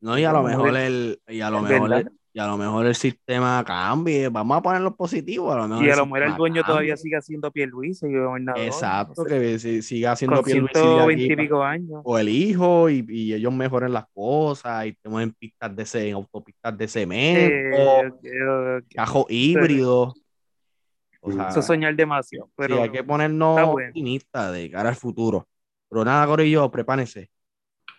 No, 0.01 0.19
y 0.19 0.25
a 0.25 0.33
lo 0.33 0.43
mejor 0.43 0.77
el, 0.77 1.19
y 1.27 1.41
a 1.41 1.49
lo 1.49 1.63
mejor 1.63 1.95
el, 1.95 2.11
y 2.35 2.39
a 2.39 2.47
lo 2.47 2.59
mejor 2.59 2.85
el 2.85 2.95
sistema 2.95 3.65
cambie, 3.67 4.29
vamos 4.29 4.59
a 4.59 4.61
ponerlo 4.61 4.95
positivo. 4.95 5.51
A 5.51 5.57
lo 5.57 5.69
mejor 5.69 5.87
y 5.87 5.91
a 5.91 5.97
lo 5.97 6.05
mejor 6.05 6.23
el 6.25 6.37
dueño 6.37 6.63
todavía 6.63 6.95
sigue 6.99 7.17
haciendo 7.17 7.51
piel 7.51 7.71
Luis 7.71 8.03
y 8.03 8.13
gobernador. 8.13 8.61
Exacto, 8.61 9.25
que 9.25 9.59
siga 9.81 10.13
haciendo 10.13 10.43
piel 10.43 10.59
Luis. 10.59 11.19
y 11.19 11.35
pico 11.35 11.63
años. 11.63 12.03
O 12.05 12.19
el 12.19 12.29
hijo 12.29 12.91
y, 12.91 13.03
y, 13.09 13.33
ellos 13.33 13.55
mejoren 13.55 13.95
las 13.95 14.05
cosas 14.13 14.85
y 14.85 14.91
estemos 14.91 15.23
en 15.23 15.33
pistas 15.33 15.75
de 15.75 16.09
en 16.11 16.15
autopistas 16.17 16.77
de 16.77 16.87
cemento, 16.87 18.23
eh, 18.25 18.83
cajo 21.31 21.43
híbrido. 21.43 21.61
Eso 21.61 21.63
soñar 21.63 21.95
demasiado. 21.97 22.51
Pero 22.57 22.77
sí, 22.77 22.83
hay 22.83 22.91
que 22.91 23.05
ponernos 23.05 23.61
optimistas 23.61 24.53
de 24.53 24.71
cara 24.71 24.91
al 24.91 24.97
futuro. 24.97 25.47
Pero 25.89 26.05
nada, 26.05 26.27
Corillo, 26.27 26.71
prepárense. 26.71 27.31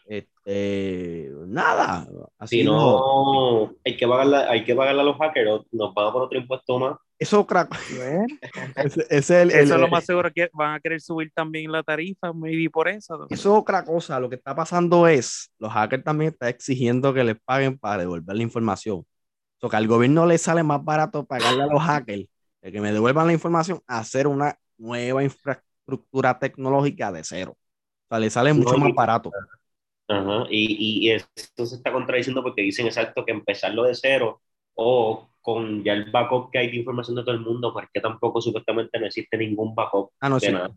Este, 0.08 1.30
nada. 1.48 2.08
Así 2.38 2.64
no, 2.64 3.74
hay 3.84 3.98
que 3.98 4.08
pagarle, 4.08 4.38
hay 4.38 4.64
que 4.64 4.74
pagarle 4.74 5.02
a 5.02 5.04
los 5.04 5.18
hackers, 5.18 5.66
nos 5.72 5.94
pagan 5.94 6.14
por 6.14 6.22
otro 6.24 6.40
impuesto 6.40 6.80
más. 6.80 6.98
Eso, 7.20 7.46
crack. 7.46 7.76
eso 9.10 9.34
es 9.42 9.70
lo 9.70 9.88
más 9.90 10.06
seguro 10.06 10.32
que 10.32 10.50
van 10.54 10.76
a 10.76 10.80
querer 10.80 11.02
subir 11.02 11.32
también 11.34 11.72
la 11.72 11.84
tarifa, 11.84 12.32
maybe 12.32 12.70
por 12.70 12.88
eso. 12.88 13.26
Eso 13.30 13.56
es 13.56 13.62
otra 13.62 13.84
cosa. 13.84 14.20
Lo 14.20 14.30
que 14.30 14.36
está 14.36 14.56
pasando 14.56 15.08
es, 15.08 15.52
los 15.60 15.72
hackers 15.74 16.04
también 16.04 16.32
están 16.32 16.50
exigiendo 16.50 17.14
que 17.14 17.24
les 17.24 17.38
paguen 17.44 17.78
para 17.78 17.98
devolver 17.98 18.36
la 18.36 18.44
información. 18.44 19.00
O 19.00 19.06
sea, 19.60 19.70
que 19.70 19.76
al 19.76 19.88
gobierno 19.88 20.26
le 20.26 20.38
sale 20.38 20.64
más 20.64 20.84
barato 20.84 21.26
pagarle 21.26 21.64
a 21.64 21.68
los 21.68 21.82
hackers 21.82 22.26
que 22.72 22.82
me 22.82 22.92
devuelvan 22.92 23.28
la 23.28 23.34
información 23.34 23.82
a 23.88 24.00
hacer 24.00 24.28
una 24.28 24.58
nueva 24.78 25.24
infraestructura 25.24 26.38
tecnológica 26.40 27.12
de 27.12 27.24
cero. 27.24 27.56
O 27.56 28.08
sea, 28.10 28.20
le 28.20 28.30
sale 28.30 28.54
mucho 28.54 28.78
más 28.78 28.94
barato. 28.94 29.32
Ajá. 30.08 30.46
Y, 30.50 31.08
y 31.08 31.12
esto 31.12 31.66
se 31.66 31.76
está 31.76 31.92
contradiciendo 31.92 32.42
porque 32.42 32.62
dicen 32.62 32.88
exacto 32.88 33.26
que 33.26 33.32
empezarlo 33.32 33.84
de 33.84 33.96
cero 33.96 34.42
o 34.76 35.28
con 35.48 35.82
ya 35.82 35.94
el 35.94 36.12
backup 36.12 36.52
que 36.52 36.60
hay 36.60 36.70
de 36.70 36.76
información 36.76 37.16
de 37.16 37.24
todo 37.24 37.34
el 37.34 37.40
mundo, 37.40 37.72
porque 37.72 38.02
tampoco 38.02 38.42
supuestamente 38.42 39.00
no 39.00 39.06
existe 39.06 39.38
ningún 39.38 39.74
backup 39.74 40.12
ah, 40.20 40.28
no, 40.28 40.40
de 40.40 40.70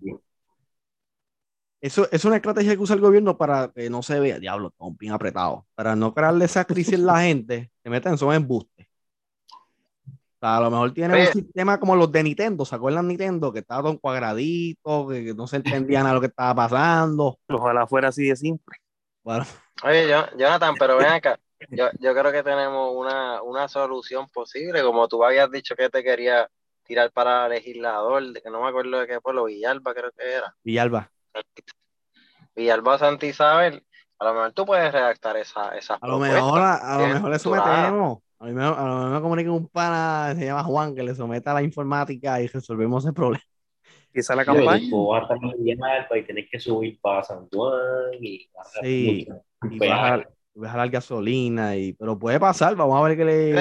Eso 1.80 2.08
es 2.12 2.24
una 2.24 2.36
estrategia 2.36 2.76
que 2.76 2.82
usa 2.82 2.94
el 2.94 3.00
gobierno 3.00 3.36
para 3.36 3.72
que 3.72 3.90
no 3.90 4.00
se 4.02 4.20
vea, 4.20 4.38
diablo, 4.38 4.68
estamos 4.68 4.96
bien 4.96 5.12
apretado, 5.12 5.66
para 5.74 5.96
no 5.96 6.14
crearle 6.14 6.44
esa 6.44 6.64
crisis 6.64 6.94
en 6.94 7.06
la 7.06 7.20
gente, 7.20 7.72
que 7.82 7.90
meten 7.90 8.16
son 8.16 8.32
embustes. 8.32 8.79
O 10.40 10.46
sea, 10.46 10.56
a 10.56 10.60
lo 10.60 10.70
mejor 10.70 10.94
tiene 10.94 11.20
un 11.20 11.26
sistema 11.26 11.78
como 11.78 11.94
los 11.94 12.10
de 12.10 12.22
Nintendo, 12.22 12.64
¿se 12.64 12.74
acuerdan 12.74 13.08
Nintendo? 13.08 13.52
Que 13.52 13.58
estaba 13.58 13.82
todo 13.82 13.98
cuadradito, 13.98 15.08
que 15.08 15.34
no 15.34 15.46
se 15.46 15.56
entendían 15.56 16.06
a 16.06 16.14
lo 16.14 16.20
que 16.20 16.28
estaba 16.28 16.54
pasando. 16.54 17.38
Ojalá 17.46 17.86
fuera 17.86 18.08
así 18.08 18.26
de 18.26 18.36
simple. 18.36 18.78
Oye, 19.84 20.08
Jonathan, 20.38 20.76
pero 20.78 20.96
ven 20.96 21.08
acá. 21.08 21.38
Yo, 21.68 21.90
yo 21.98 22.14
creo 22.14 22.32
que 22.32 22.42
tenemos 22.42 22.90
una, 22.96 23.42
una 23.42 23.68
solución 23.68 24.30
posible, 24.30 24.82
como 24.82 25.06
tú 25.08 25.22
habías 25.22 25.50
dicho 25.50 25.76
que 25.76 25.90
te 25.90 26.02
quería 26.02 26.48
tirar 26.84 27.10
para 27.12 27.46
legislador, 27.46 28.32
de 28.32 28.40
que 28.40 28.48
no 28.48 28.62
me 28.62 28.68
acuerdo 28.68 28.98
de 28.98 29.06
qué 29.06 29.20
pueblo, 29.20 29.44
Villalba 29.44 29.92
creo 29.92 30.10
que 30.10 30.24
era. 30.24 30.56
Villalba. 30.64 31.10
Villalba 32.56 32.96
Santa 32.96 33.26
Isabel, 33.26 33.84
a 34.18 34.24
lo 34.24 34.32
mejor 34.32 34.52
tú 34.52 34.64
puedes 34.64 34.90
redactar 34.90 35.36
esa, 35.36 35.76
esa 35.76 35.98
A 36.00 36.08
lo 36.08 36.18
mejor, 36.18 36.62
a, 36.62 36.98
lo 36.98 37.06
mejor 37.08 37.34
eso. 37.34 38.22
A 38.40 38.46
mí 38.46 38.52
me, 38.54 38.64
a 38.64 38.70
mí 38.70 39.12
me 39.12 39.20
comunica 39.20 39.50
un 39.52 39.68
pana, 39.68 40.34
se 40.34 40.46
llama 40.46 40.64
Juan, 40.64 40.94
que 40.94 41.02
le 41.02 41.14
someta 41.14 41.50
a 41.50 41.54
la 41.54 41.62
informática 41.62 42.40
y 42.40 42.46
resolvemos 42.46 43.04
el 43.04 43.12
problema. 43.12 43.44
Y 44.14 44.20
esa 44.20 44.34
la 44.34 44.46
campaña. 44.46 44.80
y 44.80 46.22
tienes 46.24 46.48
que 46.50 46.58
subir 46.58 46.98
para 47.02 47.22
San 47.22 47.48
Juan 47.50 48.14
y, 48.18 48.48
sí, 48.82 49.28
y 49.70 49.78
bajar, 49.78 50.30
bajar 50.54 50.88
gasolina, 50.88 51.76
y, 51.76 51.92
pero 51.92 52.18
puede 52.18 52.40
pasar, 52.40 52.74
vamos 52.74 52.98
a 52.98 53.08
ver 53.08 53.18
qué 53.18 53.24
le... 53.26 53.52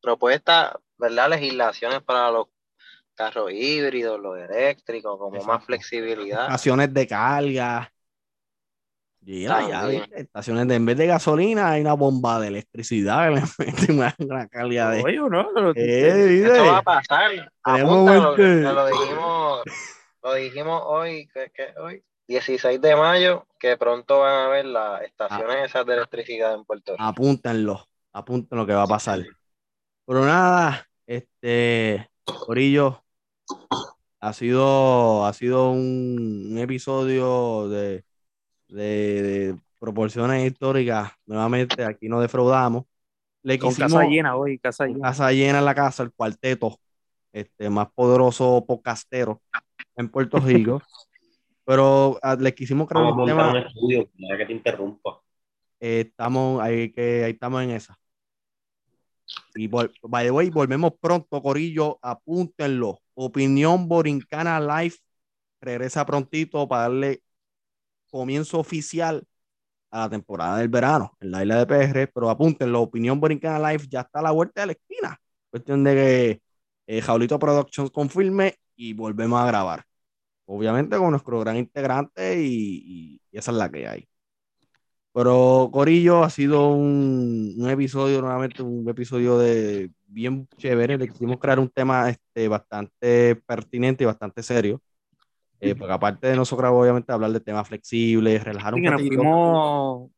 propuesta, 0.00 0.80
¿verdad? 0.96 1.28
Legislaciones 1.28 2.00
para 2.02 2.30
los 2.30 2.46
carros 3.14 3.52
híbridos, 3.52 4.18
los 4.18 4.38
eléctricos, 4.38 5.18
como 5.18 5.42
más 5.44 5.62
flexibilidad. 5.62 6.44
Estaciones 6.44 6.94
de 6.94 7.06
carga. 7.06 7.92
Ya, 9.20 9.68
ya, 9.68 9.88
estaciones 10.14 10.68
de 10.68 10.76
en 10.76 10.86
vez 10.86 10.96
de 10.96 11.06
gasolina 11.06 11.72
hay 11.72 11.82
una 11.82 11.92
bomba 11.92 12.40
de 12.40 12.48
electricidad 12.48 13.30
una, 13.90 14.14
una 14.18 14.48
calidad 14.48 14.92
de. 14.92 15.02
Oye, 15.02 15.16
no, 15.16 15.72
eh, 15.74 16.44
Esto 16.46 16.64
va 16.64 16.78
a 16.78 16.82
pasar. 16.82 17.52
Apúntalo, 17.62 18.36
lo, 18.36 18.86
dijimos, 18.86 19.62
lo 20.22 20.34
dijimos 20.34 20.82
hoy, 20.86 21.28
que, 21.34 21.74
hoy, 21.78 22.02
16 22.28 22.80
de 22.80 22.96
mayo, 22.96 23.46
que 23.58 23.76
pronto 23.76 24.20
van 24.20 24.46
a 24.46 24.48
ver 24.48 24.64
las 24.66 25.02
estaciones 25.02 25.56
ah. 25.56 25.64
esas 25.64 25.86
de 25.86 25.94
electricidad 25.94 26.54
en 26.54 26.64
Puerto 26.64 26.92
Rico. 26.92 27.04
Apúntenlo, 27.04 27.88
apúntenlo 28.12 28.66
que 28.66 28.74
va 28.74 28.84
a 28.84 28.86
pasar. 28.86 29.20
Pero 30.06 30.24
nada, 30.24 30.86
este, 31.06 32.08
Corillo, 32.24 33.02
ha 34.20 34.32
sido, 34.32 35.26
ha 35.26 35.32
sido 35.32 35.70
un 35.70 36.56
episodio 36.58 37.68
de 37.68 38.04
de, 38.68 39.56
proporciones 39.78 40.44
históricas, 40.44 41.12
nuevamente 41.26 41.84
aquí 41.84 42.08
no 42.08 42.20
defraudamos. 42.20 42.84
Le 43.42 43.58
Con 43.58 43.74
casa 43.74 44.04
llena 44.04 44.36
hoy, 44.36 44.58
casa 44.58 44.86
llena. 44.86 45.08
Casa 45.08 45.30
llena 45.32 45.60
en 45.60 45.64
la 45.64 45.74
casa, 45.74 46.02
el 46.02 46.12
cuarteto 46.12 46.78
este, 47.32 47.70
más 47.70 47.88
poderoso 47.92 48.64
podcastero 48.66 49.40
en 49.96 50.08
Puerto 50.08 50.38
Rico. 50.38 50.82
Pero 51.64 52.18
ah, 52.22 52.34
le 52.34 52.54
quisimos 52.54 52.88
crear 52.88 53.12
un 53.12 53.26
tema. 53.26 53.50
Un 53.50 53.56
estudio, 53.58 54.08
que 54.38 54.46
te 54.46 54.52
interrumpa. 54.52 55.20
Eh, 55.80 56.06
estamos, 56.08 56.62
ahí, 56.62 56.90
que, 56.90 57.24
ahí 57.24 57.32
estamos 57.32 57.62
en 57.62 57.70
esa. 57.70 57.98
Y 59.54 59.68
by 59.68 59.90
the 60.24 60.30
way, 60.30 60.48
volvemos 60.48 60.92
pronto, 60.98 61.42
Corillo, 61.42 61.98
apúntenlo. 62.00 63.00
Opinión 63.14 63.86
Borincana 63.86 64.58
Live 64.60 64.96
regresa 65.60 66.06
prontito 66.06 66.66
para 66.66 66.82
darle 66.82 67.22
comienzo 68.10 68.58
oficial 68.58 69.24
a 69.90 70.00
la 70.00 70.10
temporada 70.10 70.58
del 70.58 70.68
verano 70.68 71.16
en 71.20 71.30
la 71.30 71.42
isla 71.42 71.64
de 71.64 71.66
PR, 71.66 72.08
pero 72.12 72.30
apunten, 72.30 72.72
la 72.72 72.78
opinión 72.78 73.20
Borincana 73.20 73.70
Live 73.70 73.86
ya 73.88 74.00
está 74.02 74.20
a 74.20 74.22
la 74.22 74.30
vuelta 74.32 74.62
de 74.62 74.66
la 74.68 74.72
esquina. 74.72 75.20
Cuestión 75.50 75.84
de 75.84 75.94
que 75.94 76.42
eh, 76.86 77.02
Jaulito 77.02 77.38
Productions 77.38 77.90
confirme 77.90 78.56
y 78.76 78.92
volvemos 78.94 79.40
a 79.40 79.46
grabar. 79.46 79.84
Obviamente 80.46 80.96
con 80.98 81.10
nuestro 81.12 81.40
gran 81.40 81.56
integrante 81.58 82.42
y, 82.42 83.20
esa 83.32 83.50
es 83.52 83.56
la 83.58 83.70
que 83.70 83.88
hay. 83.88 84.08
Pero 85.12 85.70
Corillo 85.72 86.22
ha 86.22 86.30
sido 86.30 86.70
un, 86.72 87.54
un, 87.58 87.70
episodio, 87.70 88.20
nuevamente 88.20 88.62
un 88.62 88.88
episodio 88.88 89.38
de 89.38 89.90
bien 90.06 90.48
chévere. 90.56 90.96
Le 90.98 91.08
quisimos 91.08 91.38
crear 91.38 91.58
un 91.58 91.68
tema 91.70 92.08
este, 92.10 92.48
bastante 92.48 93.36
pertinente 93.46 94.04
y 94.04 94.06
bastante 94.06 94.42
serio. 94.42 94.80
Eh, 95.60 95.74
porque 95.74 95.92
aparte 95.92 96.28
de 96.28 96.36
nosotros, 96.36 96.70
obviamente, 96.72 97.12
hablar 97.12 97.32
de 97.32 97.40
temas 97.40 97.66
flexibles, 97.66 98.44
relajar 98.44 98.74
un 98.74 98.82
poco. 98.84 100.10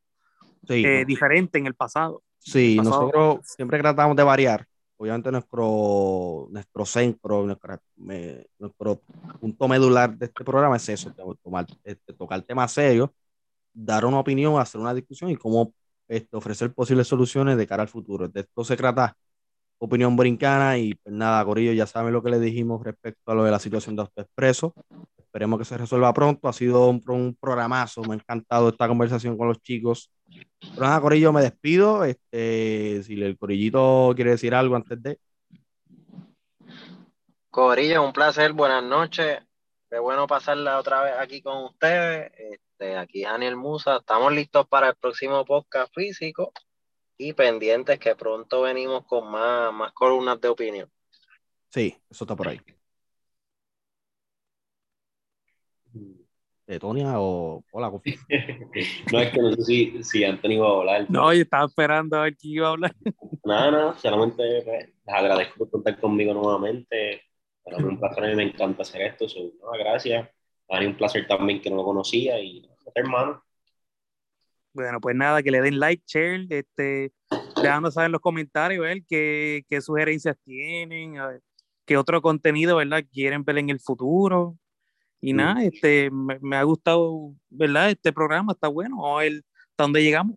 Eh, 0.68 1.04
diferente 1.06 1.58
en 1.58 1.66
el 1.66 1.74
pasado. 1.74 2.22
Sí, 2.38 2.76
nosotros 2.76 3.40
siempre 3.42 3.78
tratamos 3.78 4.16
de 4.16 4.22
variar. 4.22 4.66
Obviamente, 4.96 5.32
nuestro, 5.32 6.48
nuestro 6.50 6.84
centro, 6.84 7.46
nuestro 7.46 9.00
punto 9.40 9.68
medular 9.68 10.14
de 10.16 10.26
este 10.26 10.44
programa 10.44 10.76
es 10.76 10.88
eso: 10.90 11.12
tomar, 11.42 11.66
este, 11.84 12.12
tocar 12.12 12.42
temas 12.42 12.72
serios, 12.72 13.08
dar 13.72 14.04
una 14.04 14.18
opinión, 14.18 14.60
hacer 14.60 14.80
una 14.80 14.92
discusión 14.92 15.30
y 15.30 15.36
cómo 15.36 15.72
este, 16.06 16.36
ofrecer 16.36 16.72
posibles 16.74 17.08
soluciones 17.08 17.56
de 17.56 17.66
cara 17.66 17.82
al 17.82 17.88
futuro. 17.88 18.28
De 18.28 18.40
esto 18.40 18.62
se 18.62 18.76
trata 18.76 19.16
opinión 19.78 20.14
brincana 20.14 20.76
y 20.76 20.94
pues 20.94 21.14
nada, 21.14 21.42
Corillo, 21.44 21.72
ya 21.72 21.86
saben 21.86 22.12
lo 22.12 22.22
que 22.22 22.30
le 22.30 22.38
dijimos 22.38 22.84
respecto 22.84 23.32
a 23.32 23.34
lo 23.34 23.44
de 23.44 23.50
la 23.50 23.58
situación 23.58 23.96
de 23.96 24.02
Autoexpreso. 24.02 24.74
Esperemos 25.30 25.60
que 25.60 25.64
se 25.64 25.78
resuelva 25.78 26.12
pronto. 26.12 26.48
Ha 26.48 26.52
sido 26.52 26.88
un, 26.88 27.36
programazo. 27.40 28.02
Me 28.02 28.14
ha 28.14 28.16
encantado 28.16 28.68
esta 28.68 28.88
conversación 28.88 29.38
con 29.38 29.46
los 29.46 29.62
chicos. 29.62 30.10
Pero 30.26 30.80
nada, 30.80 31.00
Corillo, 31.00 31.32
me 31.32 31.40
despido. 31.40 32.04
Este, 32.04 33.00
si 33.04 33.22
el 33.22 33.38
Corillito 33.38 34.10
quiere 34.16 34.32
decir 34.32 34.52
algo 34.56 34.74
antes 34.74 35.00
de. 35.00 35.20
Corillo, 37.48 38.04
un 38.04 38.12
placer. 38.12 38.52
Buenas 38.52 38.82
noches. 38.82 39.38
Qué 39.88 40.00
bueno 40.00 40.26
pasarla 40.26 40.80
otra 40.80 41.02
vez 41.04 41.14
aquí 41.16 41.42
con 41.42 41.62
ustedes. 41.62 42.32
Este, 42.36 42.96
aquí 42.96 43.22
Daniel 43.22 43.54
Musa. 43.54 43.98
Estamos 43.98 44.32
listos 44.32 44.66
para 44.66 44.88
el 44.88 44.96
próximo 44.96 45.44
podcast 45.44 45.94
físico 45.94 46.52
y 47.16 47.34
pendientes 47.34 48.00
que 48.00 48.16
pronto 48.16 48.62
venimos 48.62 49.06
con 49.06 49.30
más, 49.30 49.72
más 49.72 49.92
columnas 49.92 50.40
de 50.40 50.48
opinión. 50.48 50.90
Sí, 51.68 51.96
eso 52.10 52.24
está 52.24 52.34
por 52.34 52.48
ahí. 52.48 52.60
De 56.70 56.78
Tonia 56.78 57.18
o 57.18 57.64
hola, 57.72 57.90
Cofi. 57.90 58.14
no, 59.12 59.20
es 59.20 59.32
que 59.32 59.42
no 59.42 59.52
sé 59.52 59.62
si, 59.64 60.04
si 60.04 60.24
Anthony 60.24 60.52
iba 60.52 60.68
a 60.68 60.78
hablar. 60.78 61.06
No, 61.10 61.32
yo 61.34 61.42
estaba 61.42 61.66
esperando 61.66 62.16
a 62.16 62.22
ver 62.22 62.36
quién 62.36 62.54
iba 62.54 62.68
a 62.68 62.70
hablar. 62.70 62.94
Nada, 63.44 63.70
nada, 63.70 63.98
solamente 63.98 64.62
pues, 64.62 64.86
les 64.86 65.14
agradezco 65.14 65.58
por 65.58 65.70
contar 65.70 65.98
conmigo 65.98 66.32
nuevamente. 66.32 67.22
Para 67.64 67.78
mí 67.78 67.84
un 67.84 67.98
placer, 67.98 68.24
a 68.24 68.28
mí 68.28 68.36
me 68.36 68.42
encanta 68.44 68.82
hacer 68.82 69.00
esto. 69.00 69.28
So, 69.28 69.52
gracias. 69.78 70.28
Para 70.68 70.82
mí 70.82 70.86
un 70.86 70.96
placer 70.96 71.26
también 71.26 71.60
que 71.60 71.70
no 71.70 71.76
lo 71.76 71.84
conocía 71.84 72.38
y 72.38 72.68
hermano. 72.94 73.42
Bueno, 74.72 75.00
pues 75.00 75.16
nada, 75.16 75.42
que 75.42 75.50
le 75.50 75.62
den 75.62 75.80
like, 75.80 76.04
share, 76.06 76.46
este, 76.50 77.12
dejando 77.60 77.90
saber 77.90 78.06
en 78.06 78.12
los 78.12 78.20
comentarios, 78.20 78.82
ver 78.82 79.02
qué, 79.08 79.64
qué 79.68 79.80
sugerencias 79.80 80.36
tienen, 80.44 81.18
a 81.18 81.28
ver, 81.28 81.40
qué 81.86 81.96
otro 81.96 82.22
contenido, 82.22 82.76
¿verdad? 82.76 83.02
Quieren 83.10 83.42
ver 83.42 83.58
en 83.58 83.70
el 83.70 83.80
futuro. 83.80 84.56
Y 85.20 85.32
nada, 85.32 85.62
este, 85.62 86.10
me, 86.10 86.56
ha 86.56 86.62
gustado, 86.62 87.34
¿verdad? 87.50 87.90
Este 87.90 88.12
programa 88.12 88.52
está 88.52 88.68
bueno. 88.68 89.16
Ver 89.16 89.42
hasta 89.70 89.84
dónde 89.84 90.02
llegamos. 90.02 90.36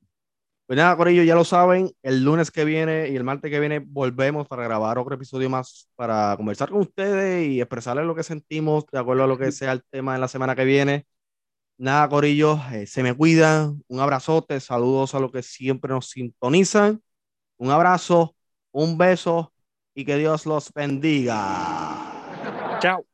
Pues 0.66 0.78
nada, 0.78 0.96
Corillo, 0.96 1.24
ya 1.24 1.36
lo 1.36 1.44
saben, 1.44 1.92
el 2.02 2.24
lunes 2.24 2.50
que 2.50 2.64
viene 2.64 3.10
y 3.10 3.16
el 3.16 3.24
martes 3.24 3.52
que 3.52 3.60
viene 3.60 3.80
volvemos 3.80 4.48
para 4.48 4.64
grabar 4.64 4.98
otro 4.98 5.16
episodio 5.16 5.50
más 5.50 5.90
para 5.96 6.36
conversar 6.38 6.70
con 6.70 6.80
ustedes 6.80 7.48
y 7.48 7.60
expresarles 7.60 8.06
lo 8.06 8.16
que 8.16 8.24
sentimos 8.24 8.86
de 8.92 9.00
acuerdo 9.00 9.26
a 9.26 9.28
lo 9.28 9.38
que 9.38 9.52
sea 9.52 9.74
el 9.74 9.84
tema 9.90 10.14
de 10.14 10.20
la 10.20 10.30
semana 10.30 10.56
que 10.56 10.64
viene. 10.64 11.06
Nada, 11.78 12.08
Corillo, 12.08 12.60
eh, 12.72 12.88
se 12.88 13.04
me 13.04 13.14
cuidan, 13.14 13.84
un 13.88 14.00
abrazote, 14.00 14.60
saludos 14.62 15.14
a 15.16 15.20
los 15.20 15.32
que 15.32 15.44
siempre 15.44 15.92
nos 15.92 16.10
sintonizan, 16.10 17.02
un 17.58 17.72
abrazo, 17.72 18.36
un 18.72 18.98
beso 18.98 19.54
y 19.94 20.06
que 20.06 20.18
Dios 20.18 20.46
los 20.46 20.72
bendiga. 20.74 21.38
Chao. 22.80 23.06